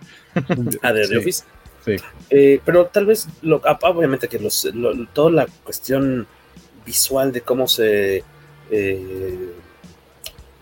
[0.82, 1.44] ah, de The Office.
[1.85, 1.97] Sí.
[2.31, 6.27] Eh, pero tal vez, lo, ah, obviamente que los, lo, toda la cuestión
[6.85, 8.23] visual de cómo se,
[8.70, 9.52] eh,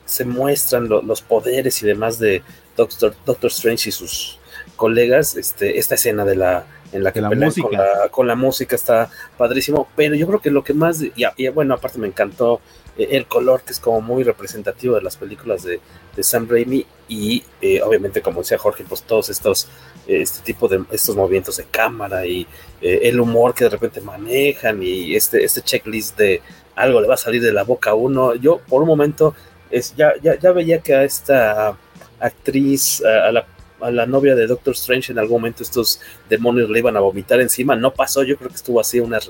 [0.05, 2.43] se muestran lo, los poderes y demás de
[2.77, 4.39] Doctor, Doctor Strange y sus
[4.77, 7.69] colegas, este, esta escena de la en la que la pelean música.
[7.69, 11.13] Con, la, con la música está padrísimo, pero yo creo que lo que más, y,
[11.37, 12.61] y bueno, aparte me encantó
[12.97, 15.81] eh, el color que es como muy representativo de las películas de,
[16.19, 19.69] de Sam Raimi y eh, obviamente como decía Jorge, pues todos estos
[20.09, 22.45] este tipo de estos movimientos de cámara y
[22.83, 26.43] eh, el humor que de repente manejan y este, este checklist de
[26.75, 28.35] algo le va a salir de la boca a uno.
[28.35, 29.35] Yo por un momento
[29.71, 31.77] es, ya, ya, ya veía que a esta
[32.19, 33.47] actriz, a, la,
[33.81, 37.41] a, la, novia de Doctor Strange, en algún momento estos demonios le iban a vomitar
[37.41, 37.77] encima.
[37.77, 39.21] No pasó, yo creo que estuvo así una,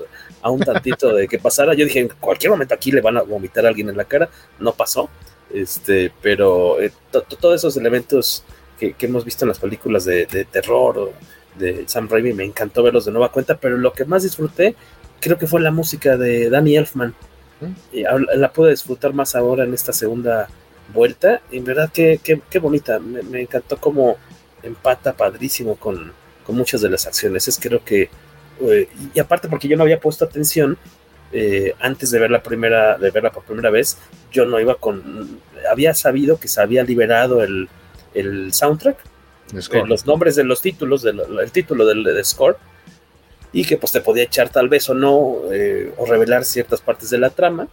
[0.41, 1.75] a un tantito de que pasara.
[1.75, 4.27] Yo dije, en cualquier momento aquí le van a vomitar a alguien en la cara.
[4.59, 5.09] No pasó.
[5.53, 8.43] Este, pero eh, todos esos elementos
[8.79, 11.13] que, que, hemos visto en las películas de, de, terror o
[11.57, 14.75] de Sam Raimi, me encantó verlos de nueva cuenta, pero lo que más disfruté
[15.19, 17.13] creo que fue la música de Danny Elfman.
[17.91, 20.47] la pude disfrutar más ahora en esta segunda
[20.93, 21.41] vuelta.
[21.51, 22.99] En verdad, qué, qué, bonita.
[22.99, 24.17] Me, encantó como
[24.63, 26.13] empata padrísimo con,
[26.45, 27.47] con, muchas de las acciones.
[27.47, 28.09] Es creo que,
[28.61, 30.77] eh, y aparte porque yo no había puesto atención
[31.31, 33.97] eh, antes de ver la primera, de verla por primera vez,
[34.31, 35.39] yo no iba con,
[35.69, 37.69] había sabido que se había liberado el,
[38.13, 38.97] el soundtrack,
[39.53, 42.57] eh, los nombres de los títulos, del, el título del, score,
[43.51, 47.17] y que pues te podía echar tal vez o no, o revelar ciertas partes de
[47.17, 47.67] la trama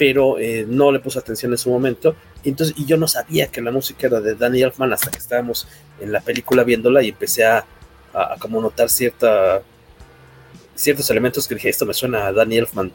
[0.00, 2.16] pero eh, no le puse atención en su momento.
[2.42, 5.18] Y, entonces, y yo no sabía que la música era de Danny Elfman hasta que
[5.18, 5.68] estábamos
[6.00, 7.66] en la película viéndola y empecé a,
[8.38, 9.60] como notar cierta,
[10.80, 12.92] ciertos elementos que dije, esto me suena a Danny Elfman.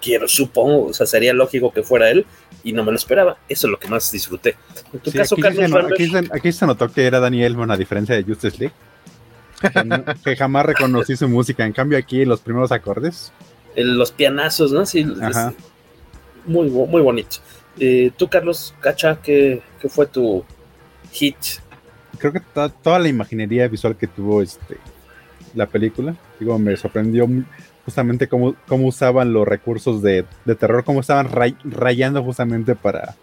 [0.00, 2.26] Quiero, supongo, o sea, sería lógico que fuera él
[2.64, 3.38] y no me lo esperaba.
[3.48, 4.56] Eso es lo que más disfruté.
[4.92, 8.16] En tu caso, aquí Carlos se, aquí, se, notó que era Danny Elfman a diferencia
[8.16, 8.74] de Justice League.
[10.24, 11.64] Que, jamás reconocí su música.
[11.64, 13.32] En cambio, aquí los primeros acordes.
[13.76, 14.84] los pianazos, ¿no?
[14.84, 15.54] Sí, Ajá
[16.44, 17.36] muy, muy bonito.
[17.78, 20.44] Eh, tú, Carlos Cacha, ¿qué, fue tu
[21.12, 21.36] hit?
[22.18, 22.40] Creo que
[22.82, 24.76] toda la imaginería visual que tuvo este
[25.54, 26.16] la película,
[26.58, 27.28] me sorprendió
[27.84, 30.24] justamente cómo, cómo usaban los recursos de,
[30.58, 31.28] terror, cómo estaban
[31.64, 33.14] rayando justamente para...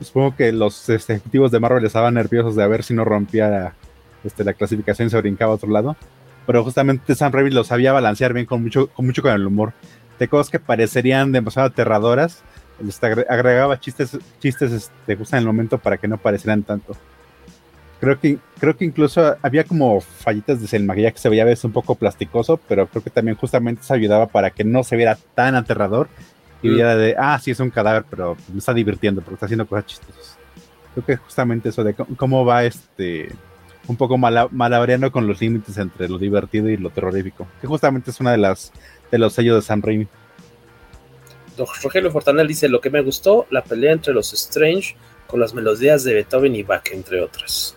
[0.00, 3.72] Supongo, que los ejecutivos de Marvel estaban nerviosos de a ver si no rompía
[4.22, 5.96] este, la clasificación y se brincaba a otro lado.
[6.46, 9.72] Pero justamente Sam Raimi lo sabía balancear bien con mucho, con mucho con el humor
[10.18, 12.42] de cosas que parecerían demasiado aterradoras.
[12.86, 16.94] Este, agregaba chistes, chistes este, justo en el momento para que no parecieran tanto.
[18.00, 21.46] Creo que, creo que incluso había como fallitas de el maquillaje que se veía a
[21.46, 24.96] veces un poco plasticoso, pero creo que también justamente se ayudaba para que no se
[24.96, 26.08] viera tan aterrador
[26.62, 26.74] y mm.
[26.74, 29.84] viera de, ah, sí es un cadáver, pero me está divirtiendo porque está haciendo cosas
[29.86, 30.38] chistosas.
[30.94, 33.28] Creo que justamente eso de cómo va este
[33.86, 38.20] un poco malabriano con los límites entre lo divertido y lo terrorífico, que justamente es
[38.20, 38.72] una de las
[39.10, 40.06] de los sellos de Sam Raimi.
[41.82, 44.96] Rogelio Fortanel dice, lo que me gustó, la pelea entre los Strange
[45.26, 47.76] con las melodías de Beethoven y Bach, entre otras.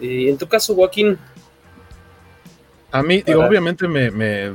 [0.00, 1.18] Y en tu caso, Joaquín.
[2.90, 4.52] A mí, obviamente me,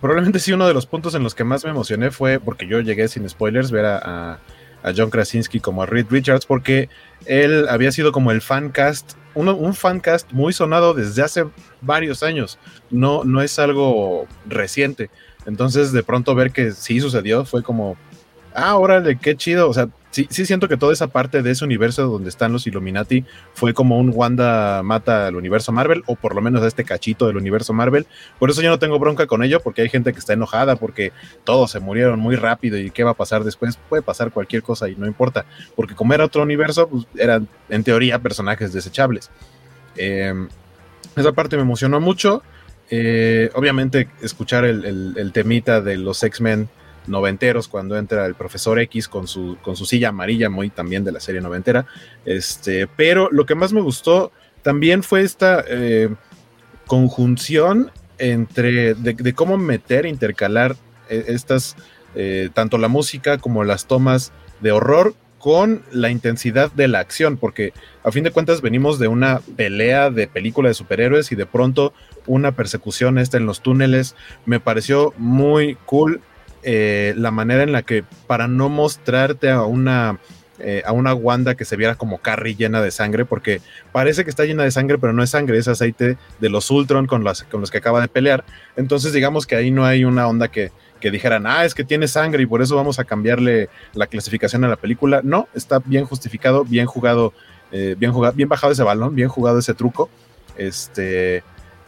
[0.00, 2.80] Probablemente sí uno de los puntos en los que más me emocioné fue porque yo
[2.80, 4.38] llegué sin spoilers ver a,
[4.82, 6.88] a, John Krasinski como a Reed Richards porque
[7.26, 9.16] él había sido como el fan cast
[9.46, 11.44] un, fancast muy sonado desde hace
[11.80, 12.58] varios años.
[12.90, 15.10] No, no es algo reciente.
[15.46, 17.96] Entonces, de pronto ver que sí sucedió fue como,
[18.54, 19.68] ah, órale, qué chido.
[19.68, 22.66] O sea, sí, sí siento que toda esa parte de ese universo donde están los
[22.66, 23.24] Illuminati
[23.54, 27.26] fue como un Wanda mata al universo Marvel, o por lo menos a este cachito
[27.26, 28.06] del universo Marvel.
[28.38, 31.12] Por eso yo no tengo bronca con ello, porque hay gente que está enojada, porque
[31.44, 33.78] todos se murieron muy rápido y qué va a pasar después.
[33.88, 37.84] Puede pasar cualquier cosa y no importa, porque como era otro universo, pues eran en
[37.84, 39.30] teoría personajes desechables.
[39.96, 40.48] Em,
[41.16, 42.42] esa parte me emocionó mucho.
[42.90, 46.68] Eh, obviamente, escuchar el temita de los X-Men
[47.08, 51.12] noventeros cuando entra el profesor X con su, con su silla amarilla, muy también de
[51.12, 51.86] la serie noventera.
[52.24, 54.32] Este, pero lo que más me gustó
[54.62, 56.08] también fue esta eh,
[56.86, 60.76] conjunción entre de, cómo meter, intercalar
[61.08, 61.76] eh, estas,
[62.14, 67.36] eh, tanto la música como las tomas de horror con la intensidad de la acción,
[67.36, 67.72] porque
[68.02, 71.92] a fin de cuentas venimos de una pelea de película de superhéroes y de pronto
[72.26, 74.16] una persecución esta en los túneles
[74.46, 76.20] me pareció muy cool
[76.62, 80.18] eh, la manera en la que para no mostrarte a una
[80.60, 83.60] eh, a una Wanda que se viera como Carrie llena de sangre, porque
[83.92, 87.06] parece que está llena de sangre, pero no es sangre, es aceite de los Ultron
[87.06, 88.44] con los, con los que acaba de pelear.
[88.76, 92.08] Entonces, digamos que ahí no hay una onda que, que dijeran, ah, es que tiene
[92.08, 95.20] sangre y por eso vamos a cambiarle la clasificación a la película.
[95.22, 97.32] No, está bien justificado, bien jugado,
[97.70, 100.10] eh, bien jugado, bien bajado ese balón, bien jugado ese truco.
[100.56, 101.44] Este,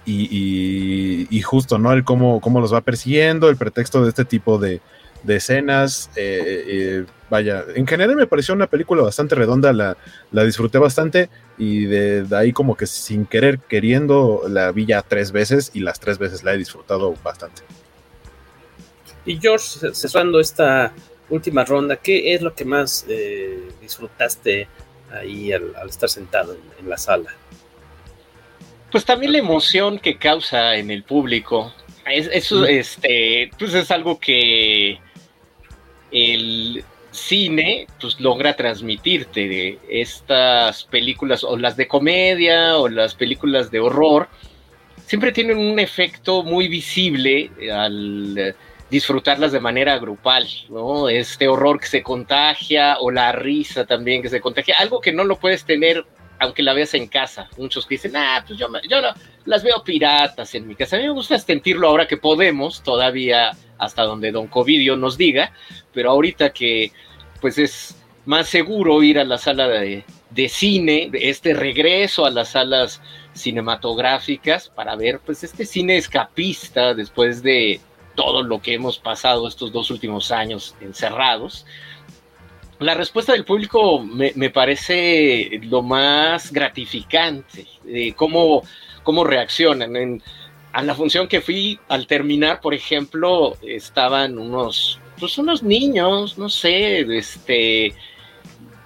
[0.06, 1.92] y, justo, ¿no?
[1.92, 4.80] El cómo, cómo, los va persiguiendo, el pretexto de este tipo de,
[5.28, 6.10] escenas.
[6.16, 9.96] Eh, eh, vaya, en general me pareció una película bastante redonda, la,
[10.32, 11.28] la disfruté bastante
[11.58, 16.00] y de, ahí como que sin querer, queriendo, la vi ya tres veces y las
[16.00, 17.62] tres veces la he disfrutado bastante.
[19.26, 20.92] Y George, cerrando esta
[21.28, 24.68] última ronda, ¿qué es lo que más eh, disfrutaste
[25.12, 27.30] ahí al, estar sentado en la sala?
[28.90, 31.72] Pues también la emoción que causa en el público.
[32.06, 34.98] eso este, pues es algo que
[36.10, 43.70] el cine pues logra transmitirte de estas películas o las de comedia o las películas
[43.70, 44.28] de horror
[45.06, 48.54] siempre tienen un efecto muy visible al
[48.90, 51.08] disfrutarlas de manera grupal, ¿no?
[51.08, 55.24] Este horror que se contagia o la risa también que se contagia, algo que no
[55.24, 56.04] lo puedes tener
[56.40, 57.48] aunque la veas en casa.
[57.56, 59.08] Muchos dicen, ah, pues yo, yo no,
[59.44, 60.96] las veo piratas en mi casa.
[60.96, 65.52] A mí me gusta sentirlo ahora que podemos, todavía hasta donde Don Covidio nos diga,
[65.92, 66.92] pero ahorita que
[67.40, 67.96] pues es
[68.26, 73.00] más seguro ir a la sala de, de cine, este regreso a las salas
[73.32, 77.80] cinematográficas para ver pues este cine escapista después de
[78.14, 81.66] todo lo que hemos pasado estos dos últimos años encerrados.
[82.80, 88.62] La respuesta del público me, parece lo más gratificante, de cómo,
[89.02, 89.96] cómo reaccionan.
[89.96, 90.22] En,
[90.72, 96.48] a la función que fui, al terminar, por ejemplo, estaban unos, pues unos niños, no
[96.48, 97.94] sé, este,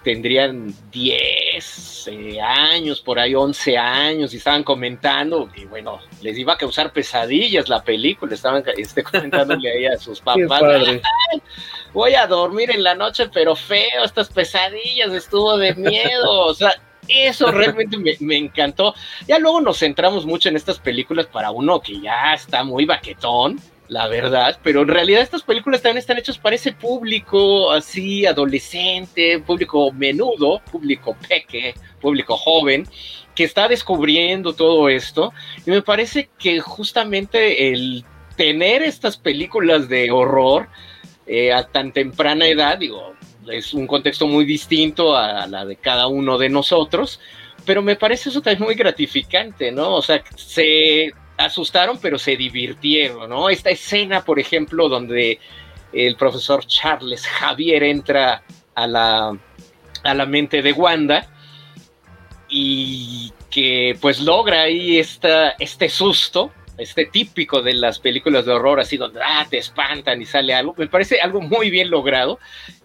[0.03, 6.53] tendrían 10 eh, años, por ahí 11 años, y estaban comentando, y bueno, les iba
[6.53, 10.61] a causar pesadillas la película, estaban este, comentándole ahí a sus papás,
[11.95, 16.73] voy a dormir en la noche, pero feo, estas pesadillas, estuvo de miedo, o sea,
[17.07, 18.93] eso realmente me, encantó.
[19.27, 23.61] Ya luego nos centramos mucho en estas películas para uno que ya está muy baquetón,
[23.87, 29.39] la verdad, pero en realidad estas películas también están hechas para ese público así adolescente,
[29.39, 32.85] público menudo, público peque, público joven,
[33.35, 35.31] que está descubriendo todo esto.
[35.65, 38.03] Y me parece que justamente el
[38.35, 40.67] tener estas películas de horror
[41.27, 43.15] eh, a tan temprana edad, digo,
[43.47, 47.19] es un contexto muy distinto a la de cada uno de nosotros,
[47.65, 49.95] pero me parece eso también muy gratificante, ¿no?
[49.95, 53.49] O sea, se asustaron, pero se divirtieron, ¿no?
[53.49, 55.39] Esta escena, por ejemplo, donde
[55.91, 58.43] el profesor Charles Javier entra
[58.75, 59.37] a la,
[60.03, 61.27] a la mente de Wanda
[62.49, 68.79] y que pues logra ahí esta, este susto, este típico de las películas de horror,
[68.79, 72.39] así donde ah, te espantan y sale algo, me parece algo muy bien logrado,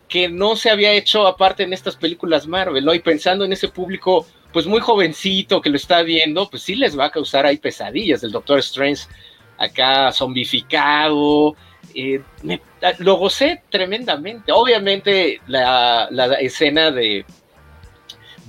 [0.08, 2.94] que no se había hecho aparte en estas películas Marvel, ¿no?
[2.94, 6.98] Y pensando en ese público pues muy jovencito que lo está viendo, pues sí les
[6.98, 8.22] va a causar ahí pesadillas.
[8.22, 9.04] El Doctor Strange
[9.58, 11.54] acá zombificado.
[11.94, 12.20] Eh,
[12.98, 14.52] lo gocé tremendamente.
[14.52, 16.08] Obviamente la,
[16.40, 17.24] escena de,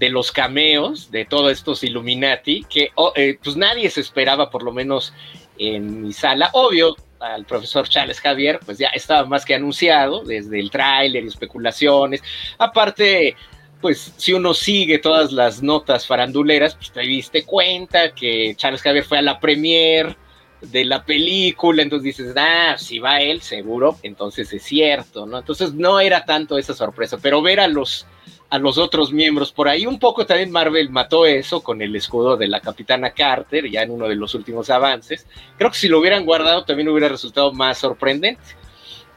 [0.02, 4.64] de los cameos de todos estos Illuminati, que oh, eh, pues nadie se esperaba, por
[4.64, 5.14] lo menos
[5.60, 6.50] en mi sala.
[6.54, 11.28] Obvio, al profesor Charles Javier, pues ya estaba más que anunciado desde el tráiler y
[11.28, 12.24] especulaciones.
[12.58, 13.36] Aparte,
[13.80, 19.06] pues si uno sigue todas las notas faranduleras, pues te diste cuenta que Charles Javier
[19.06, 20.18] fue a la premier
[20.62, 25.38] de la película, entonces dices, ah, si va él, seguro, entonces es cierto, ¿no?
[25.38, 28.08] Entonces no era tanto esa sorpresa, pero ver a los,
[28.52, 32.36] a los otros miembros por ahí, un poco también Marvel mató eso con el escudo
[32.36, 35.26] de la capitana Carter, ya en uno de los últimos avances,
[35.58, 38.42] creo que si lo hubieran guardado también hubiera resultado más sorprendente,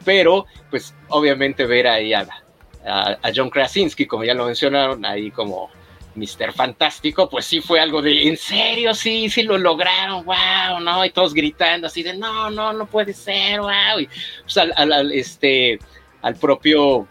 [0.05, 2.28] pero pues obviamente ver ahí a,
[2.86, 5.69] a, John Krasinski, como ya lo mencionaron, ahí como
[6.15, 6.52] Mr.
[6.52, 11.05] Fantástico, pues sí fue algo de, en serio, sí, sí lo lograron, wow, ¿no?
[11.05, 13.98] Y todos gritando así de, no, no, no puede ser, wow.
[13.98, 14.09] Y
[14.43, 14.56] pues
[15.12, 15.81] este,
[16.23, 17.09] al propio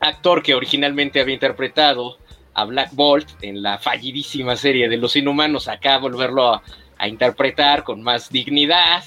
[0.00, 2.18] actor que originalmente había interpretado
[2.54, 6.62] a Black Bolt en la fallidísima serie de Los Inhumanos, acá volverlo a,
[7.06, 9.04] interpretar con más dignidad.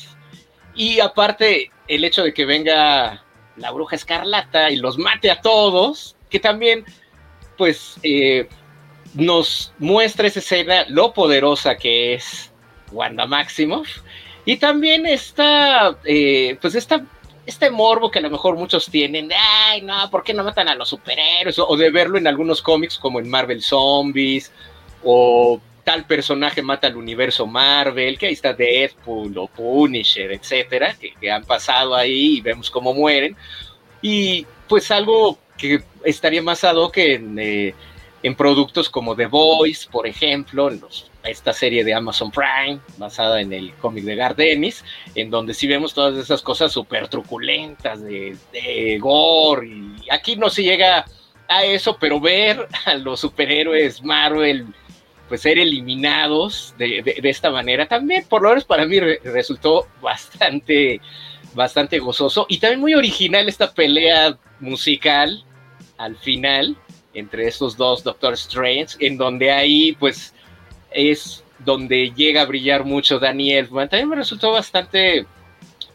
[0.73, 3.25] Y aparte, el hecho de que venga
[3.57, 6.85] la bruja escarlata y los mate a todos, que también,
[7.57, 8.47] pues, eh,
[9.13, 12.53] nos muestra esa escena, lo poderosa que es
[12.93, 13.89] Wanda Maximoff,
[14.45, 17.05] y también está, eh, pues, esta,
[17.45, 20.75] este morbo que a lo mejor muchos tienen, ay, no, ¿por qué no matan a
[20.75, 21.57] los superhéroes?
[21.59, 24.51] O, de verlo en algunos cómics como en Marvel Zombies,
[25.03, 31.31] o tal personaje mata al universo Marvel, que ahí está Deadpool o Punisher, etcétera, que,
[31.31, 33.35] han pasado ahí y vemos cómo mueren.
[34.01, 37.73] Y pues algo que estaría más ad hoc en, eh,
[38.23, 40.79] en productos como The Voice, por ejemplo, en
[41.23, 44.83] esta serie de Amazon Prime, basada en el cómic de Gardenis,
[45.15, 49.67] en donde sí vemos todas esas cosas súper truculentas de, de gore.
[49.67, 51.05] Y aquí no se llega
[51.47, 54.67] a eso, pero ver a los superhéroes Marvel
[55.31, 60.99] pues ser eliminados de, esta manera también, por lo menos para mí resultó bastante,
[61.53, 65.45] bastante gozoso y también muy original esta pelea musical
[65.97, 66.75] al final
[67.13, 70.33] entre estos dos Doctor Strange, en donde ahí pues
[70.91, 73.89] es donde llega a brillar mucho Danny Elfman.
[73.89, 75.25] También me resultó bastante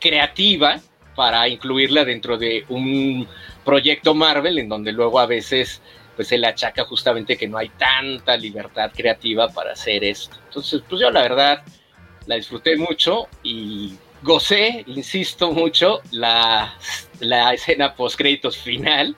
[0.00, 0.80] creativa
[1.14, 3.26] para incluirla dentro de un
[3.64, 5.80] proyecto Marvel, en donde luego a veces
[6.14, 10.36] pues se le achaca justamente que no hay tanta libertad creativa para hacer esto.
[10.46, 11.62] Entonces, pues yo la verdad
[12.26, 16.74] la disfruté mucho y gocé, insisto mucho, la,
[17.20, 19.14] la escena post créditos final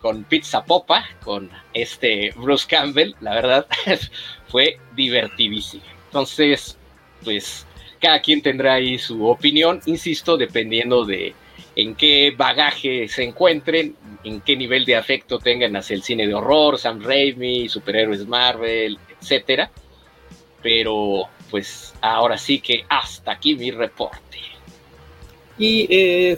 [0.00, 3.66] con Pizza Popa, con este Bruce Campbell, la verdad,
[4.52, 5.82] fue divertidísimo.
[6.04, 6.76] Entonces,
[7.24, 7.66] pues
[7.98, 11.34] cada quien tendrá ahí su opinión, insisto, dependiendo de
[11.74, 16.34] en qué bagaje se encuentren, en qué nivel de afecto tengan hacia el cine de
[16.34, 19.70] horror, Sam Raimi, superhéroes Marvel, etcétera.
[20.62, 24.38] Pero pues ahora sí que hasta aquí mi reporte.
[25.58, 26.36] Y eh,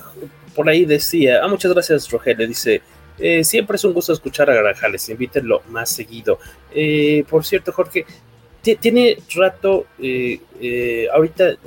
[0.54, 2.80] por ahí decía, ah, muchas gracias Rogelio, dice,
[3.18, 6.38] eh, siempre es un gusto escuchar a Granjales, invítenlo más seguido.
[6.74, 8.04] Eh, por cierto, Jorge,
[8.80, 9.86] tiene rato,
[11.12, 11.58] ahorita,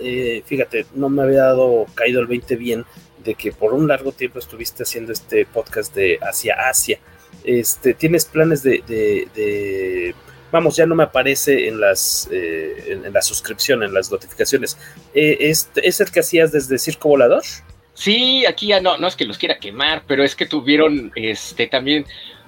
[0.45, 2.85] fíjate, no me había dado caído el 20 bien
[3.23, 6.97] de que por un largo tiempo estuviste haciendo este podcast de Hacia Asia.
[7.43, 10.15] Este, ¿Tienes planes de,
[10.51, 14.75] vamos, ya no me aparece en las en, la suscripción, en las notificaciones?
[15.13, 17.43] ¿es, ¿Es el que hacías desde Circo Volador?
[17.97, 21.65] Sí, aquí ya no, no es que los quiera quemar, pero es que tuvieron este
[21.65, 22.05] también,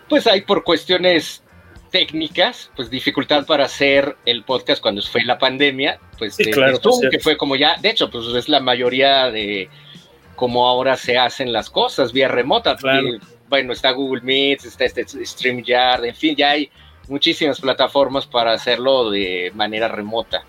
[0.08, 1.42] pues hay por cuestiones
[1.90, 7.36] técnicas, pues dificultad para hacer el podcast cuando fue la pandemia, pues claro, que fue
[7.36, 9.70] como ya, de hecho, pues es la mayoría de
[10.36, 12.78] cómo ahora se hacen las cosas vía remota.
[13.48, 16.70] bueno, está Google Meet, está este StreamYard, en fin, ya hay
[17.08, 20.44] muchísimas plataformas para hacerlo de manera remota.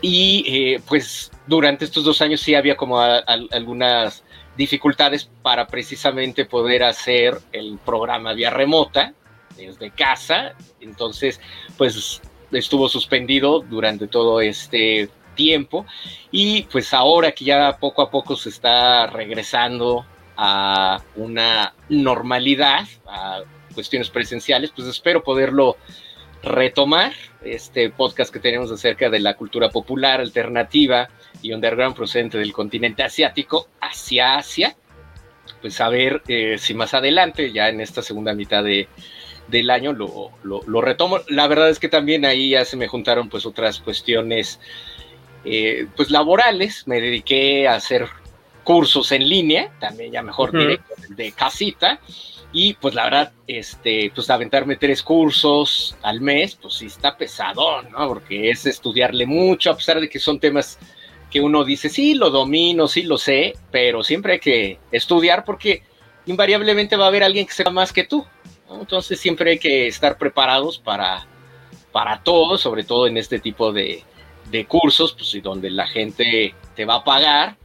[0.00, 4.24] Y eh, pues durante estos dos años sí había como algunas
[4.56, 9.14] dificultades para precisamente poder hacer el programa vía remota
[9.56, 10.54] desde casa.
[10.80, 11.40] Entonces,
[11.76, 12.20] pues
[12.52, 15.86] estuvo suspendido durante todo este tiempo
[16.30, 20.04] y pues ahora que ya poco a poco se está regresando
[20.36, 23.42] a una normalidad, a
[23.74, 25.76] cuestiones presenciales, pues espero poderlo
[26.42, 27.12] retomar
[27.42, 31.08] este podcast que tenemos acerca de la cultura popular alternativa
[31.40, 34.76] y underground procedente del continente asiático hacia Asia.
[35.60, 38.88] Pues a ver eh, si más adelante, ya en esta segunda mitad de,
[39.48, 41.20] del año, lo, lo, retomo.
[41.28, 44.60] La verdad es que también ahí ya se me juntaron pues otras cuestiones
[45.44, 46.86] eh, pues laborales.
[46.86, 48.08] Me dediqué a hacer
[48.64, 52.00] cursos en línea, también ya mejor directo de casita
[52.52, 57.82] y pues la verdad, este, pues aventarme tres cursos al mes, pues sí está pesado,
[57.82, 58.08] ¿no?
[58.08, 60.78] Porque es estudiarle mucho, a pesar de que son temas
[61.32, 65.82] que uno dice, sí, lo domino, sí lo sé, pero siempre hay que estudiar porque
[66.26, 68.24] invariablemente va a haber alguien que sepa más que tú.
[68.70, 71.26] Entonces siempre hay que estar preparados para,
[71.90, 74.04] para todo, sobre todo en este tipo de,
[74.50, 77.56] de cursos, pues y donde la gente te va a pagar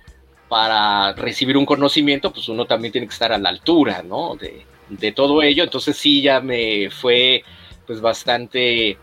[0.47, 4.37] para recibir un conocimiento, pues uno también tiene que estar a la altura, ¿no?
[4.37, 5.63] De, de todo ello.
[5.63, 7.43] Entonces sí, ya me fue
[7.85, 8.97] pues bastante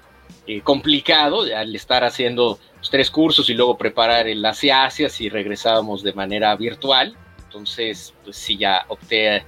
[0.46, 5.28] eh, complicado al estar haciendo los tres cursos y luego preparar el Asia Asia si
[5.28, 7.16] regresábamos de manera virtual.
[7.44, 9.44] Entonces, pues sí, ya opté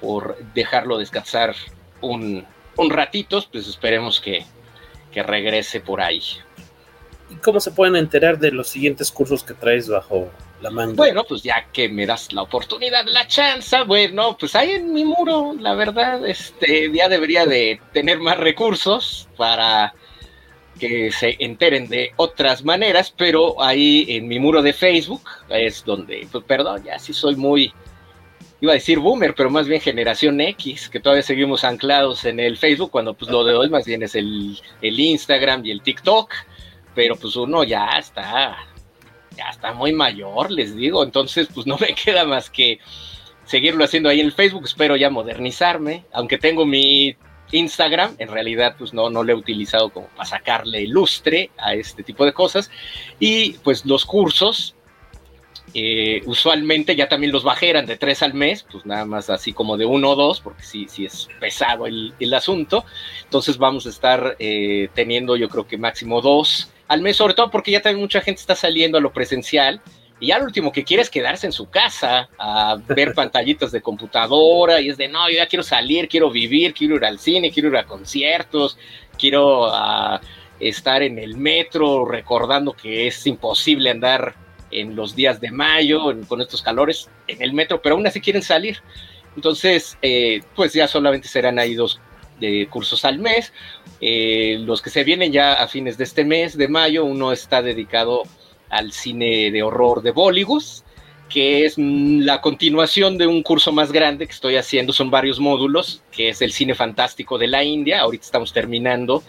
[0.00, 1.54] por dejarlo descansar
[2.00, 2.44] un,
[2.76, 4.44] un ratito, pues esperemos que,
[5.12, 6.22] que regrese por ahí.
[7.30, 10.30] ¿Y cómo se pueden enterar de los siguientes cursos que traes bajo
[10.60, 10.94] la manga?
[10.94, 15.04] Bueno, pues ya que me das la oportunidad, la chance, bueno, pues ahí en mi
[15.04, 19.94] muro, la verdad, este ya debería de tener más recursos para
[20.78, 26.26] que se enteren de otras maneras, pero ahí en mi muro de Facebook es donde,
[26.30, 27.72] pues perdón, ya sí soy muy,
[28.60, 32.56] iba a decir boomer, pero más bien generación X, que todavía seguimos anclados en el
[32.56, 36.32] Facebook, cuando pues lo de hoy más bien es el, el Instagram y el TikTok
[36.96, 38.56] pero pues uno ya está,
[39.36, 42.80] ya está muy mayor, les digo, entonces pues no me queda más que
[43.44, 47.14] seguirlo haciendo ahí en el Facebook, espero ya modernizarme, aunque tengo mi
[47.52, 52.02] Instagram, en realidad pues no, no lo he utilizado como para sacarle lustre a este
[52.02, 52.70] tipo de cosas,
[53.18, 54.74] y pues los cursos,
[55.74, 59.76] eh, usualmente ya también los bajeran de tres al mes, pues nada más así como
[59.76, 62.84] de uno o dos, porque sí, sí es pesado el, asunto.
[63.24, 67.50] Entonces vamos a estar eh, teniendo yo creo que máximo dos al mes, sobre todo
[67.50, 69.82] porque ya también mucha gente está saliendo a lo presencial
[70.18, 73.82] y ya lo último que quiere es quedarse en su casa a ver pantallitas de
[73.82, 77.50] computadora y es de, no, yo ya quiero salir, quiero vivir, quiero ir al cine,
[77.50, 78.78] quiero ir a conciertos,
[79.18, 80.20] quiero ah,
[80.58, 84.34] estar en el metro recordando que es imposible andar
[84.70, 88.42] en los días de mayo con estos calores en el metro, pero aún así quieren
[88.42, 88.78] salir.
[89.36, 92.00] Entonces, eh, pues ya solamente serán ahí dos
[92.40, 93.52] de cursos al mes.
[94.00, 97.62] Eh, los que se vienen ya a fines de este mes de mayo, uno está
[97.62, 98.22] dedicado
[98.70, 100.64] al cine de horror de Bollywood,
[101.28, 106.02] que es la continuación de un curso más grande que estoy haciendo, son varios módulos,
[106.12, 108.00] que es el cine fantástico de la India.
[108.00, 109.22] Ahorita estamos terminando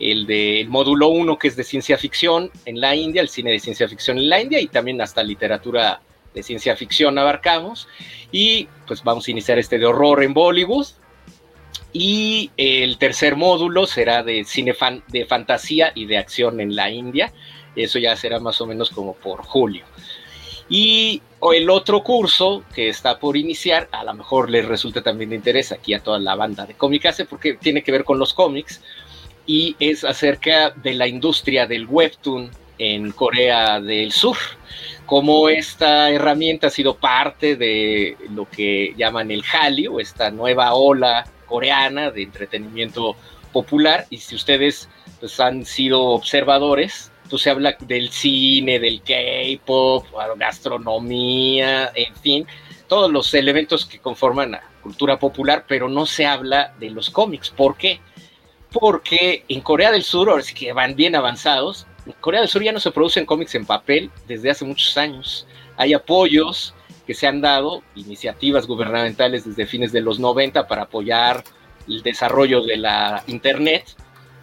[0.00, 3.60] el del módulo 1, que es de ciencia ficción en la India, el cine de
[3.60, 6.00] ciencia ficción en la India, y también hasta literatura
[6.34, 7.88] de ciencia ficción abarcamos.
[8.32, 10.86] Y pues vamos a iniciar este de horror en Bollywood,
[11.92, 14.74] Y el tercer módulo será de cine
[15.08, 17.32] de fantasía y de acción en la India.
[17.82, 19.84] Eso ya será más o menos como por julio.
[20.68, 21.22] Y
[21.52, 25.72] el otro curso que está por iniciar, a lo mejor les resulta también de interés
[25.72, 28.82] aquí a toda la banda de Comicase, porque tiene que ver con los cómics
[29.46, 34.36] y es acerca de la industria del webtoon en Corea del Sur,
[35.06, 41.26] cómo esta herramienta ha sido parte de lo que llaman el Hallyu, esta nueva ola
[41.46, 43.16] coreana de entretenimiento
[43.52, 44.88] popular, y si ustedes
[45.18, 50.06] pues, han sido observadores, pues se habla del cine, del K-pop,
[50.36, 52.46] gastronomía, en fin,
[52.86, 57.50] todos los elementos que conforman la cultura popular, pero no se habla de los cómics.
[57.50, 58.00] ¿Por qué?
[58.72, 62.62] Porque en Corea del Sur, ahora sí que van bien avanzados, en Corea del Sur
[62.62, 65.46] ya no se producen cómics en papel desde hace muchos años.
[65.76, 66.74] Hay apoyos
[67.06, 71.44] que se han dado, iniciativas gubernamentales desde fines de los 90 para apoyar
[71.86, 73.96] el desarrollo de la Internet,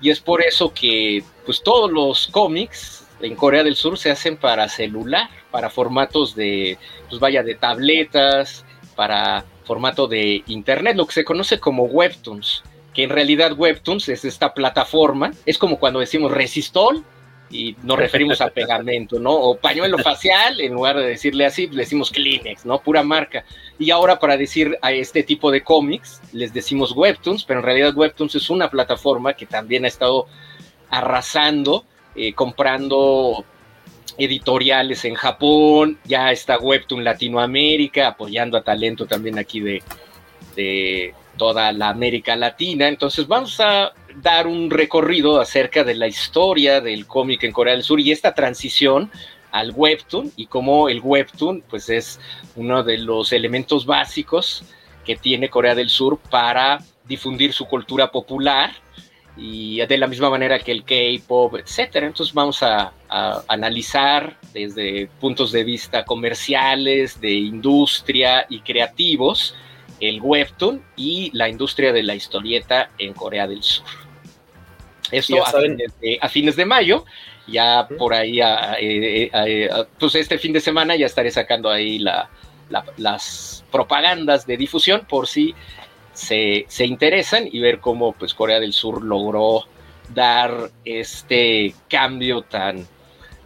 [0.05, 4.37] y es por eso que pues todos los cómics en Corea del Sur se hacen
[4.37, 6.77] para celular, para formatos de,
[7.09, 8.63] pues vaya, de tabletas,
[8.95, 12.61] para formato de internet, lo que se conoce como webtoons,
[12.93, 17.03] que en realidad webtoons es esta plataforma, es como cuando decimos resistol,
[17.49, 19.31] y nos referimos a pegamento, ¿no?
[19.31, 22.79] O pañuelo facial, en lugar de decirle así, le decimos Kleenex, ¿no?
[22.79, 23.45] Pura marca.
[23.77, 27.95] Y ahora para decir a este tipo de cómics, les decimos Webtoons, pero en realidad
[27.95, 30.27] Webtoons es una plataforma que también ha estado
[30.89, 31.85] arrasando,
[32.15, 33.45] eh, comprando
[34.17, 39.83] editoriales en Japón, ya está Webtoon Latinoamérica, apoyando a talento también aquí de,
[40.55, 42.87] de toda la América Latina.
[42.87, 47.83] Entonces vamos a dar un recorrido acerca de la historia del cómic en Corea del
[47.83, 49.11] Sur y esta transición
[49.51, 52.19] al webtoon y cómo el webtoon pues es
[52.55, 54.63] uno de los elementos básicos
[55.05, 58.71] que tiene Corea del Sur para difundir su cultura popular
[59.37, 62.07] y de la misma manera que el K-pop, etcétera.
[62.07, 69.55] Entonces vamos a, a, analizar desde puntos de vista comerciales, de industria y creativos
[69.99, 74.04] el webtoon y la industria de la historieta en Corea del Sur.
[75.11, 77.05] Esto a, fines de, mayo,
[77.47, 79.69] ya por ahí, eh, eh,
[79.99, 81.99] pues este fin de semana ya estaré sacando ahí
[82.97, 85.53] las propagandas de difusión por si
[86.15, 89.65] se, interesan y ver cómo pues Corea del Sur logró
[90.13, 92.87] dar este cambio tan,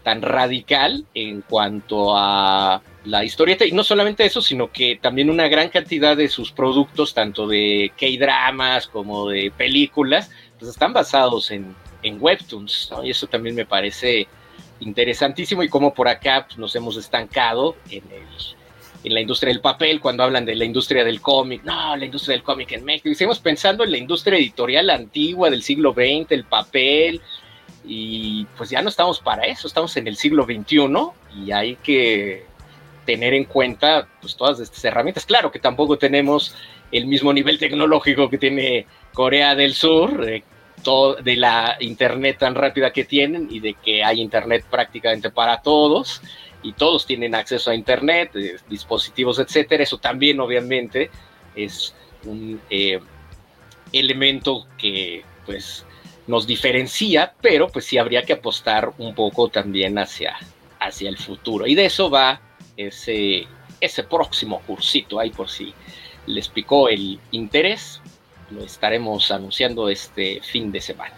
[0.03, 3.65] tan radical en cuanto a la historieta.
[3.65, 7.91] Y no solamente eso, sino que también una gran cantidad de sus productos, tanto de
[7.97, 10.29] K-dramas como de películas,
[10.59, 11.75] pues están basados en,
[12.19, 14.27] webtoons, Y eso también me parece
[14.79, 18.03] interesantísimo y como por acá pues, nos hemos estancado en,
[19.03, 22.33] en la industria del papel, cuando hablan de la industria del cómic, no, la industria
[22.33, 26.31] del cómic en México, y seguimos pensando en la industria editorial antigua del siglo XX,
[26.31, 27.21] el papel,
[27.85, 30.79] y pues ya no estamos para eso, estamos en el siglo XXI
[31.43, 32.45] y hay que
[33.09, 35.25] tener en cuenta pues todas estas herramientas.
[35.25, 36.53] Claro que tampoco tenemos
[36.91, 40.43] el mismo nivel tecnológico que tiene Corea del Sur, de,
[41.35, 46.21] la internet tan rápida que tienen y de que hay internet prácticamente para todos
[46.61, 49.81] y todos tienen acceso a internet, eh, dispositivos, etcétera.
[49.81, 51.09] Eso también obviamente
[51.55, 51.95] es
[52.25, 52.99] un eh,
[53.91, 55.83] elemento que pues
[56.27, 60.37] nos diferencia, pero pues sí habría que apostar un poco también hacia,
[60.79, 61.65] hacia el futuro.
[61.65, 62.39] Y de eso va
[62.87, 63.45] ese,
[63.81, 65.73] ese próximo cursito ahí por si
[66.25, 67.99] les picó el interés.
[68.51, 71.15] Lo estaremos anunciando este fin de semana.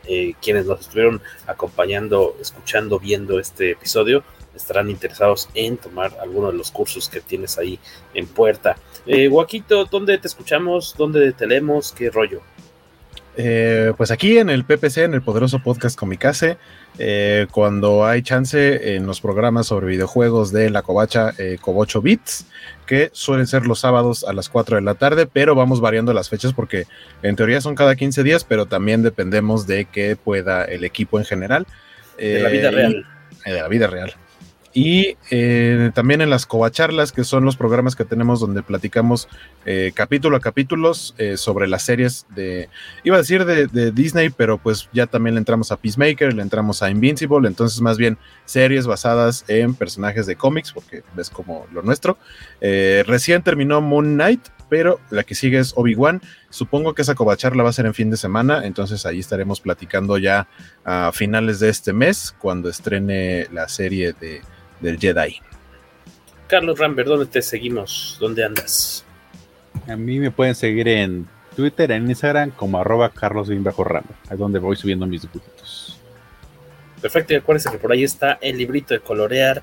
[0.08, 4.24] eh, quienes nos estuvieron acompañando, escuchando, viendo este episodio,
[4.56, 7.78] estarán interesados en tomar alguno de los cursos que tienes ahí
[8.12, 8.76] en puerta.
[9.06, 10.96] Eh, Guaquito, ¿dónde te escuchamos?
[10.98, 11.92] ¿Dónde te leemos?
[11.92, 12.40] ¿Qué rollo?
[13.36, 16.58] Eh, pues aquí en el PPC, en el poderoso podcast Comicase,
[16.98, 22.46] eh, cuando hay chance en los programas sobre videojuegos de la Covacha eh, Cobocho Bits,
[22.86, 26.28] que suelen ser los sábados a las 4 de la tarde, pero vamos variando las
[26.28, 26.84] fechas porque
[27.22, 31.24] en teoría son cada 15 días, pero también dependemos de que pueda el equipo en
[31.24, 31.66] general.
[32.18, 33.06] de la vida real.
[33.46, 34.14] de la vida real.
[34.74, 39.28] Y eh, también en las covacharlas, que son los programas que tenemos donde platicamos
[39.66, 42.70] eh, capítulo a capítulos eh, sobre las series de,
[43.04, 46.82] iba a decir de, Disney, pero pues ya también le entramos a Peacemaker, le entramos
[46.82, 48.16] a Invincible, entonces más bien
[48.46, 52.16] series basadas en personajes de cómics, porque ves como lo nuestro.
[52.60, 54.40] recién terminó Moon Knight,
[54.70, 56.22] pero la que sigue es Obi-Wan.
[56.48, 60.16] Supongo que esa covacharla va a ser en fin de semana, entonces ahí estaremos platicando
[60.16, 60.48] ya
[60.82, 64.40] a finales de este mes, cuando estrene la serie de
[64.82, 65.40] del Jedi.
[66.48, 68.18] Carlos Rambert, ¿dónde te seguimos?
[68.20, 69.06] ¿Dónde andas?
[69.88, 71.26] A mí me pueden seguir en
[71.56, 75.98] Twitter, en Instagram, como arroba Carlos Rambert, es donde voy subiendo mis dibujitos.
[77.00, 79.62] Perfecto, y acuérdense que por ahí está el librito de colorear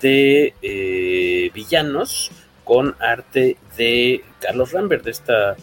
[0.00, 2.30] de eh, villanos
[2.64, 5.56] con arte de Carlos Rambert, de esta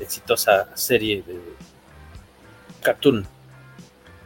[0.00, 1.38] exitosa serie de
[2.82, 3.26] cartoon.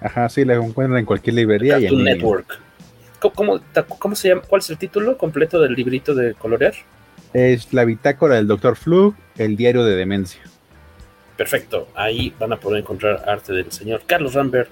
[0.01, 1.75] Ajá, sí, la encuentran en cualquier librería.
[1.75, 2.61] Cartoon y en Network.
[3.21, 3.61] ¿Cómo,
[3.99, 4.43] ¿Cómo, se llama?
[4.47, 6.75] ¿Cuál es el título completo del librito de colorear?
[7.33, 8.77] Es la bitácora del Dr.
[8.77, 10.41] Flug, el diario de demencia.
[11.37, 14.71] Perfecto, ahí van a poder encontrar arte del señor Carlos Rambert,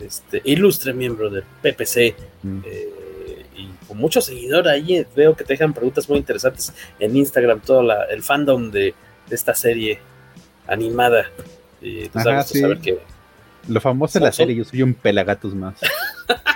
[0.00, 2.58] este ilustre miembro del PPC, mm.
[2.66, 7.60] eh, y con mucho seguidor ahí veo que te dejan preguntas muy interesantes en Instagram,
[7.60, 8.94] todo la, el fandom de,
[9.28, 10.00] de, esta serie
[10.66, 11.26] animada.
[11.80, 12.10] Y
[12.44, 12.60] sí.
[12.60, 12.98] saber que
[13.68, 15.80] Lo famoso de la serie, yo soy un pelagatos más.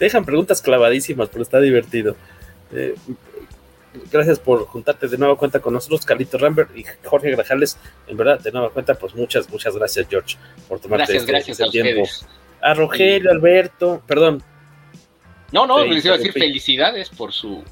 [0.00, 2.16] dejan preguntas clavadísimas, pero está divertido.
[2.72, 2.94] Eh,
[4.10, 7.78] gracias por juntarte de nueva cuenta con nosotros, Carlito Rambert y Jorge Grajales.
[8.08, 10.36] En verdad, de nueva cuenta, pues muchas, muchas gracias, George,
[10.68, 12.02] por tomarte gracias, este, gracias este a tiempo.
[12.02, 12.26] Ustedes.
[12.62, 14.42] A Rogelio, Alberto, perdón.
[15.52, 17.62] No, no, les iba a decir felicidades por su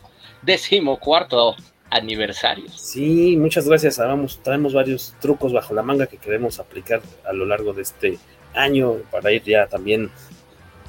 [0.43, 1.55] decimocuarto
[1.91, 2.69] aniversario.
[2.71, 3.99] Sí, muchas gracias.
[3.99, 8.19] Vamos, traemos varios trucos bajo la manga que queremos aplicar a lo largo de este
[8.55, 10.11] año para ir ya también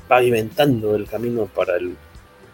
[0.10, 1.96] pavimentando el camino para el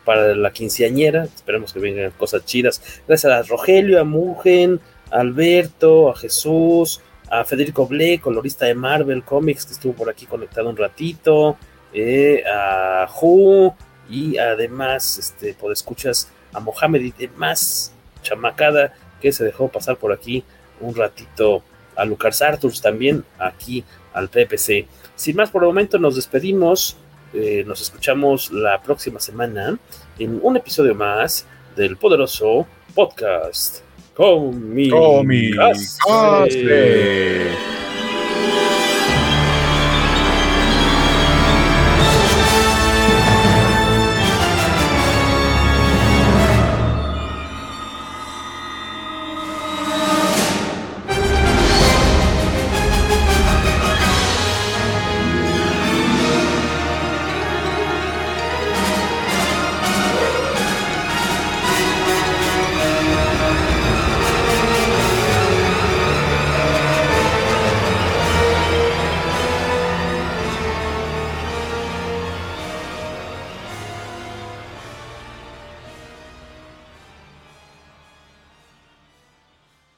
[0.03, 1.23] para la quinceañera.
[1.23, 2.80] Esperemos que vengan cosas chidas.
[3.07, 4.80] Gracias a Rogelio, a Mugen,
[5.10, 10.27] a Alberto, a Jesús, a Federico Ble, colorista de Marvel Comics, que estuvo por aquí
[10.27, 11.57] conectado un ratito,
[11.91, 13.73] eh, a Ju,
[14.07, 17.91] y además, este, por escuchas a Mohamed y demás
[18.22, 20.44] chamacada que se dejó pasar por aquí
[20.80, 21.64] un ratito
[21.95, 23.84] a Lucas Arthurs también aquí
[24.14, 24.88] al PPC.
[25.15, 26.98] Sin más por el momento nos despedimos.
[27.36, 29.78] Eh, nos escuchamos la próxima semana
[30.18, 31.45] en un episodio más
[31.76, 33.82] del poderoso podcast.
[34.16, 35.99] Comicase.